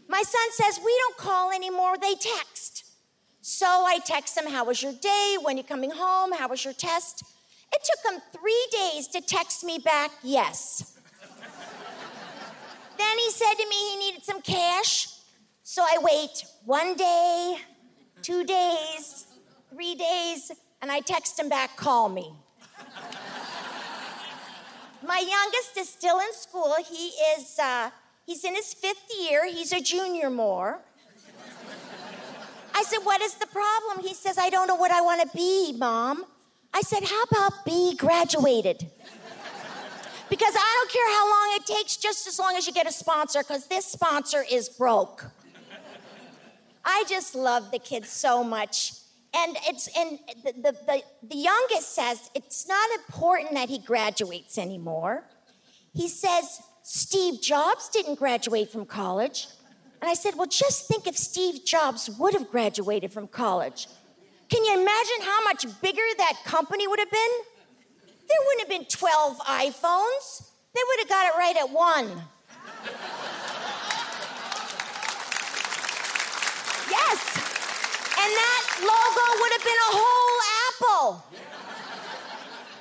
My 0.06 0.22
son 0.22 0.52
says, 0.52 0.78
We 0.84 0.96
don't 1.00 1.16
call 1.16 1.50
anymore, 1.50 1.96
they 2.00 2.14
text. 2.14 2.84
So 3.40 3.66
I 3.66 3.98
text 4.06 4.38
him, 4.38 4.46
How 4.46 4.66
was 4.66 4.80
your 4.84 4.92
day? 4.92 5.36
When 5.42 5.56
you 5.56 5.64
coming 5.64 5.90
home? 5.90 6.30
How 6.30 6.46
was 6.46 6.64
your 6.64 6.74
test? 6.74 7.24
It 7.73 7.83
took 7.85 8.12
him 8.12 8.21
three 8.33 8.66
days 8.73 9.09
to 9.09 9.21
text 9.21 9.64
me 9.64 9.79
back, 9.79 10.11
Yes. 10.23 10.97
then 12.97 13.19
he 13.19 13.31
said 13.31 13.55
to 13.55 13.69
me 13.69 13.91
he 13.91 13.97
needed 13.99 14.25
some 14.25 14.41
cash. 14.43 15.09
So 15.62 15.83
I 15.83 15.99
wait 16.01 16.45
one 16.64 16.95
day, 16.97 17.59
two 18.23 18.43
days, 18.45 19.27
three 19.71 19.95
days, 19.95 20.51
and 20.81 20.91
I 20.91 21.01
text 21.01 21.39
him 21.39 21.49
back, 21.49 21.77
Call 21.77 22.09
me. 22.09 22.33
My 25.07 25.19
youngest 25.19 25.77
is 25.77 25.89
still 25.89 26.19
in 26.19 26.33
school. 26.33 26.75
He 26.91 27.09
is, 27.37 27.59
uh, 27.59 27.91
he's 28.27 28.45
in 28.45 28.55
his 28.55 28.75
fifth 28.75 29.05
year. 29.21 29.47
He's 29.47 29.73
a 29.73 29.81
junior 29.81 30.31
more. 30.31 30.81
I 32.75 32.83
said, 32.83 32.99
What 33.05 33.21
is 33.21 33.35
the 33.35 33.47
problem? 33.47 34.05
He 34.05 34.14
says, 34.14 34.39
I 34.39 34.51
don't 34.51 34.66
know 34.66 34.75
what 34.75 34.91
I 34.91 35.01
want 35.01 35.21
to 35.21 35.37
be, 35.37 35.73
Mom. 35.77 36.25
I 36.73 36.81
said, 36.83 37.05
How 37.05 37.23
about 37.25 37.64
be 37.64 37.97
graduated? 37.97 38.91
Because 40.31 40.55
I 40.55 40.77
don't 40.79 40.91
care 40.91 41.09
how 41.16 41.31
long 41.31 41.57
it 41.57 41.66
takes, 41.66 41.97
just 41.97 42.27
as 42.27 42.39
long 42.39 42.55
as 42.57 42.66
you 42.66 42.73
get 42.73 42.87
a 42.87 42.93
sponsor, 42.93 43.41
because 43.41 43.66
this 43.66 43.87
sponsor 43.87 44.45
is 44.51 44.69
broke. 44.69 45.25
I 46.85 47.05
just 47.09 47.35
love 47.35 47.71
the 47.71 47.79
kids 47.79 48.11
so 48.11 48.45
much. 48.45 48.93
And 49.35 49.57
it's 49.66 49.89
and 49.97 50.19
the, 50.43 50.53
the, 50.53 50.73
the, 50.73 51.03
the 51.23 51.37
youngest 51.37 51.95
says 51.95 52.31
it's 52.35 52.66
not 52.66 52.91
important 52.99 53.53
that 53.55 53.69
he 53.69 53.79
graduates 53.79 54.57
anymore. 54.59 55.25
He 55.95 56.09
says 56.09 56.61
Steve 56.83 57.43
Jobs 57.43 57.89
didn't 57.91 58.14
graduate 58.14 58.71
from 58.71 58.87
college. 58.87 59.49
And 60.01 60.11
I 60.11 60.14
said, 60.14 60.35
Well, 60.37 60.47
just 60.47 60.89
think 60.89 61.07
if 61.07 61.16
Steve 61.16 61.64
Jobs 61.64 62.09
would 62.19 62.35
have 62.35 62.51
graduated 62.51 63.12
from 63.12 63.29
college. 63.29 63.87
Can 64.49 64.64
you 64.64 64.80
imagine 64.80 65.20
how 65.22 65.44
much 65.44 65.66
bigger 65.82 66.03
that 66.18 66.34
company 66.44 66.86
would 66.88 66.99
have 66.99 67.11
been? 67.11 67.30
There 68.28 68.38
wouldn't 68.46 68.61
have 68.61 68.68
been 68.68 68.86
12 68.86 69.38
iPhones, 69.38 70.51
they 70.74 70.80
would 70.86 71.01
have 71.01 71.09
got 71.09 71.26
it 71.26 71.36
right 71.36 71.57
at 71.57 71.70
one. 71.70 72.07
yes. 76.90 77.18
And 78.20 78.32
that 78.34 78.62
logo 78.80 79.24
would 79.40 79.53
have 79.53 79.64
been 79.64 79.82
a 79.88 79.92
whole 79.96 80.40
apple. 80.68 81.24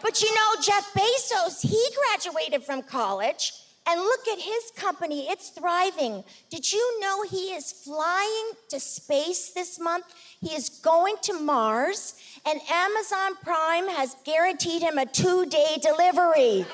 But 0.02 0.22
you 0.22 0.34
know, 0.34 0.56
Jeff 0.62 0.94
Bezos, 0.94 1.62
he 1.62 1.82
graduated 1.96 2.64
from 2.64 2.82
college. 2.82 3.54
And 3.90 4.02
look 4.02 4.28
at 4.28 4.40
his 4.40 4.72
company, 4.76 5.30
it's 5.30 5.50
thriving. 5.50 6.26
Did 6.50 6.70
you 6.74 7.00
know 7.00 7.24
he 7.24 7.54
is 7.54 7.72
flying 7.72 8.52
to 8.68 8.82
space 8.82 9.52
this 9.52 9.80
month? 9.80 10.04
He 10.42 10.54
is 10.54 10.68
going 10.68 11.16
to 11.22 11.40
Mars, 11.40 12.16
and 12.46 12.60
Amazon 12.70 13.36
Prime 13.42 13.88
has 13.88 14.18
guaranteed 14.26 14.82
him 14.82 14.98
a 14.98 15.06
two 15.06 15.46
day 15.46 15.78
delivery. 15.82 16.66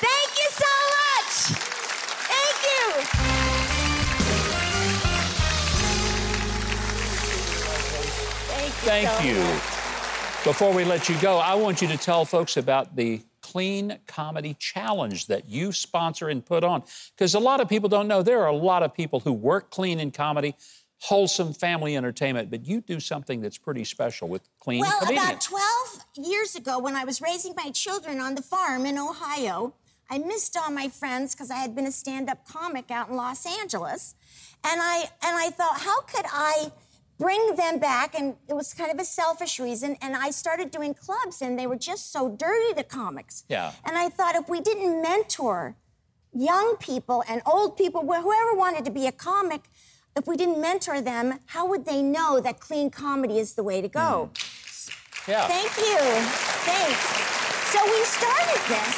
Thank 0.00 0.30
you 0.38 0.48
so 0.50 0.74
much. 0.96 1.60
Thank 2.32 2.56
you. 2.64 3.34
Thank 8.80 9.08
so 9.08 9.22
you. 9.24 9.38
much. 9.40 10.44
Before 10.44 10.72
we 10.72 10.84
let 10.84 11.08
you 11.10 11.18
go, 11.20 11.38
I 11.38 11.54
want 11.54 11.82
you 11.82 11.88
to 11.88 11.96
tell 11.98 12.24
folks 12.24 12.56
about 12.56 12.96
the 12.96 13.20
Clean 13.54 14.00
Comedy 14.08 14.56
Challenge 14.58 15.28
that 15.28 15.48
you 15.48 15.70
sponsor 15.70 16.28
and 16.28 16.44
put 16.44 16.64
on. 16.64 16.82
Because 17.16 17.34
a 17.34 17.38
lot 17.38 17.60
of 17.60 17.68
people 17.68 17.88
don't 17.88 18.08
know 18.08 18.20
there 18.20 18.42
are 18.42 18.48
a 18.48 18.56
lot 18.56 18.82
of 18.82 18.92
people 18.92 19.20
who 19.20 19.32
work 19.32 19.70
clean 19.70 20.00
in 20.00 20.10
comedy, 20.10 20.56
wholesome 20.98 21.52
family 21.52 21.96
entertainment, 21.96 22.50
but 22.50 22.66
you 22.66 22.80
do 22.80 22.98
something 22.98 23.40
that's 23.40 23.56
pretty 23.56 23.84
special 23.84 24.26
with 24.26 24.42
Clean 24.58 24.80
Well, 24.80 24.98
Comedian. 24.98 25.22
about 25.22 25.40
12 25.40 26.04
years 26.16 26.56
ago, 26.56 26.80
when 26.80 26.96
I 26.96 27.04
was 27.04 27.22
raising 27.22 27.54
my 27.56 27.70
children 27.70 28.18
on 28.20 28.34
the 28.34 28.42
farm 28.42 28.86
in 28.86 28.98
Ohio, 28.98 29.74
I 30.10 30.18
missed 30.18 30.56
all 30.56 30.72
my 30.72 30.88
friends 30.88 31.32
because 31.32 31.52
I 31.52 31.58
had 31.58 31.76
been 31.76 31.86
a 31.86 31.92
stand-up 31.92 32.48
comic 32.48 32.90
out 32.90 33.08
in 33.08 33.14
Los 33.14 33.46
Angeles, 33.46 34.16
and 34.64 34.80
I 34.82 35.04
and 35.22 35.36
I 35.36 35.50
thought, 35.50 35.78
how 35.78 36.00
could 36.02 36.26
I 36.28 36.72
bring 37.24 37.56
them 37.56 37.78
back? 37.78 38.14
And 38.14 38.36
it 38.48 38.54
was 38.54 38.74
kind 38.74 38.90
of 38.92 38.98
a 38.98 39.04
selfish 39.04 39.58
reason. 39.58 39.96
And 40.02 40.14
I 40.14 40.30
started 40.30 40.70
doing 40.70 40.92
clubs, 40.92 41.40
and 41.40 41.58
they 41.58 41.66
were 41.66 41.80
just 41.90 42.12
so 42.12 42.28
dirty, 42.28 42.74
the 42.74 42.84
comics. 42.84 43.44
Yeah. 43.48 43.72
And 43.84 43.96
I 43.96 44.10
thought, 44.10 44.34
if 44.34 44.46
we 44.48 44.60
didn't 44.60 45.00
mentor 45.00 45.76
young 46.34 46.76
people 46.78 47.24
and 47.26 47.40
old 47.46 47.78
people, 47.78 48.02
whoever 48.02 48.52
wanted 48.54 48.84
to 48.84 48.90
be 48.90 49.06
a 49.06 49.12
comic, 49.12 49.62
if 50.14 50.26
we 50.26 50.36
didn't 50.36 50.60
mentor 50.60 51.00
them, 51.00 51.40
how 51.46 51.66
would 51.66 51.86
they 51.86 52.02
know 52.02 52.40
that 52.40 52.60
clean 52.60 52.90
comedy 52.90 53.38
is 53.38 53.54
the 53.54 53.62
way 53.62 53.80
to 53.80 53.88
go? 53.88 54.30
Hmm. 54.36 55.30
yeah. 55.30 55.48
Thank 55.48 55.72
you. 55.78 55.98
Thanks. 56.68 57.04
So 57.72 57.78
we 57.86 58.00
started 58.04 58.60
this 58.68 58.96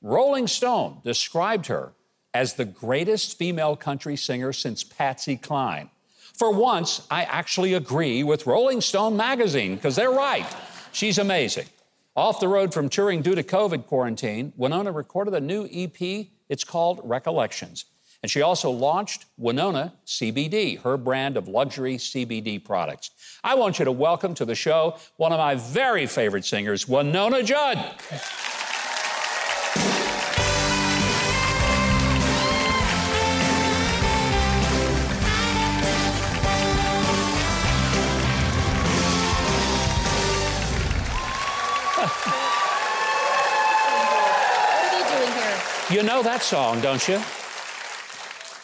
Rolling 0.00 0.48
Stone 0.48 1.00
described 1.04 1.66
her 1.68 1.92
as 2.34 2.54
the 2.54 2.64
greatest 2.64 3.38
female 3.38 3.76
country 3.76 4.16
singer 4.16 4.52
since 4.52 4.82
Patsy 4.82 5.36
Cline. 5.36 5.90
For 6.34 6.52
once, 6.52 7.06
I 7.08 7.22
actually 7.22 7.74
agree 7.74 8.24
with 8.24 8.48
Rolling 8.48 8.80
Stone 8.80 9.16
magazine 9.16 9.76
because 9.76 9.94
they're 9.94 10.10
right. 10.10 10.46
She's 10.92 11.16
amazing. 11.16 11.66
Off 12.14 12.38
the 12.38 12.48
road 12.48 12.74
from 12.74 12.90
touring 12.90 13.22
due 13.22 13.34
to 13.34 13.42
COVID 13.42 13.86
quarantine, 13.86 14.52
Wynonna 14.58 14.94
recorded 14.94 15.32
a 15.32 15.40
new 15.40 15.66
EP. 15.72 16.26
It's 16.50 16.64
called 16.64 17.00
Recollections. 17.02 17.86
And 18.22 18.30
she 18.30 18.42
also 18.42 18.70
launched 18.70 19.24
Wynonna 19.40 19.92
CBD, 20.06 20.80
her 20.82 20.98
brand 20.98 21.38
of 21.38 21.48
luxury 21.48 21.96
CBD 21.96 22.62
products. 22.62 23.10
I 23.42 23.54
want 23.54 23.78
you 23.78 23.86
to 23.86 23.92
welcome 23.92 24.34
to 24.34 24.44
the 24.44 24.54
show 24.54 24.96
one 25.16 25.32
of 25.32 25.38
my 25.38 25.54
very 25.54 26.06
favorite 26.06 26.44
singers, 26.44 26.84
Wynonna 26.84 27.44
Judd. 27.44 27.78
Know 46.22 46.30
that 46.30 46.42
song, 46.42 46.80
don't 46.80 47.08
you? 47.08 47.20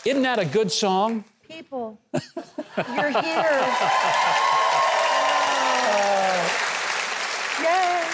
Isn't 0.05 0.23
that 0.23 0.39
a 0.39 0.45
good 0.45 0.71
song? 0.71 1.25
People, 1.49 1.99
you're 2.13 3.11
here. 3.11 3.75
Oh. 5.91 6.35
Yay. 7.63 8.05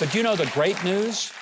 But 0.00 0.14
you 0.14 0.22
know 0.22 0.34
the 0.36 0.46
great 0.46 0.82
news? 0.84 1.32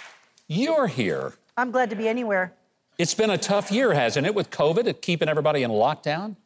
You're 0.46 0.86
here. 0.86 1.32
I'm 1.56 1.70
glad 1.70 1.90
to 1.90 1.96
be 1.96 2.06
anywhere. 2.06 2.52
It's 2.98 3.14
been 3.14 3.30
a 3.30 3.38
tough 3.38 3.72
year, 3.72 3.92
hasn't 3.92 4.26
it, 4.26 4.34
with 4.34 4.50
COVID, 4.50 5.00
keeping 5.00 5.28
everybody 5.28 5.62
in 5.62 5.70
lockdown? 5.70 6.36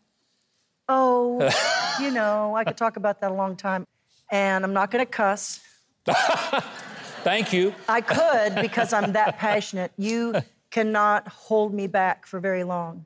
Oh, 0.88 1.40
you 2.00 2.12
know, 2.12 2.54
I 2.54 2.64
could 2.64 2.76
talk 2.76 2.96
about 2.96 3.20
that 3.20 3.32
a 3.32 3.34
long 3.34 3.56
time. 3.56 3.84
And 4.30 4.64
I'm 4.64 4.72
not 4.72 4.90
going 4.90 5.04
to 5.04 5.10
cuss. 5.10 5.60
Thank 7.26 7.52
you. 7.52 7.74
I 7.88 8.02
could 8.02 8.54
because 8.62 8.92
I'm 8.92 9.14
that 9.14 9.36
passionate. 9.40 9.90
You 9.96 10.36
cannot 10.70 11.26
hold 11.26 11.74
me 11.74 11.88
back 11.88 12.24
for 12.24 12.38
very 12.38 12.62
long. 12.62 13.04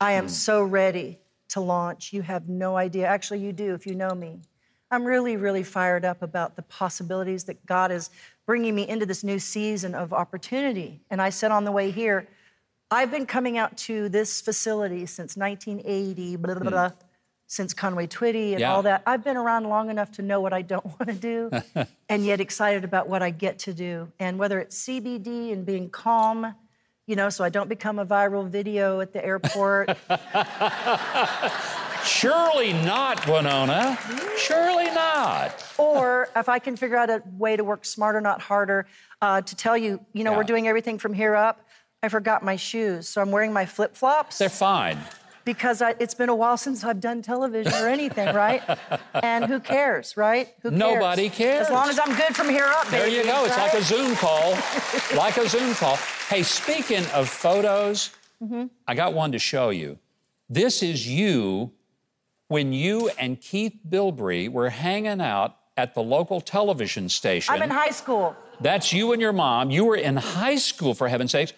I 0.00 0.14
am 0.14 0.24
hmm. 0.24 0.30
so 0.30 0.64
ready 0.64 1.20
to 1.50 1.60
launch. 1.60 2.12
You 2.12 2.22
have 2.22 2.48
no 2.48 2.76
idea. 2.76 3.06
Actually, 3.06 3.38
you 3.38 3.52
do 3.52 3.72
if 3.72 3.86
you 3.86 3.94
know 3.94 4.16
me. 4.16 4.40
I'm 4.90 5.04
really, 5.04 5.36
really 5.36 5.62
fired 5.62 6.04
up 6.04 6.22
about 6.22 6.56
the 6.56 6.62
possibilities 6.62 7.44
that 7.44 7.64
God 7.64 7.92
is 7.92 8.10
bringing 8.46 8.74
me 8.74 8.88
into 8.88 9.06
this 9.06 9.22
new 9.22 9.38
season 9.38 9.94
of 9.94 10.12
opportunity. 10.12 11.00
And 11.08 11.22
I 11.22 11.30
said 11.30 11.52
on 11.52 11.62
the 11.62 11.70
way 11.70 11.92
here, 11.92 12.26
I've 12.90 13.12
been 13.12 13.26
coming 13.26 13.58
out 13.58 13.76
to 13.76 14.08
this 14.08 14.40
facility 14.40 15.06
since 15.06 15.36
1980, 15.36 16.34
blah, 16.34 16.54
blah, 16.54 16.68
blah, 16.68 16.88
hmm. 16.88 17.06
Since 17.52 17.74
Conway 17.74 18.06
Twitty 18.06 18.52
and 18.52 18.60
Yeah. 18.60 18.72
all 18.72 18.80
that. 18.84 19.02
I've 19.06 19.22
been 19.22 19.36
around 19.36 19.64
long 19.68 19.90
enough 19.90 20.10
to 20.12 20.22
know 20.22 20.40
what 20.40 20.54
I 20.54 20.62
don't 20.62 20.86
want 20.98 21.08
to 21.08 21.12
do 21.12 21.50
and 22.08 22.24
yet 22.24 22.40
excited 22.40 22.82
about 22.82 23.10
what 23.10 23.22
I 23.22 23.28
get 23.28 23.58
to 23.60 23.74
do. 23.74 24.10
And 24.18 24.38
whether 24.38 24.58
it's 24.58 24.74
CBD 24.88 25.52
and 25.52 25.66
being 25.66 25.90
calm, 25.90 26.54
you 27.06 27.14
know, 27.14 27.28
so 27.28 27.44
I 27.44 27.50
don't 27.50 27.68
become 27.68 27.98
a 27.98 28.06
viral 28.06 28.48
video 28.48 29.00
at 29.00 29.12
the 29.12 29.22
airport. 29.22 29.90
Surely 32.06 32.72
not, 32.72 33.18
Wynonna. 33.22 33.98
Surely 34.38 34.86
not. 34.86 35.62
or 35.76 36.30
if 36.34 36.48
I 36.48 36.58
can 36.58 36.74
figure 36.74 36.96
out 36.96 37.10
a 37.10 37.22
way 37.36 37.56
to 37.56 37.64
work 37.64 37.84
smarter, 37.84 38.22
not 38.22 38.40
harder, 38.40 38.86
uh, 39.20 39.42
to 39.42 39.54
tell 39.54 39.76
you, 39.76 40.00
you 40.14 40.24
know, 40.24 40.30
Yeah. 40.30 40.38
we're 40.38 40.44
doing 40.44 40.68
everything 40.68 40.98
from 40.98 41.12
here 41.12 41.36
up. 41.36 41.60
I 42.02 42.08
forgot 42.08 42.42
my 42.42 42.56
shoes, 42.56 43.08
so 43.10 43.20
I'm 43.20 43.30
wearing 43.30 43.52
my 43.52 43.66
flip 43.66 43.94
flops 43.94 44.38
They're 44.38 44.48
fine. 44.48 44.98
Because 45.44 45.82
I, 45.82 45.94
it's 45.98 46.14
been 46.14 46.28
a 46.28 46.34
while 46.34 46.56
since 46.56 46.84
I've 46.84 47.00
done 47.00 47.22
television 47.22 47.72
or 47.74 47.88
anything, 47.88 48.34
right? 48.34 48.62
and 49.22 49.44
who 49.46 49.60
cares, 49.60 50.16
right? 50.16 50.48
Who 50.62 50.70
cares? 50.70 50.78
Nobody 50.78 51.28
cares. 51.28 51.66
As 51.66 51.72
long 51.72 51.88
as 51.88 51.98
I'm 51.98 52.14
good 52.16 52.34
from 52.34 52.48
here 52.48 52.64
up, 52.66 52.86
There 52.88 53.04
baby. 53.04 53.16
you 53.16 53.24
go. 53.24 53.44
It's 53.44 53.56
like 53.56 53.74
a 53.74 53.82
Zoom 53.82 54.14
call. 54.16 54.52
like 55.16 55.36
a 55.36 55.48
Zoom 55.48 55.74
call. 55.74 55.96
Hey, 56.28 56.42
speaking 56.42 57.04
of 57.14 57.28
photos, 57.28 58.10
Mm-hmm. 58.42 58.64
I 58.88 58.94
got 58.96 59.14
one 59.14 59.30
to 59.32 59.38
show 59.38 59.70
you. 59.70 60.00
This 60.50 60.82
is 60.82 61.06
you 61.06 61.70
when 62.48 62.72
you 62.72 63.08
and 63.16 63.40
Keith 63.40 63.78
Bilbrey 63.88 64.48
were 64.50 64.68
hanging 64.70 65.20
out 65.20 65.56
at 65.76 65.94
the 65.94 66.02
local 66.02 66.40
television 66.40 67.08
station. 67.08 67.54
I'm 67.54 67.62
in 67.62 67.70
high 67.70 67.90
school. 67.90 68.34
That's 68.60 68.92
you 68.92 69.12
and 69.12 69.22
your 69.22 69.32
mom. 69.32 69.70
You 69.70 69.84
were 69.84 69.94
in 69.94 70.16
high 70.16 70.56
school, 70.56 70.92
for 70.92 71.06
heaven's 71.06 71.30
sakes. 71.30 71.52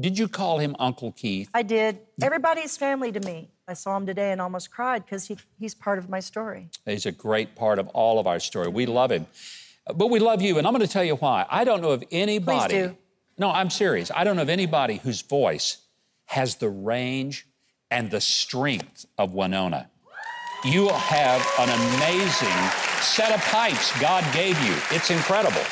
Did 0.00 0.18
you 0.18 0.28
call 0.28 0.58
him 0.58 0.74
Uncle 0.78 1.12
Keith? 1.12 1.50
I 1.52 1.62
did. 1.62 1.98
Everybody's 2.22 2.76
family 2.76 3.12
to 3.12 3.20
me. 3.20 3.50
I 3.68 3.74
saw 3.74 3.96
him 3.96 4.06
today 4.06 4.32
and 4.32 4.40
almost 4.40 4.70
cried 4.70 5.04
because 5.04 5.26
he, 5.26 5.36
he's 5.58 5.74
part 5.74 5.98
of 5.98 6.08
my 6.08 6.20
story. 6.20 6.70
He's 6.86 7.06
a 7.06 7.12
great 7.12 7.54
part 7.54 7.78
of 7.78 7.88
all 7.88 8.18
of 8.18 8.26
our 8.26 8.40
story. 8.40 8.68
We 8.68 8.86
love 8.86 9.12
him. 9.12 9.26
But 9.94 10.08
we 10.08 10.18
love 10.18 10.42
you, 10.42 10.58
and 10.58 10.66
I'm 10.66 10.72
going 10.72 10.86
to 10.86 10.92
tell 10.92 11.04
you 11.04 11.16
why. 11.16 11.46
I 11.50 11.64
don't 11.64 11.82
know 11.82 11.90
of 11.90 12.04
anybody. 12.10 12.74
Please 12.74 12.88
do. 12.88 12.96
No, 13.38 13.50
I'm 13.50 13.70
serious. 13.70 14.10
I 14.14 14.24
don't 14.24 14.36
know 14.36 14.42
of 14.42 14.48
anybody 14.48 14.96
whose 14.96 15.22
voice 15.22 15.78
has 16.26 16.56
the 16.56 16.68
range 16.68 17.46
and 17.90 18.10
the 18.10 18.20
strength 18.20 19.06
of 19.18 19.32
Wynonna. 19.32 19.86
You 20.64 20.88
have 20.88 21.46
an 21.58 21.68
amazing 21.68 22.70
set 23.00 23.32
of 23.32 23.40
pipes 23.42 23.98
God 24.00 24.24
gave 24.34 24.60
you. 24.62 24.74
It's 24.90 25.10
incredible. 25.10 25.62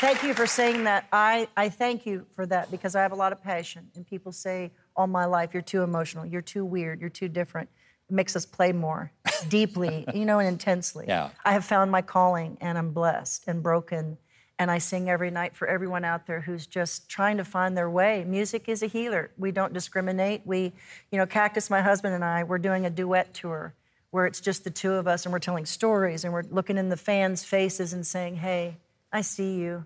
Thank 0.00 0.22
you 0.22 0.32
for 0.32 0.46
saying 0.46 0.84
that. 0.84 1.08
I, 1.12 1.48
I 1.56 1.70
thank 1.70 2.06
you 2.06 2.24
for 2.36 2.46
that 2.46 2.70
because 2.70 2.94
I 2.94 3.02
have 3.02 3.10
a 3.10 3.16
lot 3.16 3.32
of 3.32 3.42
passion. 3.42 3.90
And 3.96 4.06
people 4.06 4.30
say 4.30 4.70
all 4.94 5.08
my 5.08 5.24
life, 5.24 5.52
you're 5.52 5.60
too 5.60 5.82
emotional, 5.82 6.24
you're 6.24 6.40
too 6.40 6.64
weird, 6.64 7.00
you're 7.00 7.10
too 7.10 7.26
different. 7.26 7.68
It 8.08 8.14
makes 8.14 8.36
us 8.36 8.46
play 8.46 8.70
more 8.70 9.10
deeply, 9.48 10.04
you 10.14 10.24
know, 10.24 10.38
and 10.38 10.46
intensely. 10.46 11.06
Yeah. 11.08 11.30
I 11.44 11.52
have 11.52 11.64
found 11.64 11.90
my 11.90 12.00
calling 12.00 12.58
and 12.60 12.78
I'm 12.78 12.92
blessed 12.92 13.48
and 13.48 13.60
broken. 13.60 14.18
And 14.60 14.70
I 14.70 14.78
sing 14.78 15.10
every 15.10 15.32
night 15.32 15.56
for 15.56 15.66
everyone 15.66 16.04
out 16.04 16.28
there 16.28 16.42
who's 16.42 16.68
just 16.68 17.08
trying 17.08 17.38
to 17.38 17.44
find 17.44 17.76
their 17.76 17.90
way. 17.90 18.24
Music 18.24 18.68
is 18.68 18.84
a 18.84 18.86
healer. 18.86 19.32
We 19.36 19.50
don't 19.50 19.72
discriminate. 19.72 20.42
We, 20.44 20.74
you 21.10 21.18
know, 21.18 21.26
Cactus, 21.26 21.70
my 21.70 21.82
husband 21.82 22.14
and 22.14 22.24
I, 22.24 22.44
we're 22.44 22.58
doing 22.58 22.86
a 22.86 22.90
duet 22.90 23.34
tour 23.34 23.74
where 24.10 24.26
it's 24.26 24.40
just 24.40 24.62
the 24.62 24.70
two 24.70 24.92
of 24.92 25.08
us 25.08 25.26
and 25.26 25.32
we're 25.32 25.40
telling 25.40 25.66
stories 25.66 26.22
and 26.22 26.32
we're 26.32 26.44
looking 26.50 26.78
in 26.78 26.88
the 26.88 26.96
fans' 26.96 27.42
faces 27.42 27.92
and 27.92 28.06
saying, 28.06 28.36
hey, 28.36 28.76
I 29.12 29.22
see 29.22 29.54
you. 29.56 29.84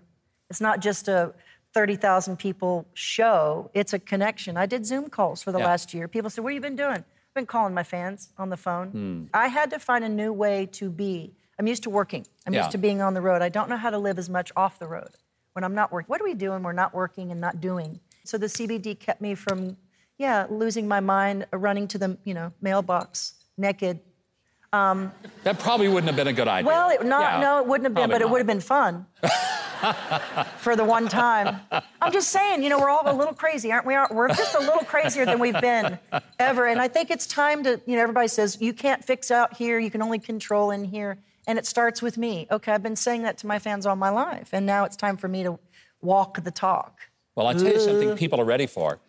It's 0.49 0.61
not 0.61 0.79
just 0.81 1.07
a 1.07 1.33
30,000 1.73 2.37
people 2.37 2.85
show, 2.93 3.71
it's 3.73 3.93
a 3.93 3.99
connection. 3.99 4.57
I 4.57 4.65
did 4.67 4.85
Zoom 4.85 5.09
calls 5.09 5.41
for 5.41 5.51
the 5.51 5.59
Yeah. 5.59 5.65
last 5.65 5.93
year. 5.93 6.07
People 6.07 6.29
said, 6.29 6.43
What 6.43 6.51
have 6.51 6.55
you 6.55 6.61
been 6.61 6.75
doing? 6.75 6.97
I've 6.97 7.33
been 7.33 7.45
calling 7.47 7.73
my 7.73 7.83
fans 7.83 8.29
on 8.37 8.49
the 8.49 8.57
phone. 8.57 8.89
Hmm. 8.91 9.23
I 9.33 9.47
had 9.47 9.71
to 9.71 9.79
find 9.79 10.03
a 10.03 10.09
new 10.09 10.31
way 10.31 10.67
to 10.73 10.89
be. 10.89 11.33
I'm 11.57 11.65
used 11.67 11.83
to 11.83 11.89
working, 11.89 12.27
I'm 12.45 12.53
Yeah. 12.53 12.59
used 12.61 12.71
to 12.71 12.77
being 12.77 13.01
on 13.01 13.13
the 13.15 13.21
road. 13.21 13.41
I 13.41 13.49
don't 13.49 13.69
know 13.69 13.77
how 13.77 13.89
to 13.89 13.97
live 13.97 14.19
as 14.19 14.29
much 14.29 14.51
off 14.55 14.77
the 14.77 14.87
road 14.87 15.09
when 15.53 15.63
I'm 15.63 15.73
not 15.73 15.91
working. 15.91 16.07
What 16.09 16.19
do 16.19 16.25
we 16.25 16.35
do 16.35 16.51
when 16.51 16.61
we're 16.61 16.73
not 16.73 16.93
working 16.93 17.31
and 17.31 17.41
not 17.41 17.59
doing? 17.59 17.99
So 18.25 18.37
the 18.37 18.47
CBD 18.49 18.93
kept 18.99 19.19
me 19.21 19.33
from, 19.33 19.77
yeah, 20.19 20.45
losing 20.49 20.87
my 20.87 20.99
mind, 20.99 21.47
running 21.51 21.87
to 21.89 21.97
the, 21.97 22.17
you 22.23 22.33
know, 22.35 22.53
mailbox 22.61 23.33
naked. 23.57 23.99
Um, 24.73 25.11
that 25.43 25.59
probably 25.59 25.87
wouldn't 25.87 26.07
have 26.07 26.15
been 26.15 26.27
a 26.27 26.33
good 26.33 26.47
idea. 26.47 26.67
Well, 26.67 26.89
it 26.89 27.05
not 27.05 27.35
Yeah, 27.35 27.39
no, 27.39 27.59
it 27.59 27.67
wouldn't 27.67 27.85
have 27.85 27.93
been, 27.93 28.09
but 28.09 28.21
it 28.21 28.25
not. 28.25 28.31
would 28.31 28.39
have 28.39 28.47
been 28.47 28.59
fun. 28.59 29.05
For 30.57 30.75
the 30.75 30.83
one 30.83 31.09
time, 31.09 31.59
I'm 32.01 32.11
just 32.11 32.29
saying, 32.29 32.63
you 32.63 32.69
know, 32.69 32.79
we're 32.79 32.89
all 32.89 33.03
a 33.05 33.13
little 33.13 33.33
crazy, 33.33 33.71
aren't 33.71 33.85
we? 33.85 33.95
We're 34.11 34.29
just 34.29 34.55
a 34.55 34.59
little 34.59 34.83
crazier 34.85 35.25
than 35.25 35.39
we've 35.39 35.59
been 35.59 35.99
ever. 36.39 36.67
And 36.67 36.79
I 36.79 36.87
think 36.87 37.11
it's 37.11 37.27
time 37.27 37.63
to, 37.65 37.81
you 37.85 37.97
know, 37.97 38.01
everybody 38.01 38.29
says 38.29 38.57
you 38.61 38.73
can't 38.73 39.03
fix 39.03 39.29
out 39.29 39.55
here, 39.55 39.77
you 39.79 39.91
can 39.91 40.01
only 40.01 40.19
control 40.19 40.71
in 40.71 40.85
here, 40.85 41.17
and 41.47 41.59
it 41.59 41.65
starts 41.65 42.01
with 42.01 42.17
me. 42.17 42.47
Okay, 42.49 42.71
I've 42.71 42.81
been 42.81 42.95
saying 42.95 43.23
that 43.23 43.37
to 43.39 43.47
my 43.47 43.59
fans 43.59 43.85
all 43.85 43.97
my 43.97 44.09
life, 44.09 44.49
and 44.53 44.65
now 44.65 44.85
it's 44.85 44.95
time 44.95 45.17
for 45.17 45.27
me 45.27 45.43
to 45.43 45.59
walk 46.01 46.41
the 46.41 46.51
talk. 46.51 47.01
Well, 47.35 47.47
I'll 47.47 47.53
tell 47.53 47.73
you 47.73 47.79
something 47.79 48.15
people 48.15 48.39
are 48.39 48.45
ready 48.45 48.67
for. 48.67 48.99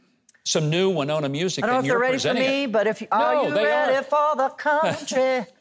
Some 0.46 0.68
new 0.68 0.92
Wynonna 0.92 1.30
music, 1.30 1.64
I 1.64 1.68
don't 1.68 1.76
know 1.76 1.80
if 1.80 1.86
they're 1.86 1.98
ready 1.98 2.18
for 2.18 2.34
me, 2.34 2.64
it. 2.64 2.72
but 2.72 2.86
if 2.86 3.00
you, 3.00 3.06
are 3.10 3.34
No, 3.34 3.48
you 3.48 3.54
they 3.54 3.64
ready 3.64 3.96
are. 3.96 4.02
for 4.02 4.36
the 4.36 4.48
country? 4.50 5.46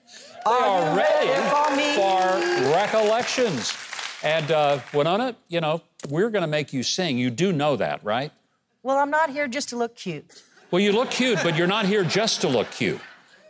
They 0.45 0.51
are 0.51 0.61
are 0.61 0.97
ready 0.97 1.29
ready 1.29 1.49
for 1.49 1.75
me? 1.77 1.93
for 1.95 2.73
recollections. 2.73 3.73
And 4.23 4.51
uh, 4.51 4.79
Wynonna, 4.91 5.37
you 5.47 5.61
know, 5.61 5.81
we're 6.09 6.29
going 6.29 6.41
to 6.41 6.49
make 6.49 6.73
you 6.73 6.83
sing. 6.83 7.17
You 7.17 7.29
do 7.29 7.53
know 7.53 7.77
that, 7.77 8.03
right? 8.03 8.29
Well, 8.83 8.97
I'm 8.97 9.09
not 9.09 9.29
here 9.29 9.47
just 9.47 9.69
to 9.69 9.77
look 9.77 9.95
cute. 9.95 10.43
Well, 10.69 10.81
you 10.81 10.91
look 10.91 11.09
cute, 11.11 11.39
but 11.43 11.55
you're 11.55 11.65
not 11.65 11.85
here 11.85 12.03
just 12.03 12.41
to 12.41 12.49
look 12.49 12.69
cute. 12.71 12.97
to 12.97 13.03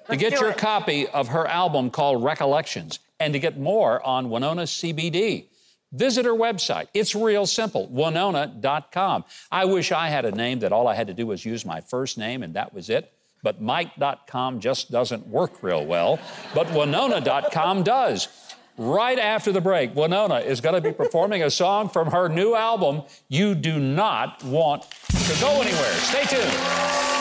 Let's 0.09 0.21
get 0.21 0.33
do 0.35 0.41
your 0.41 0.51
it. 0.51 0.57
copy 0.57 1.07
of 1.07 1.29
her 1.29 1.47
album 1.47 1.89
called 1.89 2.23
Recollections 2.23 2.99
and 3.19 3.33
to 3.33 3.39
get 3.39 3.57
more 3.57 4.05
on 4.05 4.27
Wynonna's 4.27 4.69
CBD, 4.69 5.47
visit 5.93 6.25
her 6.25 6.33
website. 6.33 6.87
It's 6.93 7.15
real 7.15 7.45
simple, 7.45 7.87
wynonna.com. 7.87 9.23
I 9.51 9.65
wish 9.65 9.91
I 9.91 10.09
had 10.09 10.25
a 10.25 10.31
name 10.31 10.59
that 10.59 10.73
all 10.73 10.87
I 10.87 10.95
had 10.95 11.07
to 11.07 11.13
do 11.13 11.27
was 11.27 11.45
use 11.45 11.65
my 11.65 11.79
first 11.79 12.17
name 12.17 12.43
and 12.43 12.53
that 12.55 12.73
was 12.73 12.89
it. 12.89 13.13
But 13.43 13.61
Mike.com 13.61 14.61
just 14.61 14.89
doesn't 14.89 15.27
work 15.27 15.61
real 15.61 15.85
well, 15.85 16.17
but 16.55 16.67
Wynonna.com 16.67 17.83
does. 17.83 18.29
Right 18.77 19.19
after 19.19 19.51
the 19.51 19.61
break, 19.61 19.93
Wynonna 19.93 20.43
is 20.43 20.61
going 20.61 20.75
to 20.75 20.81
be 20.81 20.93
performing 20.93 21.43
a 21.43 21.51
song 21.51 21.89
from 21.89 22.09
her 22.11 22.27
new 22.27 22.55
album, 22.55 23.03
You 23.27 23.53
Do 23.53 23.79
Not 23.79 24.43
Want 24.43 24.83
to 25.09 25.39
Go 25.39 25.61
Anywhere. 25.61 25.93
Stay 25.93 26.23
tuned. 26.23 27.12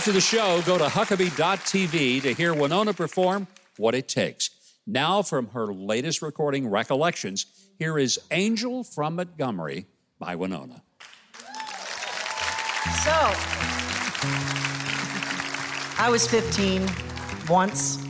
After 0.00 0.12
the 0.12 0.20
show, 0.22 0.62
go 0.62 0.78
to 0.78 0.84
Huckabee.tv 0.84 2.22
to 2.22 2.32
hear 2.32 2.54
Wynonna 2.54 2.96
perform 2.96 3.46
What 3.76 3.94
It 3.94 4.08
Takes. 4.08 4.48
Now, 4.86 5.20
from 5.20 5.48
her 5.48 5.66
latest 5.66 6.22
recording, 6.22 6.68
Recollections, 6.68 7.44
here 7.78 7.98
is 7.98 8.18
Angel 8.30 8.82
from 8.82 9.16
Montgomery 9.16 9.84
by 10.18 10.36
Wynonna. 10.36 10.80
So, 13.04 13.12
I 15.98 16.08
was 16.10 16.26
15 16.26 16.88
once. 17.46 17.98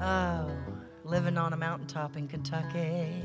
oh, 0.00 0.50
living 1.04 1.36
on 1.36 1.52
a 1.52 1.58
mountaintop 1.58 2.16
in 2.16 2.26
Kentucky. 2.26 3.22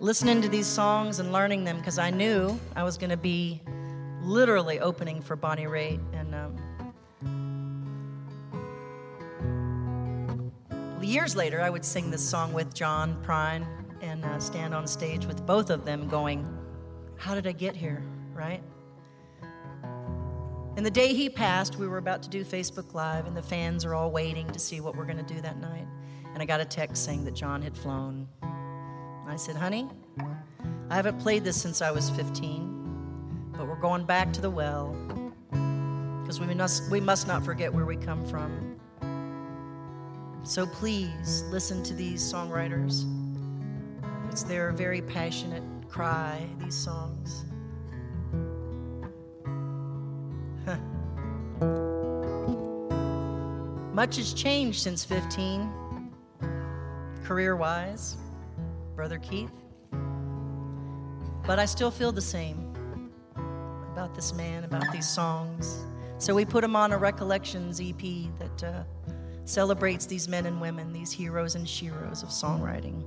Listening 0.00 0.42
to 0.42 0.48
these 0.48 0.66
songs 0.66 1.20
and 1.20 1.30
learning 1.30 1.62
them 1.62 1.78
because 1.78 2.00
I 2.00 2.10
knew 2.10 2.58
I 2.74 2.82
was 2.82 2.98
going 2.98 3.10
to 3.10 3.16
be 3.16 3.62
literally 4.22 4.80
opening 4.80 5.20
for 5.22 5.36
Bonnie 5.36 5.66
Raitt. 5.66 6.00
And 6.12 6.34
um, 6.34 6.56
years 11.10 11.34
later, 11.34 11.60
I 11.60 11.70
would 11.70 11.84
sing 11.84 12.10
this 12.10 12.26
song 12.26 12.52
with 12.52 12.72
John 12.72 13.20
Prine 13.24 13.66
and 14.00 14.24
uh, 14.24 14.38
stand 14.38 14.74
on 14.74 14.86
stage 14.86 15.26
with 15.26 15.44
both 15.44 15.68
of 15.70 15.84
them 15.84 16.08
going, 16.08 16.46
How 17.16 17.34
did 17.34 17.46
I 17.46 17.52
get 17.52 17.74
here? 17.74 18.02
Right? 18.32 18.62
And 20.76 20.86
the 20.86 20.90
day 20.90 21.12
he 21.12 21.28
passed, 21.28 21.76
we 21.76 21.88
were 21.88 21.98
about 21.98 22.22
to 22.22 22.30
do 22.30 22.44
Facebook 22.44 22.94
Live, 22.94 23.26
and 23.26 23.36
the 23.36 23.42
fans 23.42 23.84
are 23.84 23.94
all 23.94 24.10
waiting 24.10 24.48
to 24.52 24.58
see 24.58 24.80
what 24.80 24.96
we're 24.96 25.04
going 25.04 25.18
to 25.18 25.34
do 25.34 25.40
that 25.40 25.60
night. 25.60 25.86
And 26.32 26.42
I 26.42 26.46
got 26.46 26.60
a 26.60 26.64
text 26.64 27.04
saying 27.04 27.24
that 27.24 27.34
John 27.34 27.60
had 27.60 27.76
flown. 27.76 28.28
I 29.26 29.36
said, 29.36 29.56
honey, 29.56 29.88
I 30.88 30.94
haven't 30.94 31.18
played 31.18 31.44
this 31.44 31.60
since 31.60 31.82
I 31.82 31.90
was 31.90 32.08
15, 32.10 32.79
but 33.60 33.68
we're 33.68 33.76
going 33.76 34.04
back 34.04 34.32
to 34.32 34.40
the 34.40 34.48
well 34.48 34.96
because 36.22 36.40
we 36.40 36.54
must, 36.54 36.90
we 36.90 36.98
must 36.98 37.26
not 37.28 37.44
forget 37.44 37.70
where 37.70 37.84
we 37.84 37.94
come 37.94 38.24
from. 38.24 38.80
So 40.44 40.66
please 40.66 41.44
listen 41.50 41.82
to 41.82 41.92
these 41.92 42.22
songwriters. 42.22 43.04
It's 44.30 44.44
their 44.44 44.72
very 44.72 45.02
passionate 45.02 45.62
cry, 45.90 46.48
these 46.58 46.74
songs. 46.74 47.44
Much 53.92 54.16
has 54.16 54.32
changed 54.32 54.80
since 54.80 55.04
15, 55.04 56.10
career 57.24 57.56
wise, 57.56 58.16
Brother 58.96 59.18
Keith. 59.18 59.52
But 61.46 61.58
I 61.58 61.66
still 61.66 61.90
feel 61.90 62.10
the 62.10 62.22
same 62.22 62.69
about 64.00 64.14
this 64.14 64.32
man, 64.32 64.64
about 64.64 64.90
these 64.92 65.06
songs. 65.06 65.84
So 66.16 66.34
we 66.34 66.46
put 66.46 66.64
him 66.64 66.74
on 66.74 66.92
a 66.92 66.96
Recollections 66.96 67.82
EP 67.82 68.00
that 68.38 68.64
uh, 68.64 68.82
celebrates 69.44 70.06
these 70.06 70.26
men 70.26 70.46
and 70.46 70.58
women, 70.58 70.90
these 70.90 71.12
heroes 71.12 71.54
and 71.54 71.66
sheroes 71.66 72.22
of 72.22 72.30
songwriting. 72.30 73.04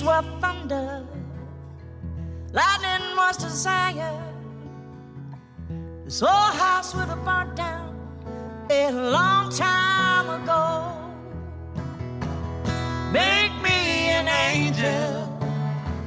Dreams 0.00 0.02
were 0.02 0.40
thunder, 0.40 1.06
lightning 2.52 3.16
was 3.16 3.36
desire, 3.36 4.22
this 6.04 6.22
old 6.22 6.54
house 6.54 6.94
would 6.94 7.08
have 7.08 7.24
burnt 7.24 7.56
down 7.56 7.96
a 8.70 8.90
long 8.92 9.50
time 9.50 10.42
ago. 10.42 10.96
Make 13.12 13.52
me 13.62 14.10
an 14.18 14.28
angel 14.28 15.28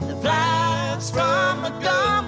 that 0.01 0.21
flies 0.21 1.11
from 1.11 1.61
Montgomery. 1.61 2.22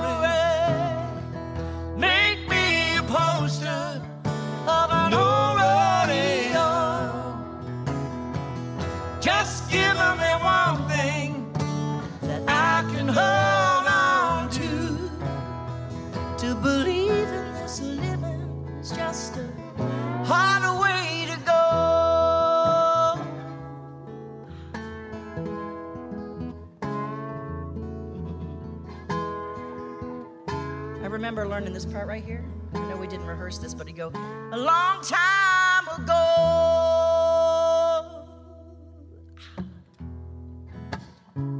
Remember 31.16 31.47
learning 31.47 31.72
this 31.72 31.86
part 31.86 32.09
right 32.09 32.26
here. 32.26 32.43
I 32.74 32.80
know 32.89 32.97
we 32.97 33.07
didn't 33.07 33.26
rehearse 33.26 33.57
this, 33.57 33.74
but 33.74 33.88
he 33.88 33.93
go, 33.93 34.11
a 34.51 34.57
long 34.57 35.01
time 35.01 35.88
ago. 35.97 36.26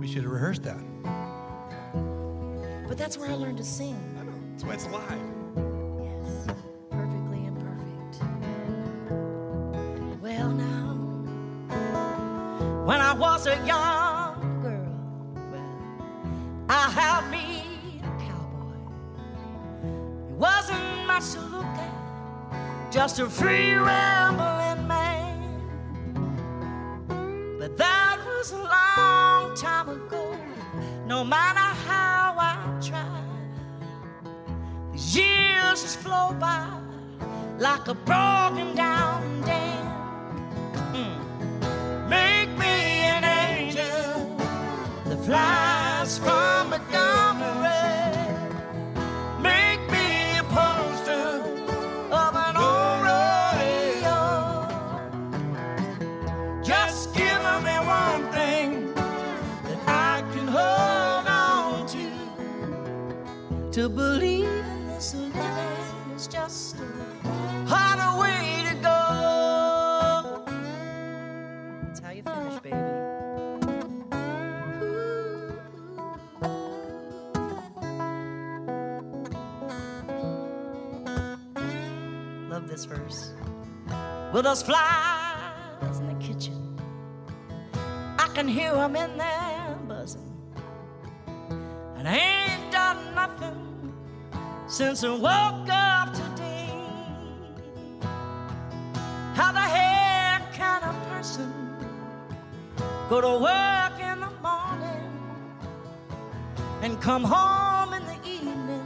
We 0.02 0.08
should 0.08 0.24
have 0.24 0.32
rehearsed 0.32 0.64
that. 0.64 0.84
But 2.86 2.98
that's 2.98 3.18
where 3.18 3.30
I 3.30 3.36
learned 3.36 3.60
to 3.60 3.64
sing. 3.64 3.96
I 4.20 4.24
know. 4.26 4.34
That's 4.52 4.66
why 4.66 4.74
it's 4.74 4.88
live. 4.88 5.35
Just 23.08 23.20
a 23.20 23.30
free 23.30 23.76
rambling 23.76 24.88
man. 24.88 25.62
But 27.60 27.78
that 27.78 28.18
was 28.26 28.52
a 28.52 28.58
long 28.58 29.56
time 29.56 29.90
ago, 29.90 30.36
no 31.06 31.24
matter 31.24 31.68
how 31.88 32.36
I 32.36 32.80
tried. 32.82 33.22
These 34.92 35.18
years 35.18 35.84
just 35.84 36.00
flow 36.00 36.34
by 36.40 36.68
like 37.60 37.88
a 37.88 37.94
broken 37.94 38.35
Believe 63.88 64.46
in 64.46 64.88
this 64.88 65.14
living 65.14 66.16
is 66.16 66.28
just 66.28 66.76
a 66.76 67.68
harder 67.68 68.20
way 68.20 68.64
to 68.68 68.76
go. 68.82 70.44
That's 71.84 72.00
how 72.00 72.10
you 72.10 72.24
finish, 72.24 72.60
baby. 72.62 72.76
Love 82.50 82.68
this 82.68 82.86
verse. 82.86 83.34
Well, 84.34 84.42
those 84.42 84.64
flies 84.64 86.00
in 86.00 86.08
the 86.08 86.16
kitchen, 86.26 86.80
I 88.18 88.28
can 88.34 88.48
hear 88.48 88.74
them 88.74 88.96
in 88.96 89.16
there 89.18 89.78
buzzing. 89.88 90.34
And 91.98 92.08
I 92.10 92.18
ain't 92.18 92.72
done 92.72 93.14
nothing 93.14 93.75
since 94.76 95.06
I 95.06 95.10
woke 95.10 95.70
up 95.70 96.14
today. 96.14 96.68
How 99.34 99.54
the 99.54 99.68
hell 99.78 100.42
can 100.52 100.84
a 100.84 100.94
person 101.10 101.50
go 103.10 103.22
to 103.22 103.34
work 103.40 103.96
in 104.02 104.20
the 104.20 104.34
morning 104.44 105.08
and 106.82 107.00
come 107.00 107.24
home 107.24 107.94
in 107.94 108.06
the 108.06 108.20
evening 108.30 108.86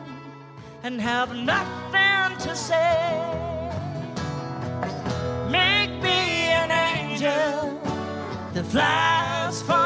and 0.84 1.02
have 1.02 1.36
nothing 1.36 2.38
to 2.46 2.56
say? 2.56 3.10
Make 5.50 5.90
me 6.04 6.52
an 6.64 6.70
angel 6.70 7.82
that 8.54 8.66
flies 8.68 9.64
from 9.64 9.79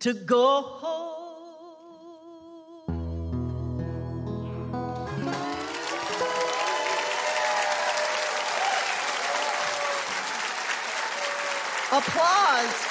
to 0.00 0.14
go. 0.14 0.62
home. 0.62 1.10
Applause. 11.92 12.89